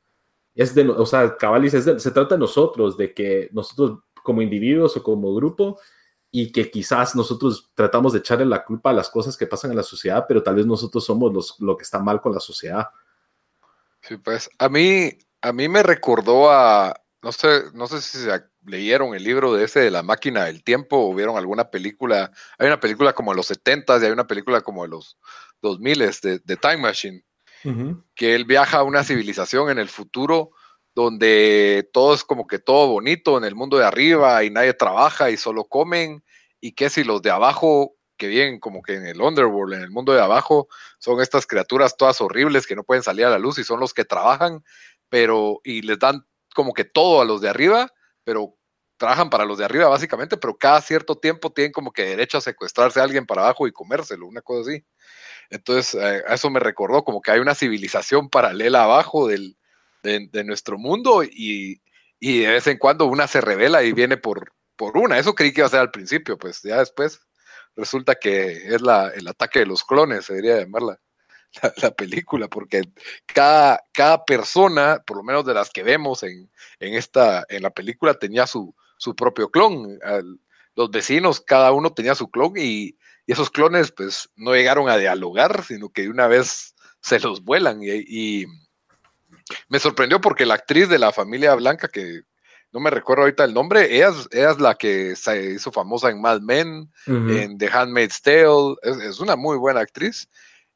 Es 0.54 0.76
de, 0.76 0.88
o 0.90 1.06
sea, 1.06 1.38
Cabalis, 1.38 1.72
se 1.72 2.12
trata 2.12 2.36
de 2.36 2.40
nosotros, 2.40 2.98
de 2.98 3.14
que 3.14 3.50
nosotros 3.54 4.00
como 4.24 4.42
individuos 4.42 4.98
o 4.98 5.04
como 5.04 5.34
grupo 5.34 5.80
y 6.30 6.52
que 6.52 6.72
quizás 6.72 7.16
nosotros 7.16 7.72
tratamos 7.74 8.14
de 8.14 8.20
echarle 8.20 8.46
la 8.46 8.64
culpa 8.64 8.90
a 8.90 8.94
las 8.94 9.10
cosas 9.10 9.36
que 9.36 9.48
pasan 9.48 9.72
en 9.72 9.78
la 9.78 9.84
sociedad, 9.84 10.26
pero 10.28 10.42
tal 10.42 10.56
vez 10.56 10.66
nosotros 10.66 11.04
somos 11.04 11.34
los, 11.34 11.60
lo 11.60 11.76
que 11.76 11.84
está 11.84 12.00
mal 12.00 12.22
con 12.22 12.34
la 12.34 12.40
sociedad. 12.40 12.90
Sí, 14.02 14.18
pues 14.18 14.50
a 14.58 14.70
mí, 14.70 15.12
a 15.42 15.52
mí 15.52 15.68
me 15.68 15.84
recordó 15.84 16.50
a, 16.50 16.94
no 17.22 17.32
sé, 17.32 17.64
no 17.74 17.88
sé 17.88 18.02
si 18.02 18.30
leyeron 18.66 19.16
el 19.16 19.24
libro 19.24 19.54
de 19.54 19.66
ese 19.66 19.80
de 19.80 19.92
la 19.92 20.04
máquina 20.04 20.46
del 20.46 20.64
tiempo 20.64 20.98
o 20.98 21.14
vieron 21.14 21.38
alguna 21.38 21.70
película. 21.70 22.32
Hay 22.58 22.68
una 22.68 22.80
película 22.80 23.14
como 23.14 23.32
de 23.32 23.38
los 23.38 23.48
70 23.48 23.98
y 23.98 24.06
hay 24.06 24.12
una 24.12 24.28
película 24.28 24.62
como 24.62 24.84
de 24.84 24.90
los 24.90 25.18
2000 25.62 26.00
de, 26.22 26.40
de 26.44 26.58
Time 26.58 26.78
Machine, 26.78 27.24
que 28.16 28.36
él 28.36 28.46
viaja 28.46 28.80
a 28.80 28.84
una 28.84 29.04
civilización 29.04 29.70
en 29.70 29.80
el 29.80 29.90
futuro 29.90 30.52
donde 30.94 31.90
todo 31.94 32.14
es 32.14 32.24
como 32.24 32.48
que 32.48 32.60
todo 32.60 32.88
bonito 32.88 33.38
en 33.38 33.44
el 33.44 33.56
mundo 33.56 33.78
de 33.78 33.86
arriba 33.86 34.44
y 34.44 34.50
nadie 34.50 34.74
trabaja 34.74 35.30
y 35.30 35.38
solo 35.38 35.66
comen 35.66 36.24
y 36.60 36.74
que 36.74 36.90
si 36.90 37.04
los 37.04 37.22
de 37.22 37.32
abajo 37.32 37.96
que 38.18 38.28
vienen 38.28 38.60
como 38.60 38.84
que 38.84 38.96
en 38.96 39.06
el 39.06 39.20
underworld, 39.20 39.74
en 39.74 39.82
el 39.82 39.90
mundo 39.90 40.14
de 40.14 40.22
abajo, 40.22 40.68
son 41.00 41.22
estas 41.22 41.48
criaturas 41.48 41.98
todas 41.98 42.22
horribles 42.22 42.68
que 42.68 42.76
no 42.76 42.84
pueden 42.84 43.04
salir 43.04 43.26
a 43.26 43.32
la 43.32 43.40
luz 43.40 43.58
y 43.58 43.64
son 43.64 43.80
los 43.80 43.94
que 43.94 44.06
trabajan, 44.06 44.64
pero 45.10 45.60
y 45.64 45.82
les 45.82 45.98
dan 45.98 46.26
como 46.54 46.74
que 46.74 46.84
todo 46.84 47.22
a 47.22 47.26
los 47.26 47.42
de 47.42 47.50
arriba, 47.50 47.92
pero 48.32 48.58
trabajan 48.96 49.30
para 49.30 49.44
los 49.44 49.58
de 49.58 49.66
arriba 49.66 49.90
básicamente, 49.90 50.38
pero 50.38 50.58
cada 50.58 50.80
cierto 50.80 51.18
tiempo 51.18 51.52
tienen 51.52 51.74
como 51.74 51.92
que 51.92 52.04
derecho 52.04 52.38
a 52.38 52.42
secuestrarse 52.42 53.02
a 53.02 53.04
alguien 53.04 53.26
para 53.26 53.42
abajo 53.42 53.68
y 53.68 53.74
comérselo, 53.74 54.26
una 54.26 54.42
cosa 54.42 54.70
así. 54.70 54.86
Entonces, 55.50 56.02
eh, 56.02 56.24
eso 56.30 56.50
me 56.50 56.62
recordó 56.62 57.04
como 57.04 57.22
que 57.22 57.32
hay 57.32 57.40
una 57.40 57.56
civilización 57.56 58.30
paralela 58.30 58.84
abajo 58.84 59.28
del, 59.28 59.58
de, 60.02 60.44
nuestro 60.46 60.78
mundo 60.78 61.26
y, 61.26 61.82
y, 62.22 62.40
de 62.40 62.48
vez 62.48 62.68
en 62.68 62.78
cuando 62.78 63.06
una 63.06 63.28
se 63.28 63.42
revela 63.42 63.84
y 63.84 63.92
viene 63.92 64.16
por, 64.16 64.54
por 64.78 64.98
una. 64.98 65.20
Eso 65.20 65.36
creí 65.36 65.52
que 65.52 65.60
iba 65.60 65.68
a 65.68 65.72
ser 65.72 65.82
al 65.82 65.92
principio, 65.92 66.38
pues 66.38 66.62
ya 66.64 66.78
después 66.78 67.20
resulta 67.76 68.16
que 68.16 68.74
es 68.74 68.82
la, 68.82 69.10
el 69.10 69.28
ataque 69.28 69.60
de 69.60 69.66
los 69.66 69.84
clones, 69.84 70.24
se 70.24 70.36
debería 70.36 70.64
llamarla 70.64 71.02
la, 71.82 71.92
película, 71.92 72.48
porque 72.48 72.84
cada, 73.26 73.84
cada 73.92 74.24
persona, 74.26 75.04
por 75.06 75.18
lo 75.18 75.24
menos 75.24 75.46
de 75.46 75.54
las 75.54 75.70
que 75.70 75.84
vemos 75.84 76.24
en, 76.24 76.50
en 76.80 76.94
esta, 76.96 77.46
en 77.50 77.64
la 77.64 77.70
película, 77.72 78.14
tenía 78.14 78.48
su, 78.48 78.76
su 78.98 79.16
propio 79.16 79.50
clon. 79.50 80.00
los 80.76 80.92
vecinos, 80.92 81.42
cada 81.42 81.72
uno 81.72 81.94
tenía 81.94 82.16
su 82.16 82.30
clon 82.30 82.54
y, 82.56 82.96
y, 83.26 83.32
esos 83.32 83.50
clones 83.50 83.92
pues 83.92 84.30
no 84.36 84.54
llegaron 84.54 84.90
a 84.90 84.98
dialogar, 84.98 85.64
sino 85.64 85.90
que 85.90 86.04
de 86.04 86.10
una 86.10 86.28
vez 86.28 86.76
se 87.02 87.20
los 87.20 87.44
vuelan. 87.44 87.82
Y, 87.84 87.90
y, 88.08 88.46
me 89.68 89.80
sorprendió 89.80 90.22
porque 90.22 90.46
la 90.46 90.54
actriz 90.54 90.88
de 90.88 91.00
la 91.00 91.12
familia 91.12 91.56
blanca, 91.56 91.90
que 91.90 92.22
no 92.72 92.80
me 92.80 92.90
recuerdo 92.90 93.24
ahorita 93.24 93.44
el 93.44 93.54
nombre, 93.54 93.94
ella, 93.94 94.14
es 94.32 94.60
la 94.60 94.76
que 94.76 95.16
se 95.18 95.52
hizo 95.52 95.72
famosa 95.74 96.10
en 96.10 96.22
Mad 96.22 96.40
Men, 96.40 96.90
en 97.06 97.58
The 97.58 97.68
Handmaid's 97.68 98.22
Tale, 98.22 98.76
es, 98.82 98.98
es, 98.98 99.20
una 99.20 99.36
muy 99.36 99.58
buena 99.58 99.82
actriz 99.82 100.30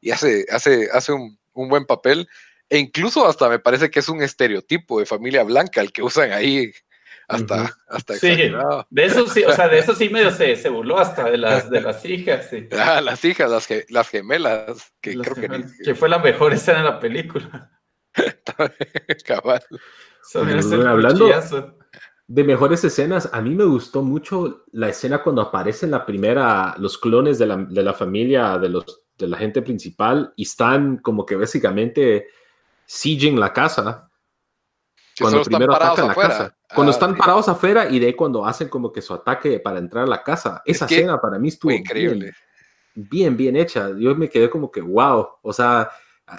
y 0.05 0.11
hace, 0.11 0.45
hace, 0.51 0.87
hace 0.93 1.11
un, 1.11 1.35
buen 1.53 1.85
papel. 1.85 2.29
E 2.69 2.77
incluso 2.77 3.27
hasta 3.27 3.49
me 3.49 3.57
parece 3.57 3.89
que 3.89 3.99
es 3.99 4.07
un 4.07 4.21
estereotipo 4.21 4.99
de 4.99 5.07
familia 5.07 5.43
blanca 5.43 5.81
el 5.81 5.91
que 5.91 6.03
usan 6.03 6.31
ahí 6.31 6.71
hasta, 7.27 7.75
hasta 7.87 8.13
sí, 8.13 8.35
de 8.91 9.03
eso 9.03 9.27
sí, 9.27 9.43
o 9.43 9.51
sea, 9.51 9.67
de 9.67 9.79
eso 9.79 9.95
sí 9.95 10.09
medio 10.09 10.29
se, 10.29 10.55
se 10.57 10.69
burló 10.69 10.99
hasta 10.99 11.27
de 11.27 11.39
las, 11.39 11.71
de 11.71 11.81
las 11.81 12.05
hijas, 12.05 12.47
sí. 12.51 12.67
Ah, 12.71 13.01
las 13.01 13.25
hijas, 13.25 13.49
las, 13.49 13.67
las 13.89 14.09
gemelas, 14.09 14.93
que 15.01 15.17
creo 15.17 15.33
que, 15.33 15.65
que 15.83 15.95
fue 15.95 16.07
la 16.07 16.19
mejor 16.19 16.53
escena 16.53 16.79
de 16.79 16.83
la 16.83 16.99
película. 16.99 17.71
Cabal. 19.25 19.63
hablando 20.85 21.29
de 22.27 22.43
mejores 22.43 22.83
escenas, 22.83 23.29
a 23.33 23.41
mí 23.41 23.55
me 23.55 23.65
gustó 23.65 24.03
mucho 24.03 24.65
la 24.71 24.89
escena 24.89 25.23
cuando 25.23 25.41
aparecen 25.41 25.89
la 25.89 26.05
primera, 26.05 26.75
los 26.77 26.99
clones 26.99 27.39
de 27.39 27.47
la, 27.47 27.57
de 27.57 27.83
la 27.83 27.93
familia 27.93 28.59
de 28.59 28.69
los 28.69 29.04
de 29.17 29.27
la 29.27 29.37
gente 29.37 29.61
principal 29.61 30.33
y 30.35 30.43
están 30.43 30.97
como 30.97 31.25
que 31.25 31.35
básicamente 31.35 32.27
sieging 32.85 33.39
la 33.39 33.53
casa. 33.53 34.09
cuando 35.19 35.41
primero 35.43 35.75
atacan 35.75 36.07
la 36.07 36.15
casa. 36.15 36.57
Cuando 36.73 36.91
ah, 36.91 36.95
están 36.95 37.15
parados 37.15 37.47
afuera 37.47 37.89
y 37.89 37.99
de 37.99 38.07
ahí 38.07 38.13
cuando 38.13 38.45
hacen 38.45 38.67
como 38.67 38.91
que 38.91 39.01
su 39.01 39.13
ataque 39.13 39.59
para 39.59 39.79
entrar 39.79 40.03
a 40.03 40.07
la 40.07 40.23
casa. 40.23 40.61
Esa 40.65 40.85
escena 40.85 41.19
para 41.21 41.39
mí 41.39 41.49
estuvo 41.49 41.71
increíble. 41.71 42.33
Bien, 42.95 43.35
bien, 43.35 43.55
hecha. 43.55 43.91
Yo 43.97 44.15
me 44.15 44.29
quedé 44.29 44.49
como 44.49 44.71
que 44.71 44.81
wow. 44.81 45.27
O 45.41 45.53
sea, 45.53 45.89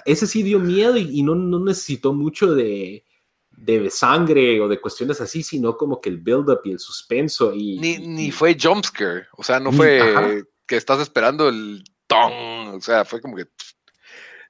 ese 0.05 0.27
sí 0.27 0.43
dio 0.43 0.59
miedo 0.59 0.97
y, 0.97 1.23
no, 1.23 1.33
no, 1.33 1.59
necesitó 1.59 2.13
mucho 2.13 2.53
de, 2.53 3.05
de 3.51 3.89
sangre 3.89 4.59
o 4.59 4.67
de 4.67 4.81
cuestiones 4.81 5.21
así, 5.21 5.43
sino 5.43 5.77
como 5.77 6.01
que 6.01 6.09
el 6.09 6.17
build-up 6.17 6.61
y 6.65 6.71
el 6.71 6.79
suspenso. 6.79 7.53
Y, 7.53 7.79
ni, 7.79 7.97
ni 7.99 8.31
fue 8.31 8.57
jumpscare. 8.59 9.27
O 9.37 9.43
sea, 9.43 9.59
no 9.59 9.71
fue 9.71 10.43
que 10.67 10.75
estás 10.75 10.99
esperando 10.99 11.47
el 11.47 11.83
ton, 12.07 12.75
o 12.75 12.81
sea, 12.81 13.05
fue 13.05 13.21
como 13.21 13.35
que 13.35 13.45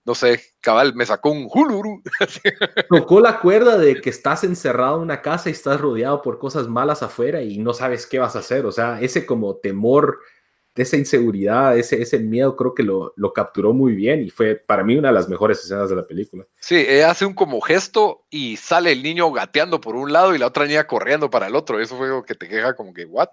no 0.08 0.16
sé, 0.16 0.42
cabal, 0.62 0.96
me 0.96 1.06
sacó 1.06 1.32
un 1.32 1.50
huluru. 1.54 2.02
Tocó 2.90 3.20
la 3.20 3.42
cuerda 3.42 3.78
de 3.78 4.00
que 4.00 4.10
estás 4.10 4.46
encerrado 4.46 4.96
en 4.96 5.02
una 5.02 5.22
casa 5.22 5.50
y 5.50 5.52
estás 5.52 5.82
rodeado 5.82 6.22
por 6.22 6.40
cosas 6.40 6.70
malas 6.70 7.04
afuera 7.04 7.42
y 7.42 7.58
no 7.58 7.74
sabes 7.74 8.08
qué 8.08 8.18
vas 8.18 8.38
a 8.38 8.40
hacer. 8.40 8.66
O 8.66 8.72
sea, 8.72 9.02
ese 9.02 9.26
como 9.26 9.58
temor, 9.58 10.20
de 10.76 10.84
esa 10.84 10.96
inseguridad, 10.96 11.78
ese, 11.78 12.02
ese 12.02 12.20
miedo, 12.20 12.56
creo 12.56 12.74
que 12.74 12.84
lo, 12.84 13.12
lo 13.18 13.34
capturó 13.34 13.74
muy 13.74 13.96
bien 13.96 14.24
y 14.24 14.30
fue 14.30 14.56
para 14.56 14.86
mí 14.86 14.96
una 14.96 15.10
de 15.10 15.16
las 15.16 15.28
mejores 15.28 15.60
escenas 15.60 15.90
de 15.90 15.98
la 15.98 16.08
película. 16.08 16.46
Sí, 16.62 16.78
ella 16.88 17.12
hace 17.12 17.26
un 17.26 17.34
como 17.34 17.60
gesto 17.60 18.24
y 18.30 18.56
sale 18.56 18.94
el 18.94 19.04
niño 19.04 19.30
gateando 19.34 19.82
por 19.82 19.98
un 19.98 20.14
lado 20.14 20.34
y 20.34 20.38
la 20.38 20.48
otra 20.48 20.66
niña 20.66 20.88
corriendo 20.88 21.30
para 21.30 21.48
el 21.48 21.56
otro. 21.56 21.82
Eso 21.82 21.98
fue 21.98 22.08
algo 22.08 22.24
que 22.24 22.36
te 22.36 22.48
queja 22.48 22.78
como 22.78 22.94
que, 22.94 23.04
¿what? 23.04 23.28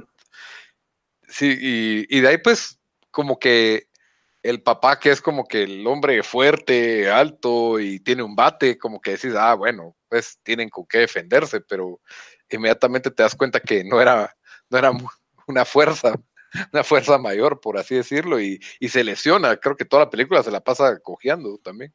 Sí, 1.29 1.57
y, 1.57 2.19
y 2.19 2.21
de 2.21 2.27
ahí 2.27 2.39
pues 2.39 2.81
como 3.13 3.39
que 3.39 3.87
el 4.45 4.63
papá 4.63 5.01
que 5.01 5.11
es 5.11 5.23
como 5.23 5.49
que 5.49 5.63
el 5.63 5.87
hombre 5.87 6.23
fuerte, 6.23 7.11
alto 7.11 7.81
y 7.81 7.99
tiene 8.01 8.23
un 8.23 8.37
bate, 8.37 8.77
como 8.77 9.01
que 9.01 9.13
decís, 9.13 9.35
ah, 9.35 9.55
bueno, 9.55 9.97
pues 10.07 10.39
tienen 10.43 10.69
con 10.69 10.85
qué 10.87 10.99
defenderse, 10.99 11.63
pero 11.63 11.99
inmediatamente 12.51 13.11
te 13.11 13.23
das 13.23 13.35
cuenta 13.35 13.59
que 13.59 13.83
no 13.85 14.03
era, 14.03 14.37
no 14.69 14.79
era 14.79 14.93
una 15.47 15.65
fuerza, 15.65 16.21
una 16.75 16.85
fuerza 16.85 17.17
mayor, 17.17 17.59
por 17.59 17.79
así 17.79 17.95
decirlo, 17.95 18.39
y, 18.39 18.61
se 18.87 19.03
lesiona. 19.03 19.57
Creo 19.57 19.77
que 19.77 19.87
toda 19.87 20.05
la 20.05 20.11
película 20.11 20.43
se 20.43 20.51
la 20.51 20.61
pasa 20.61 21.01
cojeando 21.01 21.57
también. 21.57 21.95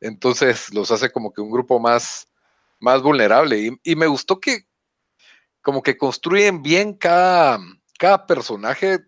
Entonces 0.00 0.72
los 0.72 0.90
hace 0.90 1.12
como 1.12 1.30
que 1.30 1.42
un 1.42 1.50
grupo 1.50 1.78
más, 1.78 2.26
más 2.80 3.02
vulnerable. 3.02 3.78
Y, 3.84 3.96
me 3.96 4.06
gustó 4.06 4.40
que 4.40 4.60
como 5.60 5.82
que 5.82 5.98
construyen 5.98 6.62
bien 6.62 6.94
cada, 6.94 7.58
cada 7.98 8.26
personaje, 8.26 8.98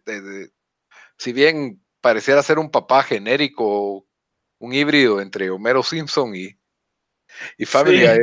si 1.17 1.33
bien 1.33 1.81
pareciera 2.01 2.43
ser 2.43 2.59
un 2.59 2.71
papá 2.71 3.03
genérico, 3.03 4.07
un 4.59 4.73
híbrido 4.73 5.21
entre 5.21 5.51
Homero 5.51 5.83
Simpson 5.83 6.35
y, 6.35 6.59
y 7.57 7.65
Family, 7.65 8.07
sí. 8.07 8.15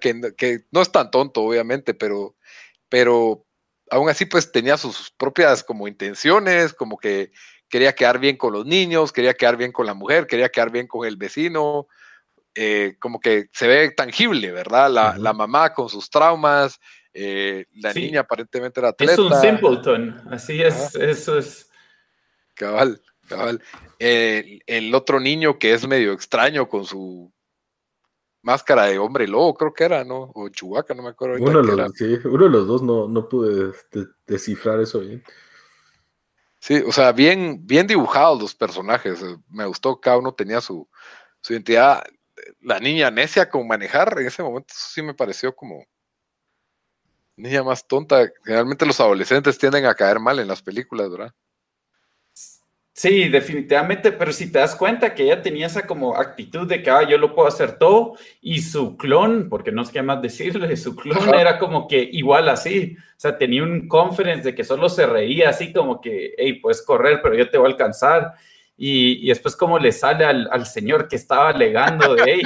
que, 0.00 0.34
que, 0.36 0.64
no 0.70 0.82
es 0.82 0.90
tan 0.90 1.10
tonto, 1.10 1.42
obviamente, 1.42 1.94
pero, 1.94 2.36
pero 2.88 3.44
aún 3.90 4.08
así, 4.08 4.24
pues 4.24 4.50
tenía 4.50 4.76
sus 4.76 5.10
propias 5.10 5.62
como 5.62 5.88
intenciones, 5.88 6.72
como 6.72 6.96
que 6.96 7.32
quería 7.68 7.94
quedar 7.94 8.18
bien 8.18 8.36
con 8.36 8.52
los 8.52 8.66
niños, 8.66 9.12
quería 9.12 9.34
quedar 9.34 9.56
bien 9.56 9.72
con 9.72 9.86
la 9.86 9.94
mujer, 9.94 10.26
quería 10.26 10.48
quedar 10.48 10.70
bien 10.70 10.86
con 10.86 11.06
el 11.06 11.16
vecino, 11.16 11.88
eh, 12.54 12.96
como 13.00 13.20
que 13.20 13.46
se 13.52 13.66
ve 13.66 13.90
tangible, 13.90 14.52
¿verdad? 14.52 14.90
La, 14.90 15.10
uh 15.10 15.12
-huh. 15.14 15.18
la 15.18 15.32
mamá 15.32 15.72
con 15.74 15.88
sus 15.88 16.08
traumas, 16.08 16.78
eh, 17.12 17.66
la 17.72 17.92
sí. 17.92 18.00
niña 18.02 18.20
aparentemente 18.20 18.80
era 18.80 18.90
atleta. 18.90 19.12
Es 19.12 19.18
un 19.18 19.34
simpleton, 19.40 20.22
así 20.30 20.62
es, 20.62 20.94
eso 20.94 21.38
es. 21.38 21.68
Cabal. 22.54 23.00
El, 23.98 24.62
el, 24.66 24.94
otro 24.94 25.20
niño 25.20 25.58
que 25.58 25.72
es 25.72 25.86
medio 25.86 26.12
extraño 26.12 26.68
con 26.68 26.84
su 26.84 27.32
máscara 28.44 28.84
de 28.84 28.98
hombre 28.98 29.26
lobo, 29.26 29.54
creo 29.54 29.72
que 29.72 29.84
era, 29.84 30.04
¿no? 30.04 30.30
O 30.34 30.48
Chubaca, 30.50 30.94
no 30.94 31.02
me 31.02 31.08
acuerdo. 31.08 31.42
Uno, 31.42 31.62
de 31.62 31.76
los, 31.76 31.92
sí, 31.94 32.18
uno 32.24 32.44
de 32.44 32.50
los 32.50 32.66
dos 32.66 32.82
no, 32.82 33.08
no 33.08 33.28
pude 33.28 33.72
de, 33.90 34.06
descifrar 34.26 34.80
eso 34.80 35.00
bien. 35.00 35.24
Sí, 36.60 36.82
o 36.86 36.92
sea, 36.92 37.12
bien, 37.12 37.66
bien 37.66 37.86
dibujados 37.86 38.40
los 38.40 38.54
personajes. 38.54 39.24
Me 39.48 39.64
gustó, 39.64 39.98
cada 39.98 40.18
uno 40.18 40.34
tenía 40.34 40.60
su, 40.60 40.88
su 41.40 41.54
identidad. 41.54 42.04
La 42.60 42.80
niña 42.80 43.10
necia 43.10 43.48
con 43.48 43.66
manejar, 43.66 44.18
en 44.18 44.26
ese 44.26 44.42
momento 44.42 44.74
sí 44.76 45.02
me 45.02 45.14
pareció 45.14 45.54
como 45.54 45.84
niña 47.36 47.62
más 47.62 47.86
tonta. 47.86 48.30
Generalmente 48.44 48.86
los 48.86 49.00
adolescentes 49.00 49.58
tienden 49.58 49.86
a 49.86 49.94
caer 49.94 50.20
mal 50.20 50.38
en 50.38 50.48
las 50.48 50.62
películas, 50.62 51.10
¿verdad? 51.10 51.34
Sí, 52.96 53.28
definitivamente, 53.28 54.12
pero 54.12 54.32
si 54.32 54.52
te 54.52 54.60
das 54.60 54.76
cuenta 54.76 55.14
que 55.14 55.24
ella 55.24 55.42
tenía 55.42 55.66
esa 55.66 55.84
como 55.84 56.16
actitud 56.16 56.68
de 56.68 56.80
que 56.80 56.90
ah, 56.90 57.02
yo 57.02 57.18
lo 57.18 57.34
puedo 57.34 57.48
hacer 57.48 57.76
todo 57.76 58.16
y 58.40 58.60
su 58.62 58.96
clon, 58.96 59.48
porque 59.48 59.72
no 59.72 59.84
sé 59.84 59.92
qué 59.94 60.02
más 60.02 60.22
decirle, 60.22 60.76
su 60.76 60.94
clon 60.94 61.18
Ajá. 61.18 61.40
era 61.40 61.58
como 61.58 61.88
que 61.88 61.98
igual 62.12 62.48
así, 62.48 62.96
o 62.96 63.20
sea, 63.20 63.36
tenía 63.36 63.64
un 63.64 63.88
conference 63.88 64.44
de 64.44 64.54
que 64.54 64.62
solo 64.62 64.88
se 64.88 65.06
reía 65.06 65.48
así 65.50 65.72
como 65.72 66.00
que, 66.00 66.34
hey, 66.38 66.60
puedes 66.60 66.82
correr, 66.82 67.20
pero 67.20 67.34
yo 67.34 67.50
te 67.50 67.58
voy 67.58 67.66
a 67.66 67.70
alcanzar. 67.72 68.34
Y, 68.76 69.24
y 69.24 69.28
después 69.28 69.56
como 69.56 69.78
le 69.78 69.90
sale 69.90 70.24
al, 70.24 70.48
al, 70.52 70.66
señor 70.66 71.08
que 71.08 71.16
estaba 71.16 71.48
alegando 71.48 72.14
de, 72.14 72.22
hey, 72.26 72.42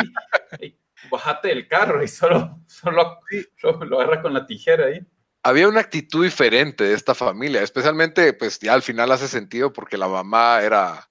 hey, 0.59 0.79
bájate 1.11 1.49
del 1.49 1.69
carro 1.69 2.03
y 2.03 2.09
solo, 2.09 2.61
solo 2.67 3.21
lo, 3.63 3.85
lo 3.85 4.01
agarra 4.01 4.23
con 4.23 4.33
la 4.33 4.47
tijera 4.47 4.87
ahí 4.87 5.01
había 5.49 5.69
una 5.69 5.81
actitud 5.81 6.25
diferente 6.25 6.85
de 6.85 6.95
esta 6.95 7.15
familia, 7.15 7.63
especialmente, 7.63 8.33
pues 8.35 8.59
ya 8.59 8.75
al 8.75 8.83
final 8.83 9.11
hace 9.13 9.29
sentido 9.29 9.73
porque 9.73 9.97
la 9.97 10.09
mamá 10.09 10.61
era, 10.63 11.09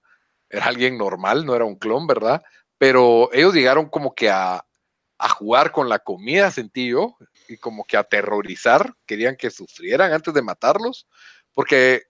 era 0.50 0.66
alguien 0.66 0.98
normal, 0.98 1.46
no 1.46 1.56
era 1.56 1.66
un 1.66 1.76
clon, 1.76 2.08
¿verdad? 2.08 2.44
Pero 2.78 3.30
ellos 3.34 3.54
llegaron 3.54 3.90
como 3.90 4.14
que 4.14 4.30
a, 4.30 4.64
a 5.18 5.30
jugar 5.30 5.72
con 5.72 5.90
la 5.90 6.00
comida, 6.00 6.52
sentí 6.52 6.90
yo, 6.90 7.16
y 7.50 7.58
como 7.58 7.84
que 7.86 7.98
aterrorizar, 7.98 8.94
querían 9.06 9.36
que 9.36 9.50
sufrieran 9.50 10.14
antes 10.14 10.34
de 10.34 10.42
matarlos, 10.42 11.08
porque 11.54 12.04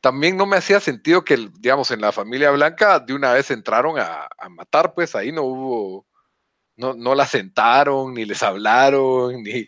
también 0.00 0.36
no 0.36 0.44
me 0.44 0.58
hacía 0.58 0.80
sentido 0.80 1.24
que, 1.24 1.48
digamos, 1.58 1.90
en 1.90 2.02
la 2.02 2.12
familia 2.12 2.50
blanca 2.50 3.00
de 3.00 3.14
una 3.14 3.32
vez 3.32 3.50
entraron 3.50 3.98
a, 3.98 4.28
a 4.36 4.48
matar, 4.50 4.92
pues 4.92 5.14
ahí 5.14 5.32
no 5.32 5.42
hubo, 5.44 6.06
no, 6.76 6.94
no 6.94 7.14
la 7.14 7.26
sentaron, 7.26 8.12
ni 8.12 8.26
les 8.26 8.42
hablaron, 8.42 9.42
ni, 9.42 9.66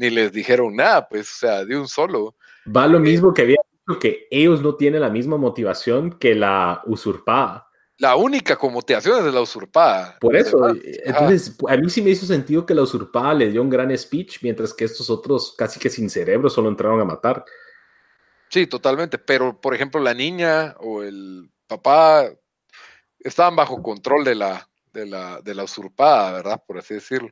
ni 0.00 0.08
les 0.08 0.32
dijeron 0.32 0.74
nada, 0.74 1.06
pues, 1.06 1.30
o 1.30 1.36
sea, 1.40 1.64
de 1.66 1.76
un 1.76 1.86
solo. 1.86 2.34
Va 2.74 2.86
lo 2.86 2.98
mismo 2.98 3.34
que 3.34 3.42
había 3.42 3.60
dicho 3.70 4.00
que 4.00 4.26
ellos 4.30 4.62
no 4.62 4.74
tienen 4.74 5.02
la 5.02 5.10
misma 5.10 5.36
motivación 5.36 6.18
que 6.18 6.34
la 6.34 6.80
usurpada. 6.86 7.68
La 7.98 8.16
única 8.16 8.56
con 8.56 8.72
motivación 8.72 9.18
es 9.18 9.24
de 9.26 9.32
la 9.32 9.42
usurpada. 9.42 10.16
Por 10.18 10.34
eso, 10.34 10.74
entonces, 11.04 11.54
a 11.68 11.76
mí 11.76 11.90
sí 11.90 12.00
me 12.00 12.08
hizo 12.08 12.24
sentido 12.24 12.64
que 12.64 12.74
la 12.74 12.80
usurpada 12.80 13.34
le 13.34 13.50
dio 13.50 13.60
un 13.60 13.68
gran 13.68 13.96
speech, 13.96 14.38
mientras 14.42 14.72
que 14.72 14.86
estos 14.86 15.10
otros 15.10 15.54
casi 15.54 15.78
que 15.78 15.90
sin 15.90 16.08
cerebro 16.08 16.48
solo 16.48 16.70
entraron 16.70 16.98
a 17.02 17.04
matar. 17.04 17.44
Sí, 18.48 18.66
totalmente, 18.66 19.18
pero 19.18 19.60
por 19.60 19.74
ejemplo 19.74 20.00
la 20.00 20.14
niña 20.14 20.76
o 20.80 21.02
el 21.02 21.50
papá 21.66 22.24
estaban 23.18 23.54
bajo 23.54 23.82
control 23.82 24.24
de 24.24 24.34
la, 24.34 24.66
de 24.94 25.04
la, 25.04 25.42
de 25.42 25.54
la 25.54 25.64
usurpada, 25.64 26.32
¿verdad? 26.32 26.62
Por 26.66 26.78
así 26.78 26.94
decirlo. 26.94 27.28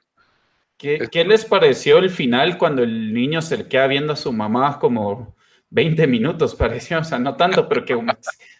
¿Qué, 0.79 1.09
¿Qué, 1.11 1.25
les 1.25 1.45
pareció 1.45 1.99
el 1.99 2.09
final 2.09 2.57
cuando 2.57 2.85
el 2.85 3.13
niño 3.13 3.43
se 3.43 3.57
le 3.57 3.69
queda 3.69 3.89
viendo 3.89 4.13
a 4.13 4.17
su 4.17 4.33
mamá 4.33 4.79
como 4.79 5.35
20 5.71 6.07
minutos, 6.07 6.55
pareció? 6.55 7.01
O 7.01 7.05
sea, 7.05 7.19
no 7.19 7.37
tanto, 7.37 7.69
pero 7.69 7.85
que 7.85 7.99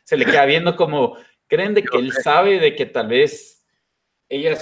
se 0.03 0.17
le 0.17 0.25
queda 0.25 0.45
viendo 0.45 0.75
como, 0.75 1.17
¿creen 1.47 1.75
de 1.75 1.85
que 1.85 1.97
él 1.97 2.13
sabe 2.13 2.59
de 2.59 2.75
que 2.75 2.87
tal 2.87 3.07
vez 3.07 3.65
ella 4.29 4.59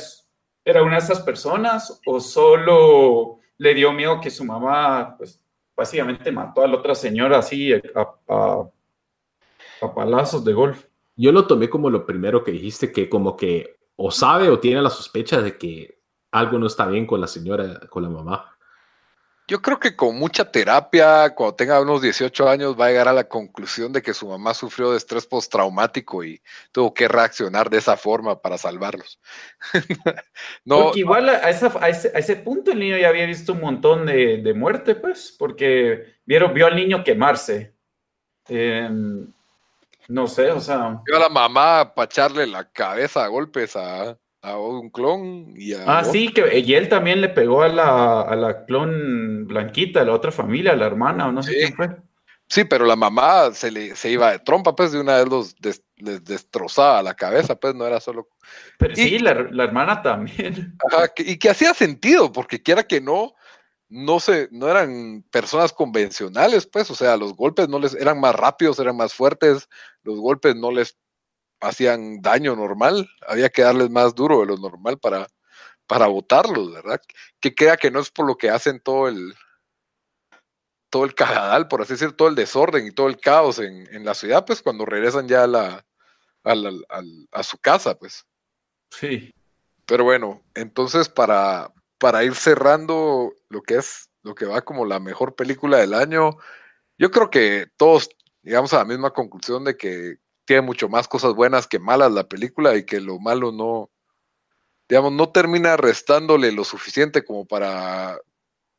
era 0.67 0.83
una 0.83 0.97
de 0.97 1.03
esas 1.03 1.21
personas 1.21 1.99
o 2.05 2.21
solo 2.21 3.41
le 3.57 3.73
dio 3.73 3.91
miedo 3.91 4.21
que 4.21 4.31
su 4.31 4.45
mamá, 4.45 5.17
pues, 5.17 5.41
básicamente 5.75 6.31
mató 6.31 6.63
a 6.63 6.69
la 6.69 6.77
otra 6.77 6.95
señora 6.95 7.39
así 7.39 7.73
a, 7.73 7.81
a, 8.29 8.69
a 9.81 9.95
palazos 9.95 10.45
de 10.45 10.53
golf? 10.53 10.85
Yo 11.17 11.33
lo 11.33 11.47
tomé 11.47 11.71
como 11.71 11.89
lo 11.89 12.05
primero 12.05 12.45
que 12.45 12.53
dijiste, 12.53 12.93
que 12.93 13.09
como 13.09 13.35
que 13.35 13.77
o 13.97 14.11
sabe 14.11 14.51
o 14.51 14.61
tiene 14.61 14.83
la 14.83 14.91
sospecha 14.91 15.41
de 15.41 15.57
que 15.57 15.96
algo 16.39 16.59
no 16.59 16.67
está 16.67 16.87
bien 16.87 17.07
con 17.07 17.21
la 17.21 17.27
señora, 17.27 17.81
con 17.89 18.03
la 18.03 18.09
mamá. 18.09 18.57
Yo 19.49 19.63
creo 19.63 19.79
que 19.79 19.95
con 19.95 20.19
mucha 20.19 20.51
terapia, 20.51 21.33
cuando 21.37 21.55
tenga 21.55 21.81
unos 21.81 22.03
18 22.03 22.49
años, 22.49 22.79
va 22.79 22.87
a 22.87 22.89
llegar 22.89 23.07
a 23.07 23.13
la 23.13 23.29
conclusión 23.29 23.93
de 23.93 24.03
que 24.03 24.13
su 24.13 24.27
mamá 24.27 24.55
sufrió 24.55 24.91
de 24.91 24.97
estrés 24.97 25.25
postraumático 25.25 26.25
y 26.25 26.43
tuvo 26.73 26.93
que 26.93 27.07
reaccionar 27.07 27.71
de 27.71 27.79
esa 27.79 27.97
forma 27.97 28.43
para 28.43 28.59
salvarlos. 28.59 29.21
no, 30.65 30.85
porque 30.85 30.99
igual 30.99 31.29
a, 31.29 31.49
esa, 31.49 31.73
a, 31.81 31.89
ese, 31.89 32.09
a, 32.13 32.19
ese, 32.19 32.35
punto 32.37 32.73
el 32.73 32.81
niño 32.81 32.99
ya 32.99 33.09
había 33.09 33.25
visto 33.25 33.53
un 33.53 33.61
montón 33.61 34.05
de, 34.05 34.39
de 34.39 34.53
muerte, 34.55 34.97
pues, 34.97 35.37
porque 35.39 36.17
vieron, 36.25 36.53
vio 36.53 36.67
al 36.67 36.75
niño 36.75 37.05
quemarse. 37.05 37.73
Eh, 38.49 38.91
no 40.09 40.27
sé, 40.27 40.51
o 40.51 40.61
sea. 40.61 41.01
Vio 41.05 41.17
a 41.17 41.21
la 41.21 41.29
mamá 41.29 41.95
para 41.95 42.07
echarle 42.07 42.49
la 42.49 42.69
cabeza 42.69 43.25
a 43.25 43.29
golpes 43.29 43.77
a 43.77 44.19
a 44.47 44.59
un 44.59 44.91
clon 44.91 45.55
y 45.57 45.75
a 45.75 45.99
Ah, 45.99 46.05
sí, 46.05 46.29
que 46.29 46.61
y 46.61 46.75
él 46.75 46.89
también 46.89 47.21
le 47.21 47.29
pegó 47.29 47.63
a 47.63 47.69
la, 47.69 48.21
a 48.21 48.37
la 48.37 48.65
clon 48.65 49.47
blanquita, 49.47 50.03
a 50.03 50.05
la 50.05 50.13
otra 50.13 50.31
familia, 50.31 50.73
a 50.73 50.77
la 50.77 50.87
hermana, 50.87 51.29
o 51.29 51.33
no 51.33 51.43
sé 51.43 51.53
quién 51.53 51.75
fue. 51.75 51.97
Sí, 52.49 52.63
pero 52.63 52.87
la 52.87 52.95
mamá 52.95 53.53
se 53.53 53.73
le 53.73 53.97
se 53.97 54.09
iba 54.09 54.31
de 54.31 54.39
trompa, 54.39 54.77
pues 54.77 54.93
de 54.93 55.01
una 55.01 55.17
vez 55.17 55.29
los 55.29 55.57
des, 55.57 55.83
les 55.97 56.23
destrozaba 56.23 57.03
la 57.03 57.15
cabeza, 57.15 57.57
pues 57.57 57.75
no 57.75 57.85
era 57.85 57.99
solo. 57.99 58.29
Pero 58.79 58.93
y, 58.93 58.97
sí, 58.97 59.19
la, 59.19 59.35
la, 59.51 59.65
hermana 59.65 60.01
también. 60.01 60.77
Ajá, 60.93 61.09
que, 61.09 61.25
y 61.25 61.39
que 61.39 61.51
hacía 61.51 61.75
sentido, 61.75 62.31
porque 62.31 62.63
quiera 62.63 62.85
que 62.85 63.01
no, 63.01 63.35
no 63.89 64.21
se, 64.21 64.49
no 64.53 64.69
eran 64.69 65.25
personas 65.33 65.73
convencionales, 65.73 66.69
pues, 66.69 66.89
o 66.89 66.95
sea, 66.95 67.17
los 67.17 67.35
golpes 67.35 67.69
no 67.69 67.81
les 67.81 67.95
eran 67.95 68.21
más 68.21 68.37
rápidos, 68.37 68.79
eran 68.79 68.97
más 68.97 69.13
fuertes, 69.13 69.69
los 70.05 70.21
golpes 70.21 70.55
no 70.55 70.71
les 70.71 70.97
hacían 71.61 72.21
daño 72.21 72.57
normal, 72.57 73.09
había 73.27 73.49
que 73.49 73.63
darles 73.63 73.91
más 73.91 74.15
duro 74.15 74.41
de 74.41 74.47
lo 74.47 74.57
normal 74.57 74.99
para, 74.99 75.27
para 75.87 76.07
votarlos, 76.07 76.73
¿verdad? 76.73 77.01
Que 77.41 77.55
crea 77.55 77.77
que 77.77 77.91
no 77.91 78.01
es 78.01 78.11
por 78.11 78.27
lo 78.27 78.37
que 78.37 78.51
hacen 78.51 78.81
todo 78.81 79.09
el 79.09 79.35
todo 80.89 81.05
el 81.05 81.15
cagadal, 81.15 81.69
por 81.69 81.83
así 81.83 81.95
decir, 81.95 82.13
todo 82.13 82.29
el 82.29 82.37
desorden 82.37 82.87
y 82.87 82.93
todo 82.93 83.09
el 83.09 83.19
caos 83.19 83.59
en, 83.59 83.93
en 83.93 84.05
la 84.05 84.15
ciudad, 84.15 84.47
pues 84.47 84.63
cuando 84.63 84.87
regresan 84.87 85.27
ya 85.29 85.43
a, 85.43 85.47
la, 85.47 85.85
a, 86.45 86.55
la, 86.55 86.71
a, 86.89 87.03
a 87.33 87.43
su 87.43 87.59
casa, 87.59 87.99
pues. 87.99 88.25
Sí. 88.91 89.35
Pero 89.85 90.05
bueno, 90.05 90.43
entonces 90.55 91.09
para, 91.09 91.73
para 91.99 92.25
ir 92.25 92.35
cerrando 92.35 93.35
lo 93.49 93.63
que 93.63 93.77
es, 93.77 94.09
lo 94.23 94.35
que 94.35 94.47
va 94.47 94.63
como 94.63 94.85
la 94.85 95.01
mejor 95.01 95.35
película 95.35 95.79
del 95.79 95.93
año, 95.93 96.37
yo 96.99 97.11
creo 97.11 97.31
que 97.31 97.67
todos 97.77 98.09
llegamos 98.43 98.73
a 98.73 98.79
la 98.79 98.85
misma 98.85 99.11
conclusión 99.11 99.65
de 99.65 99.77
que 99.77 100.17
tiene 100.47 100.63
mucho 100.63 100.89
más 100.89 101.09
cosas 101.09 101.35
buenas 101.35 101.67
que 101.67 101.79
malas 101.79 102.13
la 102.13 102.29
película 102.29 102.77
y 102.77 102.87
que 102.87 103.01
lo 103.01 103.19
malo 103.19 103.53
no, 103.53 103.91
digamos, 104.89 105.13
no 105.13 105.29
termina 105.31 105.77
restándole 105.77 106.53
lo 106.53 106.65
suficiente 106.65 107.25
como 107.25 107.45
para 107.45 108.19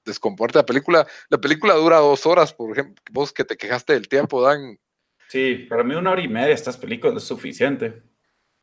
descomponerte 0.06 0.60
la 0.60 0.66
película. 0.66 1.08
La 1.30 1.38
película 1.38 1.76
dura 1.76 1.98
dos 1.98 2.26
horas, 2.26 2.54
por 2.54 2.72
ejemplo, 2.72 3.04
vos 3.12 3.32
que 3.32 3.44
te 3.44 3.58
quejaste 3.58 3.94
del 3.94 4.08
tiempo, 4.08 4.42
Dan. 4.42 4.80
Sí, 5.28 5.68
para 5.70 5.84
mí 5.84 5.94
una 5.94 6.12
hora 6.12 6.22
y 6.22 6.30
media 6.30 6.54
estas 6.54 6.78
películas 6.78 7.18
es 7.18 7.28
suficiente. 7.28 8.02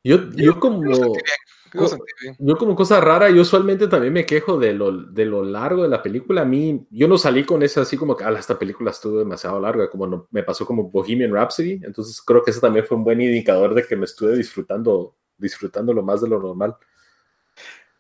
Yo, 0.03 0.31
yo 0.33 0.59
como... 0.59 0.83
Yo 2.39 2.57
como 2.57 2.77
cosa 2.77 3.01
rara, 3.01 3.31
yo 3.31 3.43
usualmente 3.43 3.89
también 3.89 4.13
me 4.13 4.25
quejo 4.25 4.59
de 4.59 4.73
lo, 4.73 4.93
de 4.93 5.25
lo 5.25 5.43
largo 5.43 5.83
de 5.83 5.89
la 5.89 6.03
película. 6.03 6.43
A 6.43 6.45
mí, 6.45 6.87
yo 6.91 7.09
no 7.09 7.19
salí 7.19 7.45
con 7.45 7.63
esa 7.63 7.83
así 7.83 7.97
como 7.97 8.17
que, 8.17 8.25
ah, 8.25 8.33
esta 8.39 8.59
película 8.59 8.93
estuvo 8.93 9.19
demasiado 9.19 9.61
larga, 9.61 9.91
como 9.91 10.07
no, 10.07 10.29
me 10.31 10.43
pasó 10.43 10.65
como 10.65 10.91
Bohemian 10.91 11.33
Rhapsody. 11.33 11.81
Entonces 11.83 12.23
creo 12.23 12.43
que 12.43 12.53
eso 12.53 12.61
también 12.61 12.87
fue 12.87 12.97
un 12.97 13.05
buen 13.05 13.21
indicador 13.21 13.75
de 13.75 13.85
que 13.87 13.97
me 13.97 14.05
estuve 14.05 14.37
disfrutando, 14.37 15.17
disfrutando 15.37 15.93
lo 15.93 16.03
más 16.03 16.21
de 16.21 16.29
lo 16.29 16.41
normal. 16.41 16.77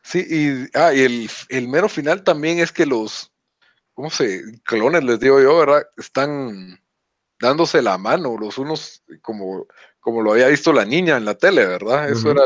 Sí, 0.02 0.24
y, 0.28 0.78
ah, 0.78 0.94
y 0.94 1.00
el, 1.00 1.30
el 1.48 1.68
mero 1.68 1.88
final 1.88 2.22
también 2.22 2.60
es 2.60 2.70
que 2.70 2.86
los, 2.86 3.32
¿cómo 3.94 4.10
se? 4.10 4.42
Clones, 4.62 5.02
les 5.02 5.18
digo 5.18 5.40
yo, 5.40 5.58
¿verdad? 5.58 5.82
Están 5.96 6.78
dándose 7.40 7.82
la 7.82 7.98
mano 7.98 8.36
los 8.38 8.58
unos, 8.58 9.02
como, 9.20 9.66
como 10.00 10.22
lo 10.22 10.32
había 10.32 10.48
visto 10.48 10.72
la 10.72 10.84
niña 10.84 11.16
en 11.16 11.24
la 11.24 11.34
tele, 11.34 11.66
¿verdad? 11.66 12.10
Eso 12.10 12.30
era 12.30 12.42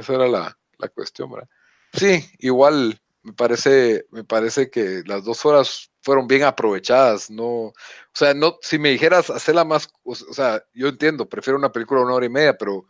esa 0.00 0.14
era 0.14 0.28
la, 0.28 0.56
cuestión, 0.94 1.30
¿verdad? 1.30 1.48
Sí, 1.92 2.24
igual 2.38 3.00
me 3.22 3.32
parece, 3.32 4.06
me 4.10 4.24
parece 4.24 4.70
que 4.70 5.02
las 5.06 5.24
dos 5.24 5.44
horas 5.44 5.90
fueron 6.02 6.26
bien 6.26 6.44
aprovechadas, 6.44 7.30
no, 7.30 7.44
o 7.44 7.74
sea, 8.14 8.32
no, 8.32 8.56
si 8.62 8.78
me 8.78 8.90
dijeras 8.90 9.28
hacerla 9.28 9.64
más, 9.64 9.88
o, 10.02 10.14
sea, 10.14 10.64
yo 10.72 10.88
entiendo, 10.88 11.28
prefiero 11.28 11.58
una 11.58 11.72
película 11.72 12.00
de 12.00 12.06
una 12.06 12.14
hora 12.14 12.26
y 12.26 12.30
media, 12.30 12.56
pero 12.56 12.86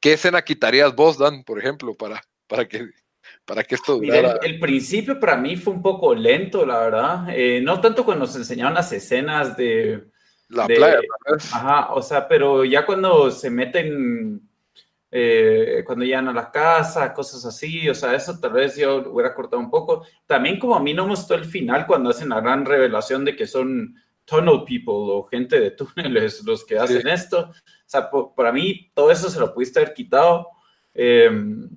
¿qué 0.00 0.14
escena 0.14 0.42
quitarías 0.42 0.94
vos, 0.94 1.16
Dan, 1.18 1.44
por 1.44 1.58
ejemplo, 1.58 1.94
para, 1.94 2.20
para 2.48 2.66
que 2.66 2.90
para 3.44 3.64
que 3.64 3.76
esto 3.76 3.98
durara? 3.98 4.38
el, 4.42 4.60
principio 4.60 5.18
para 5.18 5.36
mí 5.36 5.56
fue 5.56 5.72
un 5.72 5.80
poco 5.80 6.14
lento, 6.14 6.66
la 6.66 6.80
verdad. 6.80 7.26
Eh, 7.30 7.60
no 7.62 7.80
tanto 7.80 8.04
cuando 8.04 8.26
nos 8.26 8.36
enseñaron 8.36 8.74
las 8.74 8.92
escenas 8.92 9.56
de... 9.56 10.04
La 10.48 10.66
playa, 10.66 11.00
Ajá, 11.52 11.92
o 11.92 12.00
sea, 12.00 12.26
pero 12.26 12.64
ya 12.64 12.86
cuando 12.86 13.30
se 13.30 13.50
meten 13.50 14.40
eh, 15.10 15.82
cuando 15.86 16.04
llegan 16.04 16.28
a 16.28 16.32
la 16.32 16.50
casa, 16.50 17.14
cosas 17.14 17.44
así, 17.44 17.88
o 17.88 17.94
sea, 17.94 18.14
eso 18.14 18.38
tal 18.38 18.52
vez 18.52 18.76
yo 18.76 19.10
hubiera 19.10 19.34
cortado 19.34 19.60
un 19.60 19.70
poco. 19.70 20.06
También 20.26 20.58
como 20.58 20.76
a 20.76 20.80
mí 20.80 20.92
no 20.92 21.04
me 21.04 21.10
gustó 21.10 21.34
el 21.34 21.44
final 21.44 21.86
cuando 21.86 22.10
hacen 22.10 22.28
la 22.28 22.40
gran 22.40 22.64
revelación 22.64 23.24
de 23.24 23.34
que 23.34 23.46
son 23.46 23.94
tunnel 24.24 24.64
people 24.66 24.94
o 24.94 25.24
gente 25.24 25.58
de 25.58 25.70
túneles 25.70 26.42
los 26.44 26.64
que 26.64 26.78
hacen 26.78 27.08
esto. 27.08 27.50
O 27.50 27.54
sea, 27.86 28.10
para 28.36 28.52
mí 28.52 28.90
todo 28.94 29.10
eso 29.10 29.30
se 29.30 29.40
lo 29.40 29.54
pudiste 29.54 29.80
haber 29.80 29.94
quitado. 29.94 30.48
Em, 30.92 31.70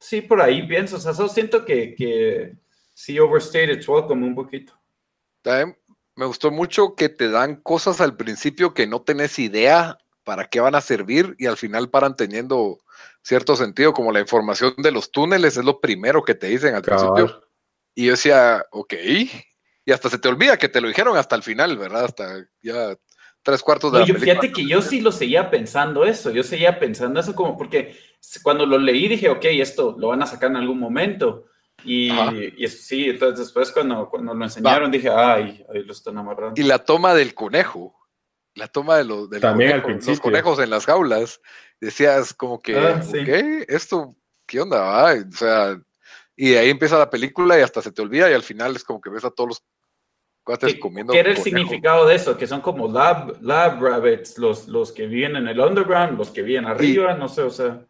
sí, 0.00 0.22
por 0.22 0.40
ahí 0.40 0.66
pienso, 0.66 0.96
o 0.96 1.00
sea, 1.00 1.12
solo 1.12 1.28
siento 1.28 1.64
que, 1.64 1.94
que 1.94 2.56
sí 2.94 3.18
overstated 3.18 3.86
welcome 3.86 4.26
un 4.26 4.34
poquito. 4.34 4.72
También 5.42 5.76
me 6.14 6.24
gustó 6.24 6.50
mucho 6.50 6.94
que 6.94 7.10
te 7.10 7.28
dan 7.28 7.56
cosas 7.56 8.00
al 8.00 8.16
principio 8.16 8.72
que 8.72 8.86
no 8.86 9.02
tenés 9.02 9.38
idea 9.38 9.98
para 10.26 10.46
qué 10.46 10.58
van 10.58 10.74
a 10.74 10.80
servir 10.80 11.36
y 11.38 11.46
al 11.46 11.56
final 11.56 11.88
paran 11.88 12.16
teniendo 12.16 12.80
cierto 13.22 13.54
sentido, 13.54 13.92
como 13.92 14.10
la 14.10 14.18
información 14.18 14.74
de 14.76 14.90
los 14.90 15.12
túneles 15.12 15.56
es 15.56 15.64
lo 15.64 15.80
primero 15.80 16.24
que 16.24 16.34
te 16.34 16.48
dicen 16.48 16.74
al 16.74 16.82
principio. 16.82 17.44
Y 17.94 18.06
yo 18.06 18.10
decía, 18.10 18.66
ok, 18.72 18.94
y 19.84 19.92
hasta 19.92 20.10
se 20.10 20.18
te 20.18 20.26
olvida 20.26 20.56
que 20.56 20.68
te 20.68 20.80
lo 20.80 20.88
dijeron 20.88 21.16
hasta 21.16 21.36
el 21.36 21.44
final, 21.44 21.78
¿verdad? 21.78 22.06
Hasta 22.06 22.44
ya 22.60 22.96
tres 23.40 23.62
cuartos 23.62 23.92
de 23.92 24.00
la 24.00 24.04
yo, 24.04 24.16
Fíjate 24.16 24.50
que 24.50 24.66
yo 24.66 24.82
sí 24.82 25.00
lo 25.00 25.12
seguía 25.12 25.48
pensando 25.48 26.04
eso, 26.04 26.32
yo 26.32 26.42
seguía 26.42 26.80
pensando 26.80 27.20
eso 27.20 27.32
como 27.32 27.56
porque 27.56 27.96
cuando 28.42 28.66
lo 28.66 28.78
leí 28.78 29.06
dije, 29.06 29.28
ok, 29.28 29.44
esto 29.44 29.94
lo 29.96 30.08
van 30.08 30.24
a 30.24 30.26
sacar 30.26 30.50
en 30.50 30.56
algún 30.56 30.80
momento. 30.80 31.44
Y, 31.84 32.10
y 32.56 32.66
sí, 32.66 33.10
entonces 33.10 33.38
después 33.38 33.70
cuando, 33.70 34.08
cuando 34.10 34.34
lo 34.34 34.44
enseñaron 34.44 34.90
dije, 34.90 35.08
ay, 35.08 35.64
ahí 35.72 35.84
lo 35.84 35.92
están 35.92 36.18
amarrando. 36.18 36.60
Y 36.60 36.64
la 36.64 36.80
toma 36.80 37.14
del 37.14 37.32
conejo 37.32 37.94
la 38.56 38.68
toma 38.68 38.96
de 38.96 39.04
los, 39.04 39.30
de 39.30 39.38
los, 39.38 40.20
conejos, 40.20 40.58
en 40.58 40.70
las 40.70 40.86
jaulas, 40.86 41.40
decías 41.80 42.32
como 42.34 42.60
que, 42.60 42.76
ah, 42.76 43.00
esto, 43.68 44.16
¿qué 44.46 44.60
onda? 44.60 45.14
O 45.14 45.32
sea, 45.32 45.78
y 46.34 46.50
de 46.50 46.58
ahí 46.58 46.70
empieza 46.70 46.98
la 46.98 47.10
película 47.10 47.58
y 47.58 47.62
hasta 47.62 47.82
se 47.82 47.92
te 47.92 48.02
olvida 48.02 48.30
y 48.30 48.34
al 48.34 48.42
final 48.42 48.74
es 48.74 48.82
como 48.82 49.00
que 49.00 49.10
ves 49.10 49.24
a 49.24 49.30
todos 49.30 49.48
los 49.48 49.64
cuates 50.42 50.76
comiendo. 50.80 51.12
¿Qué 51.12 51.20
era 51.20 51.30
el 51.30 51.36
significado 51.36 52.06
de 52.06 52.14
eso? 52.14 52.38
Que 52.38 52.46
son 52.46 52.62
como 52.62 52.90
lab, 52.90 53.36
lab 53.42 53.80
rabbits, 53.80 54.38
los, 54.38 54.68
los 54.68 54.90
que 54.90 55.06
viven 55.06 55.36
en 55.36 55.48
el 55.48 55.60
underground, 55.60 56.16
los 56.16 56.30
que 56.30 56.42
viven 56.42 56.64
arriba, 56.64 57.14
no 57.14 57.28
sé, 57.28 57.42
o 57.42 57.50
sea. 57.50 57.84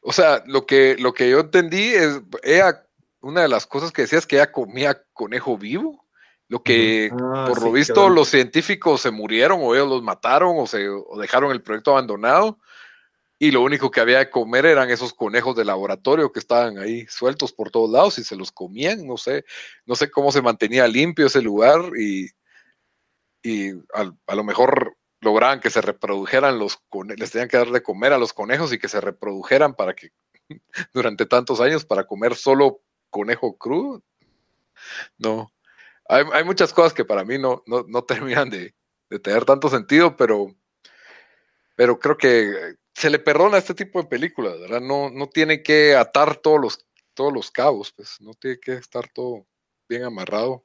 O 0.00 0.12
sea, 0.12 0.42
lo 0.46 0.64
que, 0.64 0.96
lo 0.98 1.12
que 1.12 1.28
yo 1.28 1.40
entendí 1.40 1.92
es, 1.94 2.22
ella, 2.42 2.86
una 3.20 3.42
de 3.42 3.48
las 3.48 3.66
cosas 3.66 3.92
que 3.92 4.02
decía 4.02 4.18
es 4.18 4.26
que 4.26 4.36
ella 4.36 4.50
comía 4.50 5.02
conejo 5.12 5.58
vivo. 5.58 6.05
Lo 6.48 6.62
que, 6.62 7.10
ah, 7.12 7.46
por 7.48 7.60
lo 7.60 7.72
visto, 7.72 8.08
los 8.08 8.28
científicos 8.28 9.00
se 9.00 9.10
murieron 9.10 9.60
o 9.62 9.74
ellos 9.74 9.88
los 9.88 10.02
mataron 10.02 10.54
o, 10.58 10.66
se, 10.66 10.86
dejaron 11.18 11.50
el 11.50 11.62
proyecto 11.62 11.90
abandonado. 11.90 12.58
Y 13.38 13.50
lo 13.50 13.62
único 13.62 13.90
que 13.90 14.00
había 14.00 14.18
de 14.18 14.30
comer 14.30 14.64
eran 14.64 14.88
esos 14.88 15.12
conejos 15.12 15.56
de 15.56 15.64
laboratorio 15.64 16.32
que 16.32 16.38
estaban 16.38 16.78
ahí 16.78 17.06
sueltos 17.06 17.52
por 17.52 17.70
todos 17.70 17.90
lados 17.90 18.18
y 18.18 18.24
se 18.24 18.36
los 18.36 18.50
comían, 18.50 19.06
no 19.06 19.18
sé, 19.18 19.44
no 19.84 19.94
sé 19.94 20.10
cómo 20.10 20.32
se 20.32 20.40
mantenía 20.40 20.88
limpio 20.88 21.26
ese 21.26 21.42
lugar 21.42 21.90
y, 21.98 22.30
y 23.42 23.72
a, 23.92 24.34
lo 24.34 24.44
mejor 24.44 24.96
lograban 25.20 25.60
que 25.60 25.68
se 25.68 25.82
reprodujeran 25.82 26.58
los 26.58 26.78
conejos, 26.88 27.20
les 27.20 27.30
tenían 27.30 27.48
que 27.48 27.58
dar 27.58 27.70
de 27.70 27.82
comer 27.82 28.14
a 28.14 28.18
los 28.18 28.32
conejos 28.32 28.72
y 28.72 28.78
que 28.78 28.88
se 28.88 29.02
reprodujeran 29.02 29.74
para 29.74 29.94
que 29.94 30.12
durante 30.94 31.26
tantos 31.26 31.60
años 31.60 31.84
para 31.84 32.06
comer 32.06 32.36
solo 32.36 32.80
conejo 33.10 33.58
crudo. 33.58 34.02
No, 35.18 35.52
hay, 36.08 36.44
muchas 36.44 36.72
cosas 36.72 36.92
que 36.92 37.04
para 37.04 37.24
mí 37.24 37.38
no, 37.38 37.62
no, 37.66 38.04
terminan 38.04 38.50
de, 38.50 38.74
tener 39.22 39.44
tanto 39.44 39.68
sentido, 39.68 40.16
pero, 40.16 40.54
pero 41.74 41.98
creo 41.98 42.16
que 42.16 42.76
se 42.94 43.10
le 43.10 43.18
perdona 43.18 43.58
este 43.58 43.74
tipo 43.74 44.00
de 44.00 44.08
películas, 44.08 44.58
¿verdad? 44.60 44.80
No, 44.80 45.10
no 45.10 45.28
tiene 45.28 45.62
que 45.62 45.94
atar 45.96 46.36
todos 46.36 46.60
los, 46.60 46.86
todos 47.14 47.32
los 47.32 47.50
cabos, 47.50 47.92
pues 47.92 48.20
no 48.20 48.34
tiene 48.34 48.58
que 48.58 48.74
estar 48.74 49.08
todo 49.08 49.46
bien 49.88 50.04
amarrado. 50.04 50.64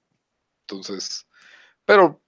Entonces, 0.61 1.27
pero 1.85 2.21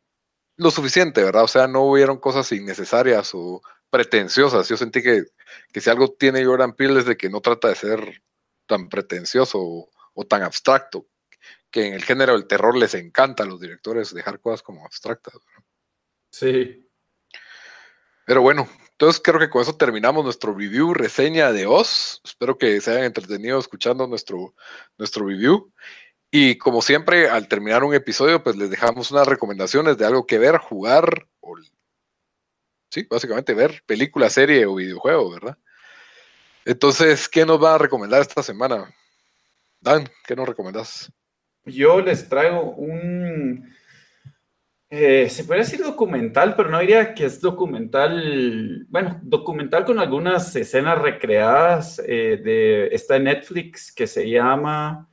lo 0.58 0.72
suficiente, 0.72 1.24
¿verdad? 1.24 1.44
O 1.44 1.48
sea, 1.48 1.68
no 1.68 1.84
hubieron 1.84 2.18
cosas 2.18 2.52
innecesarias 2.52 3.32
o 3.34 3.62
pretenciosas. 3.90 4.68
Yo 4.68 4.78
sentí 4.78 5.02
que, 5.02 5.26
que 5.72 5.82
si 5.82 5.90
algo 5.90 6.12
tiene 6.12 6.46
Jordan 6.46 6.76
Peele 6.76 7.00
es 7.00 7.06
de 7.06 7.18
que 7.18 7.30
no 7.30 7.42
trata 7.42 7.70
de 7.70 7.76
ser 7.76 8.24
tan 8.68 8.90
pretencioso 8.90 9.90
o 10.14 10.26
tan 10.26 10.44
abstracto 10.44 11.08
que 11.72 11.88
en 11.88 11.94
el 11.94 12.04
género 12.04 12.34
del 12.34 12.48
terror 12.48 12.78
les 12.78 12.94
encanta 12.94 13.44
a 13.44 13.46
los 13.46 13.60
directores 13.60 14.14
dejar 14.14 14.40
cosas 14.40 14.62
como 14.62 14.86
abstractas. 14.86 15.36
Sí. 16.30 16.88
Pero 18.26 18.42
bueno, 18.42 18.70
entonces 18.92 19.22
creo 19.24 19.40
que 19.40 19.50
con 19.50 19.62
eso 19.62 19.76
terminamos 19.76 20.24
nuestro 20.24 20.54
review, 20.54 20.94
reseña 20.94 21.52
de 21.52 21.66
Oz. 21.66 22.22
Espero 22.24 22.58
que 22.58 22.80
se 22.80 22.92
hayan 22.92 23.06
entretenido 23.06 23.60
escuchando 23.60 24.08
nuestro, 24.08 24.54
nuestro 24.98 25.28
review. 25.28 25.74
Y 26.32 26.58
como 26.58 26.82
siempre, 26.82 27.30
al 27.30 27.48
terminar 27.48 27.84
un 27.84 27.94
episodio, 27.94 28.44
pues 28.44 28.56
les 28.56 28.70
dejamos 28.70 29.12
unas 29.12 29.28
recomendaciones 29.28 29.98
de 29.98 30.06
algo 30.06 30.26
que 30.26 30.40
ver, 30.40 30.58
jugar, 30.58 31.28
o 31.42 31.56
sí, 32.90 33.06
básicamente 33.10 33.54
ver 33.54 33.84
película, 33.86 34.30
serie 34.30 34.66
o 34.66 34.76
videojuego, 34.76 35.32
¿verdad? 35.32 35.58
Entonces, 36.66 37.28
¿qué 37.28 37.46
nos 37.46 37.62
va 37.62 37.76
a 37.76 37.78
recomendar 37.78 38.22
esta 38.22 38.42
semana? 38.42 38.94
Dan, 39.82 40.10
¿qué 40.26 40.36
nos 40.36 40.48
recomendás? 40.48 41.12
Yo 41.66 42.02
les 42.02 42.28
traigo 42.28 42.72
un, 42.72 43.74
eh, 44.96 45.28
se 45.28 45.44
puede 45.46 45.62
decir 45.62 45.82
documental, 45.82 46.56
pero 46.56 46.70
no 46.70 46.80
diría 46.80 47.16
que 47.16 47.26
es 47.26 47.42
documental, 47.42 48.86
bueno, 48.90 49.20
documental 49.24 49.86
con 49.86 49.98
algunas 49.98 50.56
escenas 50.56 51.02
recreadas 51.02 52.00
eh, 52.06 52.40
de, 52.44 52.90
está 52.92 53.16
en 53.16 53.24
Netflix 53.24 53.92
que 53.92 54.06
se 54.06 54.30
llama, 54.30 55.10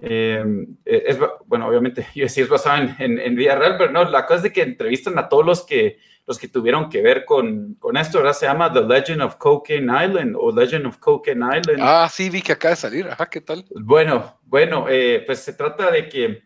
eh, 0.00 0.44
es, 0.84 1.18
bueno, 1.46 1.66
obviamente, 1.66 2.06
yo 2.14 2.28
sí 2.28 2.42
es 2.42 2.48
basado 2.48 2.84
en, 2.84 2.94
en, 3.00 3.18
en, 3.18 3.34
vida 3.34 3.56
real, 3.56 3.74
pero 3.76 3.90
no, 3.90 4.04
la 4.04 4.26
cosa 4.26 4.36
es 4.36 4.42
de 4.44 4.52
que 4.52 4.62
entrevistan 4.62 5.18
a 5.18 5.28
todos 5.28 5.44
los 5.44 5.66
que, 5.66 5.98
los 6.26 6.38
que 6.38 6.48
tuvieron 6.48 6.88
que 6.88 7.00
ver 7.02 7.24
con, 7.24 7.74
con 7.74 7.96
esto, 7.96 8.18
ahora 8.18 8.34
se 8.34 8.46
llama 8.46 8.72
The 8.72 8.82
Legend 8.82 9.22
of 9.22 9.36
Cocaine 9.36 9.90
Island 10.04 10.36
o 10.36 10.50
Legend 10.50 10.86
of 10.86 10.98
Cocaine 10.98 11.44
Island. 11.44 11.78
Ah, 11.80 12.08
sí, 12.10 12.28
vi 12.30 12.42
que 12.42 12.52
acaba 12.52 12.70
de 12.70 12.76
salir, 12.76 13.08
ajá, 13.08 13.26
¿qué 13.30 13.40
tal? 13.40 13.64
Bueno, 13.70 14.40
bueno, 14.42 14.86
eh, 14.88 15.22
pues 15.24 15.38
se 15.38 15.52
trata 15.52 15.90
de 15.90 16.08
que 16.08 16.42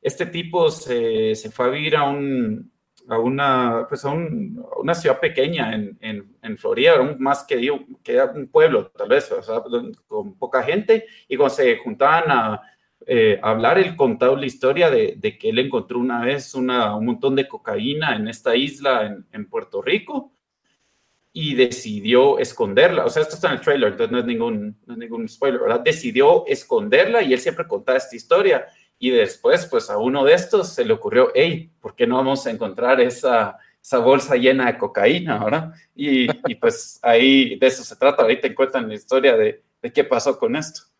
este 0.00 0.26
tipo 0.26 0.70
se, 0.70 1.36
se, 1.36 1.50
fue 1.52 1.66
a 1.66 1.68
vivir 1.68 1.94
a 1.94 2.02
un, 2.02 2.72
a 3.08 3.18
una, 3.18 3.86
pues 3.88 4.04
a, 4.04 4.10
una 4.10 4.94
ciudad 4.94 5.20
pequeña 5.20 5.72
en, 5.72 5.96
en, 6.00 6.58
Florida, 6.58 7.00
más 7.18 7.44
que, 7.44 7.56
que 8.02 8.20
un 8.34 8.48
pueblo, 8.48 8.90
tal 8.90 9.08
vez, 9.08 9.30
con 10.08 10.36
poca 10.36 10.64
gente, 10.64 11.06
y 11.28 11.36
cuando 11.36 11.54
se 11.54 11.76
juntaban 11.78 12.24
a 12.30 12.60
eh, 13.06 13.38
hablar, 13.42 13.78
él 13.78 13.96
contaba 13.96 14.38
la 14.38 14.46
historia 14.46 14.90
de, 14.90 15.18
que 15.38 15.50
él 15.50 15.58
encontró 15.58 15.98
una 15.98 16.24
vez 16.24 16.54
una, 16.54 16.96
un 16.96 17.06
montón 17.06 17.34
de 17.36 17.48
cocaína 17.48 18.16
en 18.16 18.28
esta 18.28 18.54
isla 18.56 19.24
en, 19.30 19.48
Puerto 19.48 19.82
Rico 19.82 20.32
y 21.32 21.54
decidió 21.54 22.38
esconderla. 22.38 23.04
O 23.04 23.10
sea, 23.10 23.22
esto 23.22 23.34
está 23.34 23.48
en 23.48 23.54
el 23.54 23.60
trailer, 23.60 23.92
entonces 23.92 24.12
no 24.12 24.18
es 24.18 24.24
ningún, 24.24 24.78
no 24.86 24.94
es 24.94 24.98
ningún 24.98 25.28
spoiler, 25.28 25.60
¿verdad? 25.60 25.80
Decidió 25.80 26.46
esconderla 26.46 27.22
y 27.22 27.32
él 27.32 27.40
siempre 27.40 27.66
contaba 27.66 27.98
esta 27.98 28.16
historia 28.16 28.66
y 28.98 29.10
después, 29.10 29.66
pues 29.66 29.90
a 29.90 29.98
uno 29.98 30.24
de 30.24 30.34
estos 30.34 30.74
se 30.74 30.84
le 30.84 30.92
ocurrió, 30.92 31.32
hey, 31.34 31.70
¿por 31.80 31.94
qué 31.96 32.06
no 32.06 32.16
vamos 32.16 32.46
a 32.46 32.50
encontrar 32.50 33.00
esa, 33.00 33.58
esa 33.82 33.98
bolsa 33.98 34.36
llena 34.36 34.66
de 34.66 34.78
cocaína, 34.78 35.42
¿verdad? 35.42 35.72
Y, 35.94 36.28
pues 36.54 36.98
ahí 37.02 37.58
de 37.58 37.66
eso 37.66 37.82
se 37.82 37.96
trata, 37.96 38.22
ahorita 38.22 38.46
encuentran 38.46 38.88
la 38.88 38.94
historia 38.94 39.36
de 39.36 39.92
qué 39.92 40.04
pasó 40.04 40.38
con 40.38 40.54
esto. 40.54 40.92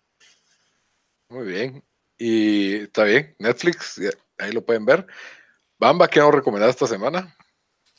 Muy 1.32 1.46
bien. 1.46 1.82
Y 2.24 2.74
está 2.74 3.02
bien, 3.02 3.34
Netflix, 3.40 4.00
ahí 4.38 4.52
lo 4.52 4.64
pueden 4.64 4.84
ver. 4.84 5.04
Bamba, 5.76 6.06
¿qué 6.06 6.20
nos 6.20 6.32
recomendar 6.32 6.70
esta 6.70 6.86
semana? 6.86 7.36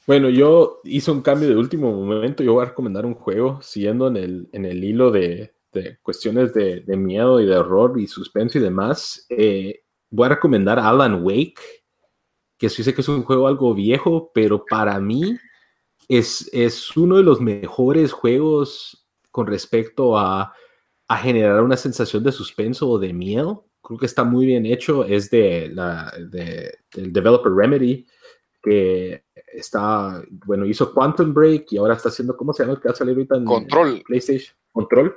Bueno, 0.08 0.30
yo 0.30 0.80
hice 0.86 1.12
un 1.12 1.22
cambio 1.22 1.50
de 1.50 1.58
último 1.58 1.92
momento. 1.92 2.42
Yo 2.42 2.54
voy 2.54 2.64
a 2.64 2.70
recomendar 2.70 3.06
un 3.06 3.16
juego 3.16 3.62
siguiendo 3.62 4.08
en 4.08 4.16
el, 4.16 4.50
en 4.54 4.64
el 4.64 4.82
hilo 4.82 5.12
de, 5.12 5.54
de 5.74 5.98
cuestiones 6.02 6.54
de, 6.54 6.86
miedo 6.96 7.42
y 7.42 7.46
de 7.46 7.58
horror 7.58 8.00
y 8.00 8.08
suspenso 8.08 8.60
y 8.60 8.62
demás. 8.62 9.26
Eh, 9.28 9.84
voy 10.10 10.28
a 10.28 10.36
recomendar 10.36 10.80
Alan 10.80 11.22
Wake, 11.22 11.60
que 12.58 12.70
sí 12.70 12.82
sé 12.82 12.94
que 12.94 13.02
es 13.02 13.10
un 13.10 13.24
juego 13.24 13.46
algo 13.46 13.74
viejo, 13.74 14.32
pero 14.34 14.64
para 14.64 15.02
mí 15.02 15.38
es, 16.08 16.50
es 16.54 16.96
uno 16.96 17.18
de 17.18 17.24
los 17.24 17.42
mejores 17.42 18.14
juegos 18.14 19.06
con 19.32 19.48
respecto 19.48 20.18
a, 20.18 20.54
a, 21.10 21.18
generar 21.18 21.62
una 21.62 21.76
sensación 21.76 22.24
de 22.24 22.32
suspenso 22.32 22.90
o 22.90 23.00
de 23.00 23.12
miedo. 23.12 23.68
Creo 23.84 24.00
que 24.00 24.06
está 24.06 24.24
muy 24.24 24.46
bien 24.46 24.66
hecho. 24.66 25.04
Es 25.04 25.30
de 25.30 25.70
la, 25.74 26.12
de, 26.18 26.80
del 26.96 27.12
developer 27.12 27.52
Remedy, 27.52 28.08
que 28.62 29.26
está, 29.54 30.24
bueno, 30.46 30.66
hizo 30.66 30.94
Quantum 30.94 31.34
Break 31.34 31.74
y 31.74 31.78
ahora 31.78 31.96
está 31.96 32.10
haciendo, 32.10 32.38
¿cómo 32.38 32.54
se 32.54 32.64
llama 32.64 32.76
el 32.76 32.82
que 32.82 32.88
va 32.88 32.94
a 32.94 32.98
salir 32.98 33.16
ahorita 33.16 33.36
en 33.36 33.46
Control. 33.46 34.04
PlayStation? 34.08 34.56
Control. 34.72 35.16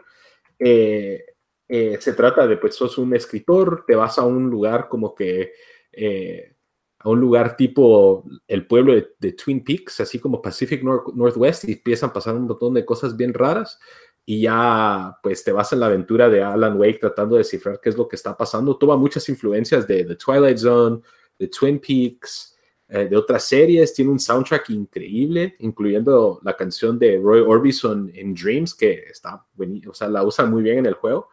Eh, 0.59 1.25
eh, 1.69 1.99
se 2.01 2.13
trata 2.13 2.47
de, 2.47 2.57
pues, 2.57 2.75
sos 2.75 2.99
un 2.99 3.15
escritor, 3.15 3.85
te 3.87 3.95
vas 3.95 4.19
a 4.19 4.25
un 4.25 4.51
lugar 4.51 4.89
como 4.89 5.15
que, 5.15 5.53
eh, 5.93 6.57
a 6.99 7.09
un 7.09 7.21
lugar 7.21 7.57
tipo 7.57 8.25
el 8.49 8.67
pueblo 8.67 8.95
de, 8.95 9.33
Twin 9.33 9.63
Peaks, 9.63 10.01
así 10.01 10.19
como 10.19 10.43
Pacific 10.43 10.83
Northwest, 10.83 11.69
y 11.69 11.73
empiezan 11.73 12.11
a 12.11 12.13
pasar 12.13 12.35
un 12.35 12.47
montón 12.47 12.75
de 12.75 12.85
cosas 12.85 13.17
bien 13.17 13.33
raras, 13.33 13.79
y 14.29 14.43
ya, 14.43 15.17
pues, 15.23 15.45
te 15.45 15.53
vas 15.53 15.73
en 15.73 15.81
la 15.81 15.87
aventura 15.87 16.29
de 16.29 16.43
Alan 16.43 16.77
Wake 16.77 16.99
tratando 16.99 17.37
de 17.37 17.41
descifrar 17.41 17.81
qué 17.81 17.91
es 17.91 17.97
lo 17.97 18.09
que 18.09 18.17
está 18.17 18.37
pasando. 18.37 18.77
Toma 18.77 18.97
muchas 18.97 19.29
influencias 19.29 19.87
de 19.87 20.05
The 20.05 20.17
Twilight 20.17 20.59
Zone, 20.59 21.01
de 21.39 21.47
Twin 21.47 21.79
Peaks, 21.79 22.57
eh, 22.89 23.07
de 23.09 23.17
otras 23.17 23.45
series, 23.45 23.95
tiene 23.95 24.11
un 24.11 24.19
soundtrack 24.19 24.71
increíble, 24.71 25.55
incluyendo 25.61 26.41
la 26.43 26.57
canción 26.57 26.99
de 26.99 27.21
Roy 27.23 27.41
Orbison 27.41 28.11
en 28.15 28.35
Dreams, 28.35 28.75
que 28.75 29.05
está, 29.11 29.45
o 29.89 29.95
sea, 29.95 30.09
la 30.09 30.25
usan 30.25 30.51
muy 30.51 30.63
bien 30.63 30.79
en 30.79 30.87
el 30.87 30.95
juego. 30.95 31.29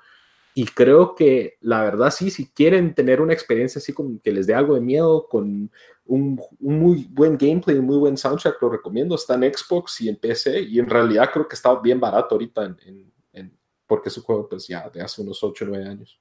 Y 0.56 0.66
creo 0.66 1.16
que 1.16 1.58
la 1.62 1.82
verdad 1.82 2.12
sí, 2.12 2.30
si 2.30 2.48
quieren 2.52 2.94
tener 2.94 3.22
una 3.22 3.34
experiencia 3.34 3.80
así 3.80 3.92
como 3.92 4.22
que 4.22 4.32
les 4.32 4.46
dé 4.46 4.54
algo 4.54 4.76
de 4.76 4.82
miedo, 4.82 5.28
con 5.28 5.72
un, 6.06 6.40
muy 6.60 7.08
buen 7.10 7.38
gameplay, 7.38 7.78
un 7.78 7.86
muy 7.86 7.98
buen 7.98 8.18
soundtrack, 8.18 8.62
lo 8.62 8.70
recomiendo. 8.70 9.16
Está 9.16 9.36
en 9.36 9.52
Xbox 9.54 10.02
y 10.02 10.10
en 10.10 10.18
PC 10.18 10.62
y 10.62 10.80
en 10.80 10.90
realidad 10.90 11.30
creo 11.34 11.48
que 11.48 11.56
está 11.56 11.74
bien 11.80 12.00
barato 12.00 12.36
ahorita 12.36 12.66
en, 12.66 13.12
en, 13.34 13.58
porque 13.88 14.10
es 14.10 14.18
un 14.18 14.24
juego 14.24 14.48
pues 14.48 14.68
ya 14.68 14.90
de 14.90 15.02
hace 15.02 15.22
unos 15.22 15.44
8 15.44 15.66
o 15.66 15.68
9 15.70 15.88
años. 15.88 16.20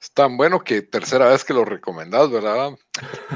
Es 0.00 0.12
tan 0.12 0.36
bueno 0.36 0.60
que 0.60 0.82
tercera 0.82 1.30
vez 1.30 1.42
que 1.42 1.54
lo 1.54 1.64
recomendás, 1.64 2.30
¿verdad? 2.30 2.72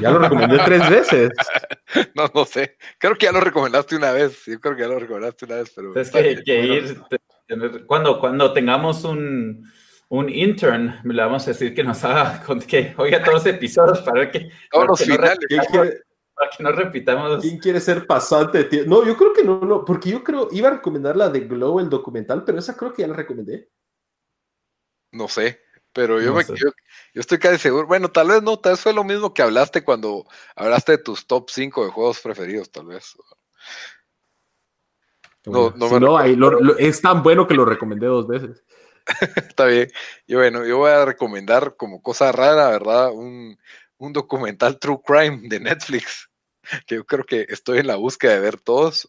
Ya 0.01 0.11
lo 0.11 0.19
recomendé 0.19 0.59
tres 0.65 0.89
veces. 0.89 1.31
no, 2.15 2.31
no 2.33 2.45
sé. 2.45 2.77
Creo 2.99 3.17
que 3.17 3.27
ya 3.27 3.33
lo 3.33 3.41
recomendaste 3.41 3.97
una 3.97 4.13
vez. 4.13 4.45
Yo 4.47 4.61
creo 4.61 4.77
que 4.77 4.83
ya 4.83 4.89
lo 4.89 4.99
recomendaste 4.99 5.47
una 5.47 5.57
vez, 5.57 5.73
pero... 5.75 5.97
Es 5.99 6.11
que, 6.11 6.43
que 6.45 6.65
ir, 6.65 7.03
cuando, 7.87 8.19
cuando 8.19 8.53
tengamos 8.53 9.05
un, 9.05 9.67
un 10.11 10.29
intern, 10.29 11.01
le 11.05 11.23
vamos 11.23 11.47
a 11.47 11.51
decir 11.51 11.75
que 11.75 11.85
nos 11.85 12.03
haga, 12.05 12.43
que 12.67 12.95
oiga 12.99 13.23
todos 13.23 13.45
los 13.45 13.47
episodios 13.47 14.01
para 14.01 14.21
ver 14.21 14.31
que, 14.31 14.51
todos 14.71 14.87
los 14.87 15.01
finales. 15.01 15.39
para 16.35 16.51
que 16.51 16.63
no 16.63 16.73
repitamos. 16.73 17.41
¿Quién 17.41 17.59
quiere 17.59 17.81
ser 17.81 18.07
pasante? 18.07 18.65
Tío? 18.65 18.85
No, 18.87 19.07
yo 19.07 19.17
creo 19.17 19.33
que 19.33 19.45
no, 19.45 19.61
no, 19.61 19.85
porque 19.85 20.11
yo 20.11 20.25
creo, 20.25 20.49
iba 20.51 20.69
a 20.69 20.73
recomendar 20.73 21.17
la 21.17 21.29
de 21.29 21.41
Glow, 21.41 21.79
el 21.79 21.89
documental, 21.89 22.45
pero 22.45 22.59
esa 22.59 22.77
creo 22.77 22.93
que 22.93 23.03
ya 23.03 23.09
la 23.09 23.15
recomendé. 23.15 23.71
No 25.13 25.29
sé, 25.29 25.61
pero 25.93 26.21
yo, 26.21 26.35
me, 26.35 26.45
yo, 26.45 26.55
yo, 26.57 27.21
estoy 27.21 27.39
casi 27.39 27.59
seguro. 27.59 27.87
Bueno, 27.87 28.11
tal 28.11 28.29
vez 28.29 28.43
no, 28.43 28.59
tal 28.59 28.73
vez 28.73 28.81
fue 28.81 28.93
lo 28.93 29.05
mismo 29.05 29.33
que 29.33 29.43
hablaste 29.43 29.85
cuando 29.85 30.25
hablaste 30.57 30.93
de 30.93 30.99
tus 30.99 31.27
top 31.27 31.51
5 31.51 31.85
de 31.85 31.91
juegos 31.91 32.21
preferidos, 32.21 32.71
tal 32.71 32.87
vez. 32.87 33.17
No, 35.47 35.71
no, 35.71 36.77
es 36.79 37.01
tan 37.01 37.23
bueno 37.23 37.47
que 37.47 37.55
lo 37.55 37.65
recomendé 37.65 38.07
dos 38.07 38.27
veces. 38.27 38.63
Está 39.37 39.67
bien. 39.67 39.91
Y 40.27 40.35
bueno, 40.35 40.67
yo 40.67 40.79
voy 40.79 40.91
a 40.91 41.05
recomendar 41.05 41.77
como 41.77 42.03
cosa 42.03 42.31
rara, 42.33 42.69
¿verdad? 42.71 43.11
Un, 43.13 43.59
un, 43.99 44.13
documental 44.13 44.79
True 44.79 45.01
Crime 45.05 45.49
de 45.49 45.61
Netflix, 45.61 46.31
que 46.87 46.97
yo 46.97 47.05
creo 47.05 47.25
que 47.25 47.47
estoy 47.49 47.79
en 47.79 47.87
la 47.87 47.97
búsqueda 47.97 48.35
de 48.35 48.41
ver 48.41 48.59
todos. 48.59 49.09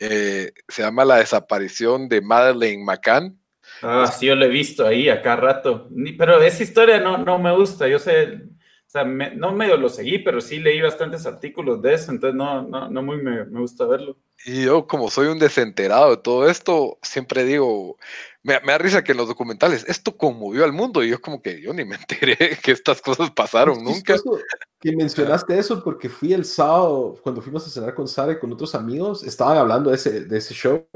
Eh, 0.00 0.52
se 0.68 0.82
llama 0.82 1.04
La 1.04 1.16
desaparición 1.16 2.08
de 2.08 2.20
Madeleine 2.20 2.84
McCann. 2.84 3.40
Ah, 3.82 4.06
sí, 4.06 4.26
yo 4.26 4.34
lo 4.34 4.44
he 4.44 4.48
visto 4.48 4.86
ahí 4.86 5.08
acá 5.08 5.36
rato. 5.36 5.88
Pero 6.16 6.40
esa 6.40 6.62
historia 6.62 7.00
no, 7.00 7.18
no 7.18 7.38
me 7.38 7.54
gusta. 7.54 7.86
Yo 7.86 7.98
sé, 7.98 8.40
o 8.88 8.90
sea, 8.90 9.04
no 9.04 9.52
medio 9.52 9.76
lo 9.76 9.90
seguí, 9.90 10.18
pero 10.18 10.40
sí 10.40 10.60
leí 10.60 10.80
bastantes 10.80 11.26
artículos 11.26 11.82
de 11.82 11.92
eso, 11.92 12.10
entonces 12.10 12.34
no, 12.34 12.62
no, 12.62 12.88
no 12.88 13.02
muy 13.02 13.18
me, 13.18 13.44
me, 13.44 13.60
gusta 13.60 13.84
verlo. 13.84 14.16
Y 14.46 14.64
yo, 14.64 14.86
como 14.86 15.10
soy 15.10 15.26
un 15.26 15.38
desenterado 15.38 16.12
de 16.12 16.16
todo 16.16 16.48
esto, 16.48 16.98
siempre 17.02 17.44
digo, 17.44 17.98
me, 18.42 18.58
me, 18.60 18.72
da 18.72 18.78
risa 18.78 19.04
que 19.04 19.12
en 19.12 19.18
los 19.18 19.28
documentales, 19.28 19.84
esto 19.88 20.16
conmovió 20.16 20.64
al 20.64 20.72
mundo, 20.72 21.04
y 21.04 21.10
yo 21.10 21.20
como 21.20 21.42
que 21.42 21.60
yo 21.60 21.74
ni 21.74 21.84
me 21.84 21.96
enteré 21.96 22.36
que 22.62 22.72
estas 22.72 23.02
cosas 23.02 23.30
pasaron 23.30 23.84
nunca. 23.84 24.16
Que 24.80 24.96
mencionaste 24.96 25.58
eso 25.58 25.84
porque 25.84 26.08
fui 26.08 26.32
el 26.32 26.46
sábado, 26.46 27.16
cuando 27.22 27.42
fuimos 27.42 27.66
a 27.66 27.70
cenar 27.70 27.94
con 27.94 28.08
Sara 28.08 28.32
y 28.32 28.38
con 28.38 28.50
otros 28.54 28.74
amigos, 28.74 29.22
estaban 29.22 29.58
hablando 29.58 29.90
de 29.90 29.96
ese, 29.96 30.24
de 30.24 30.38
ese 30.38 30.54
show, 30.54 30.86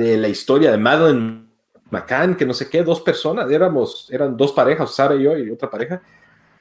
de 0.00 0.16
la 0.16 0.26
historia 0.26 0.72
de 0.72 0.78
Madeline 0.78 1.48
McCann, 1.90 2.34
que 2.34 2.44
no 2.44 2.54
sé 2.54 2.68
qué, 2.68 2.82
dos 2.82 3.00
personas, 3.00 3.48
éramos, 3.52 4.08
eran 4.10 4.36
dos 4.36 4.50
parejas, 4.50 4.92
Sara 4.92 5.14
y 5.14 5.22
yo 5.22 5.38
y 5.38 5.48
otra 5.48 5.70
pareja, 5.70 6.02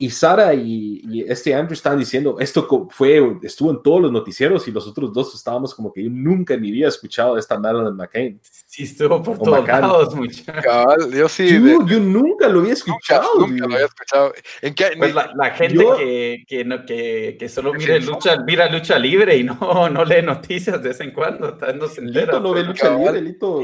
y 0.02 0.10
Sara 0.10 0.52
y, 0.56 1.24
este 1.28 1.54
Andrew 1.54 1.74
estaban 1.74 2.00
diciendo, 2.00 2.38
esto 2.40 2.88
fue, 2.90 3.38
estuvo 3.44 3.70
en 3.70 3.84
todos 3.84 4.02
los 4.02 4.12
noticieros 4.12 4.68
y 4.68 4.72
los 4.72 4.88
otros 4.88 5.14
dos 5.14 5.36
estábamos 5.36 5.76
como 5.76 5.94
que 5.94 6.04
yo 6.04 6.10
nunca 6.10 6.56
en 6.56 6.62
mi 6.62 6.72
vida 6.72 6.88
he 6.88 6.90
escuchado 6.90 7.38
esta 7.38 7.60
Madeline 7.60 7.96
McCain. 7.96 8.42
Sí, 8.72 8.84
estuvo 8.84 9.22
por 9.22 9.38
todos 9.38 9.68
lados, 9.68 10.16
muchachos. 10.16 11.12
Yo 11.14 11.28
sí. 11.28 11.46
Yo, 11.50 12.00
nunca 12.00 12.48
lo 12.48 12.62
había 12.62 12.72
escuchado. 12.72 13.40
Nunca, 13.40 13.68
lo 13.68 13.74
había 13.74 13.86
escuchado. 13.88 14.34
¿En 14.62 14.74
qué, 14.74 14.92
pues 14.98 15.14
la, 15.14 15.52
gente 15.52 15.86
que, 15.98 16.44
que, 16.48 16.64
no, 16.64 16.86
que, 16.86 17.36
que, 17.38 17.50
solo 17.50 17.74
mira 17.74 17.98
lucha, 17.98 18.38
mira 18.48 18.72
lucha 18.72 18.98
libre 18.98 19.36
y 19.36 19.44
no, 19.44 19.58
no 19.90 20.06
lee 20.06 20.22
noticias 20.22 20.82
de 20.82 20.88
vez 20.88 21.02
en 21.02 21.12
cuando, 21.12 21.58
no 21.76 21.88
se 21.88 22.00
entera. 22.00 22.40
no 22.40 22.54
ve 22.54 22.64
lucha 22.64 22.96
libre, 22.96 23.22
Lito. 23.22 23.62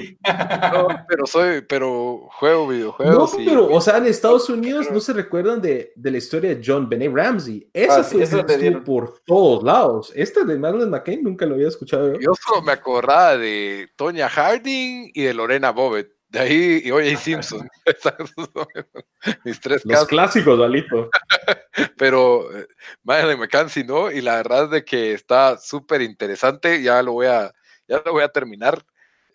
No, 0.73 0.87
pero 1.07 1.25
soy, 1.25 1.61
pero 1.61 2.27
juego 2.33 2.67
videojuegos. 2.67 3.31
No, 3.31 3.45
pero, 3.45 3.73
o 3.73 3.79
sea, 3.79 3.99
en 3.99 4.07
Estados 4.07 4.49
Unidos 4.49 4.87
no 4.91 4.99
se 4.99 5.13
recuerdan 5.13 5.61
de, 5.61 5.93
de 5.95 6.11
la 6.11 6.17
historia 6.17 6.53
de 6.53 6.61
John 6.61 6.89
Benet 6.89 7.13
Ramsey. 7.13 7.65
Esa 7.71 8.01
ah, 8.01 8.83
por 8.83 9.21
todos 9.25 9.63
lados. 9.63 10.11
Esta 10.15 10.43
de 10.43 10.59
Madeleine 10.59 10.91
McCain 10.91 11.23
nunca 11.23 11.45
lo 11.45 11.55
había 11.55 11.69
escuchado. 11.69 12.19
Yo, 12.19 12.33
solo 12.45 12.61
me 12.61 12.73
acordaba 12.73 13.37
de 13.37 13.87
Tonya 13.95 14.27
Harding 14.27 14.96
y 15.13 15.23
de 15.23 15.33
Lorena 15.33 15.71
Bobbitt. 15.71 16.09
De 16.29 16.39
ahí, 16.39 16.81
y 16.83 16.91
oye, 16.91 17.15
Simpson. 17.15 17.69
Mis 19.45 19.59
tres 19.61 19.85
Los 19.85 20.07
clásicos, 20.07 20.59
Dalito. 20.59 21.09
Pero 21.97 22.55
eh, 22.57 22.67
Madeleine 23.03 23.39
McCann, 23.39 23.69
sí, 23.69 23.83
¿no? 23.83 24.11
Y 24.11 24.21
la 24.21 24.35
verdad 24.35 24.65
es 24.65 24.71
de 24.71 24.85
que 24.85 25.13
está 25.13 25.57
súper 25.57 26.01
interesante. 26.01 26.81
Ya 26.81 27.01
lo 27.01 27.13
voy 27.13 27.27
a, 27.27 27.53
ya 27.87 28.01
lo 28.05 28.11
voy 28.11 28.23
a 28.23 28.29
terminar. 28.29 28.83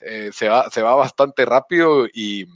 Eh, 0.01 0.31
se, 0.33 0.49
va, 0.49 0.69
se 0.71 0.83
va 0.83 0.95
bastante 0.95 1.45
rápido 1.45 2.07
y 2.13 2.47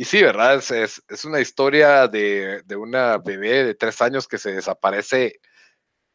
y 0.00 0.06
sí, 0.06 0.22
¿verdad? 0.22 0.54
Es, 0.54 1.02
es, 1.06 1.24
una 1.26 1.40
historia 1.40 2.08
de, 2.08 2.62
de, 2.64 2.74
una 2.74 3.18
bebé 3.18 3.64
de 3.64 3.74
tres 3.74 4.00
años 4.00 4.26
que 4.26 4.38
se 4.38 4.50
desaparece 4.50 5.40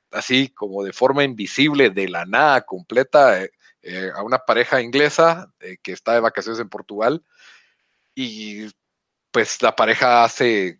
así 0.09 0.49
como 0.49 0.83
de 0.83 0.91
forma 0.91 1.23
invisible, 1.23 1.91
de 1.91 2.09
la 2.09 2.25
nada 2.25 2.61
completa, 2.61 3.43
eh, 3.43 3.51
eh, 3.87 4.11
a 4.15 4.23
una 4.23 4.39
pareja 4.39 4.81
inglesa 4.81 5.53
eh, 5.59 5.77
que 5.83 5.91
está 5.91 6.13
de 6.13 6.19
vacaciones 6.19 6.59
en 6.59 6.69
Portugal. 6.69 7.23
Y 8.15 8.67
pues 9.31 9.61
la 9.61 9.75
pareja 9.75 10.23
hace 10.23 10.79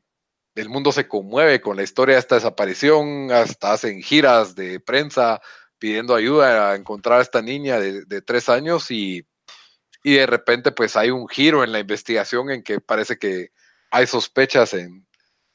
el 0.55 0.69
mundo 0.69 0.91
se 0.91 1.07
conmueve 1.07 1.61
con 1.61 1.77
la 1.77 1.83
historia 1.83 2.15
de 2.15 2.21
esta 2.21 2.35
desaparición, 2.35 3.31
hasta 3.31 3.73
hacen 3.73 4.01
giras 4.01 4.55
de 4.55 4.79
prensa 4.79 5.39
pidiendo 5.77 6.15
ayuda 6.15 6.71
a 6.71 6.75
encontrar 6.75 7.19
a 7.19 7.21
esta 7.21 7.43
niña 7.43 7.79
de, 7.79 8.21
tres 8.23 8.49
años 8.49 8.89
y, 8.89 9.27
y, 10.03 10.13
de 10.15 10.25
repente 10.25 10.71
pues 10.71 10.95
hay 10.95 11.11
un 11.11 11.27
giro 11.27 11.63
en 11.63 11.73
la 11.73 11.79
investigación 11.79 12.49
en 12.49 12.63
que 12.63 12.79
parece 12.79 13.17
que 13.17 13.51
hay 13.91 14.07
sospechas 14.07 14.73
en, 14.73 15.05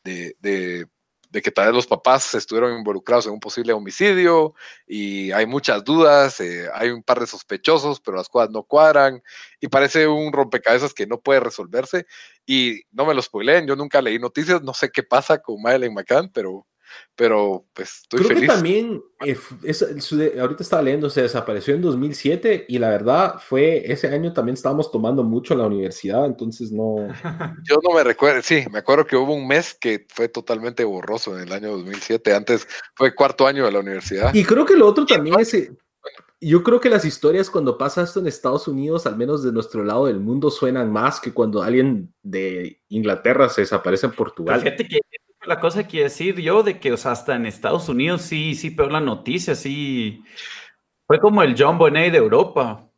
de, 0.04 0.36
de 0.38 0.86
de 1.30 1.42
que 1.42 1.50
tal 1.50 1.66
vez 1.66 1.74
los 1.74 1.86
papás 1.86 2.34
estuvieron 2.34 2.76
involucrados 2.76 3.26
en 3.26 3.32
un 3.32 3.40
posible 3.40 3.72
homicidio 3.72 4.54
y 4.86 5.30
hay 5.32 5.46
muchas 5.46 5.84
dudas, 5.84 6.40
eh, 6.40 6.68
hay 6.74 6.90
un 6.90 7.02
par 7.02 7.20
de 7.20 7.26
sospechosos, 7.26 8.00
pero 8.00 8.16
las 8.16 8.28
cosas 8.28 8.50
no 8.50 8.64
cuadran 8.64 9.22
y 9.60 9.68
parece 9.68 10.08
un 10.08 10.32
rompecabezas 10.32 10.92
que 10.92 11.06
no 11.06 11.20
puede 11.20 11.40
resolverse. 11.40 12.06
Y 12.46 12.82
no 12.90 13.06
me 13.06 13.14
lo 13.14 13.22
spoileen, 13.22 13.66
yo 13.66 13.76
nunca 13.76 14.02
leí 14.02 14.18
noticias, 14.18 14.62
no 14.62 14.74
sé 14.74 14.90
qué 14.90 15.04
pasa 15.04 15.40
con 15.40 15.62
Madeleine 15.62 15.94
McCann, 15.94 16.30
pero 16.32 16.66
pero 17.14 17.66
pues 17.74 18.00
estoy 18.02 18.24
Creo 18.24 18.40
que 18.40 18.46
también, 18.46 19.02
eh, 19.24 19.36
ahorita 20.40 20.62
estaba 20.62 20.82
leyendo, 20.82 21.10
se 21.10 21.22
desapareció 21.22 21.74
en 21.74 21.82
2007 21.82 22.64
y 22.68 22.78
la 22.78 22.88
verdad 22.88 23.34
fue, 23.38 23.90
ese 23.92 24.08
año 24.08 24.32
también 24.32 24.54
estábamos 24.54 24.90
tomando 24.90 25.22
mucho 25.22 25.52
en 25.52 25.60
la 25.60 25.66
universidad, 25.66 26.24
entonces 26.24 26.72
no... 26.72 26.96
Yo 27.64 27.78
no 27.82 27.94
me 27.94 28.04
recuerdo, 28.04 28.40
sí, 28.42 28.64
me 28.70 28.78
acuerdo 28.78 29.06
que 29.06 29.16
hubo 29.16 29.34
un 29.34 29.46
mes 29.46 29.76
que 29.78 30.06
fue 30.08 30.28
totalmente 30.28 30.82
borroso 30.84 31.36
en 31.36 31.46
el 31.46 31.52
año 31.52 31.72
2007, 31.72 32.34
antes 32.34 32.66
fue 32.94 33.14
cuarto 33.14 33.46
año 33.46 33.66
de 33.66 33.72
la 33.72 33.80
universidad. 33.80 34.34
Y 34.34 34.44
creo 34.44 34.64
que 34.64 34.76
lo 34.76 34.86
otro 34.86 35.04
también 35.04 35.38
es... 35.38 35.70
Yo 36.42 36.62
creo 36.62 36.80
que 36.80 36.88
las 36.88 37.04
historias 37.04 37.50
cuando 37.50 37.76
pasa 37.76 38.02
esto 38.02 38.18
en 38.18 38.26
Estados 38.26 38.66
Unidos, 38.66 39.06
al 39.06 39.18
menos 39.18 39.42
de 39.42 39.52
nuestro 39.52 39.84
lado 39.84 40.06
del 40.06 40.20
mundo, 40.20 40.50
suenan 40.50 40.90
más 40.90 41.20
que 41.20 41.34
cuando 41.34 41.62
alguien 41.62 42.14
de 42.22 42.80
Inglaterra 42.88 43.50
se 43.50 43.60
desaparece 43.60 44.06
en 44.06 44.12
Portugal. 44.12 44.62
Fíjate 44.62 44.88
que 44.88 45.00
la 45.46 45.60
cosa 45.60 45.86
que 45.86 46.02
decir 46.02 46.36
yo 46.40 46.62
de 46.62 46.78
que, 46.78 46.92
o 46.92 46.96
sea, 46.96 47.12
hasta 47.12 47.34
en 47.34 47.46
Estados 47.46 47.88
Unidos 47.88 48.22
sí, 48.22 48.54
sí 48.54 48.70
pero 48.70 48.90
la 48.90 49.00
noticia, 49.00 49.54
sí. 49.54 50.22
Fue 51.06 51.18
como 51.18 51.42
el 51.42 51.54
John 51.58 51.78
Bonet 51.78 52.12
de 52.12 52.18
Europa. 52.18 52.88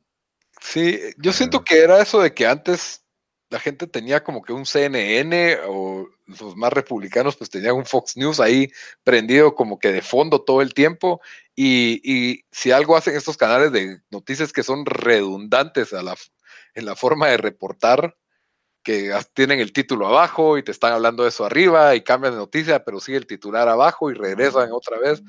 Sí, 0.61 0.99
yo 1.19 1.33
siento 1.33 1.65
que 1.65 1.83
era 1.83 2.01
eso 2.01 2.21
de 2.21 2.35
que 2.35 2.47
antes 2.47 3.05
la 3.49 3.59
gente 3.59 3.87
tenía 3.87 4.23
como 4.23 4.43
que 4.43 4.53
un 4.53 4.65
CNN 4.65 5.59
o 5.67 6.09
los 6.27 6.57
más 6.57 6.73
republicanos 6.73 7.37
pues 7.37 7.51
tenían 7.51 7.75
un 7.75 7.85
Fox 7.85 8.17
News 8.17 8.41
ahí 8.41 8.71
prendido 9.05 9.55
como 9.55 9.79
que 9.79 9.93
de 9.93 10.03
fondo 10.03 10.41
todo 10.43 10.63
el 10.63 10.73
tiempo 10.73 11.21
y, 11.55 12.01
y 12.05 12.45
si 12.51 12.71
algo 12.71 12.97
hacen 12.97 13.15
estos 13.15 13.37
canales 13.37 13.73
de 13.73 14.01
noticias 14.11 14.53
que 14.53 14.63
son 14.63 14.87
redundantes 14.87 15.93
a 15.93 16.03
la, 16.03 16.17
en 16.75 16.87
la 16.87 16.97
forma 16.97 17.29
de 17.29 17.37
reportar, 17.37 18.17
que 18.83 19.13
tienen 19.35 19.61
el 19.61 19.73
título 19.73 20.07
abajo 20.07 20.59
y 20.59 20.63
te 20.63 20.73
están 20.73 20.93
hablando 20.93 21.23
de 21.23 21.31
eso 21.31 21.45
arriba 21.45 21.95
y 21.95 22.03
cambian 22.03 22.33
de 22.33 22.39
noticia, 22.39 22.85
pero 22.85 23.01
sigue 23.01 23.19
el 23.19 23.27
titular 23.27 23.69
abajo 23.69 24.11
y 24.11 24.15
regresan 24.15 24.71
otra 24.73 24.99
vez. 24.99 25.23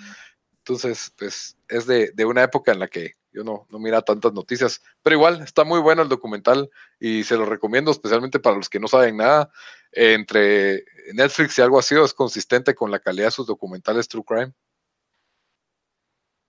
Entonces, 0.60 1.12
pues 1.18 1.58
es 1.68 1.86
de, 1.86 2.12
de 2.14 2.26
una 2.26 2.43
época 2.43 2.72
en 2.72 2.80
la 2.80 2.88
que 2.88 3.14
yo 3.34 3.43
no, 3.43 3.68
no 3.70 3.80
mira 3.80 4.01
tantas 4.01 4.32
noticias, 4.34 4.82
pero 5.01 5.16
igual 5.16 5.41
está 5.41 5.64
muy 5.64 5.80
bueno 5.80 6.04
el 6.04 6.10
documental 6.10 6.70
y 6.99 7.24
se 7.24 7.36
lo 7.36 7.45
recomiendo 7.45 7.91
especialmente 7.91 8.39
para 8.39 8.56
los 8.56 8.70
que 8.70 8.80
no 8.80 8.88
saben 8.88 9.18
nada. 9.18 9.51
entre 9.91 10.86
Netflix 11.14 11.58
y 11.58 11.62
algo 11.62 11.80
así 11.80 11.95
es 11.95 12.14
consistente 12.14 12.76
con 12.76 12.91
la 12.91 12.99
calidad 12.99 13.28
de 13.28 13.32
sus 13.32 13.47
documentales 13.47 14.08
True 14.08 14.24
Crime. 14.26 14.54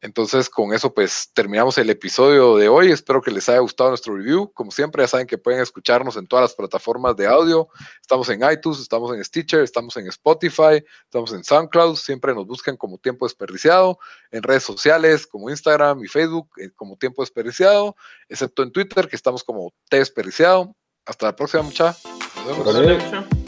Entonces, 0.04 0.50
con 0.50 0.74
eso, 0.74 0.92
pues 0.92 1.30
terminamos 1.32 1.78
el 1.78 1.88
episodio 1.88 2.58
de 2.58 2.68
hoy. 2.68 2.92
Espero 2.92 3.22
que 3.22 3.30
les 3.30 3.48
haya 3.48 3.60
gustado 3.60 3.88
nuestro 3.88 4.14
review. 4.14 4.52
Como 4.52 4.70
siempre, 4.70 5.02
ya 5.02 5.08
saben 5.08 5.26
que 5.26 5.38
pueden 5.38 5.62
escucharnos 5.62 6.18
en 6.18 6.26
todas 6.26 6.42
las 6.42 6.54
plataformas 6.54 7.16
de 7.16 7.26
audio. 7.26 7.70
Estamos 8.02 8.28
en 8.28 8.42
iTunes, 8.52 8.80
estamos 8.80 9.16
en 9.16 9.24
Stitcher, 9.24 9.60
estamos 9.60 9.96
en 9.96 10.06
Spotify, 10.08 10.84
estamos 11.04 11.32
en 11.32 11.42
SoundCloud. 11.42 11.96
Siempre 11.96 12.34
nos 12.34 12.46
buscan 12.46 12.76
como 12.76 12.98
Tiempo 12.98 13.24
Desperdiciado. 13.24 13.98
En 14.30 14.42
redes 14.42 14.64
sociales 14.64 15.26
como 15.26 15.48
Instagram 15.48 16.04
y 16.04 16.08
Facebook 16.08 16.50
eh, 16.58 16.70
como 16.76 16.98
Tiempo 16.98 17.22
Desperdiciado, 17.22 17.96
excepto 18.28 18.62
en 18.62 18.72
Twitter, 18.72 19.08
que 19.08 19.16
estamos 19.16 19.42
como 19.42 19.72
T 19.88 19.96
Desperdiciado. 19.96 20.76
Hasta 21.06 21.28
la 21.28 21.34
próxima, 21.34 21.62
muchachos. 21.62 22.02
Nos 22.46 22.78
vemos. 22.78 23.43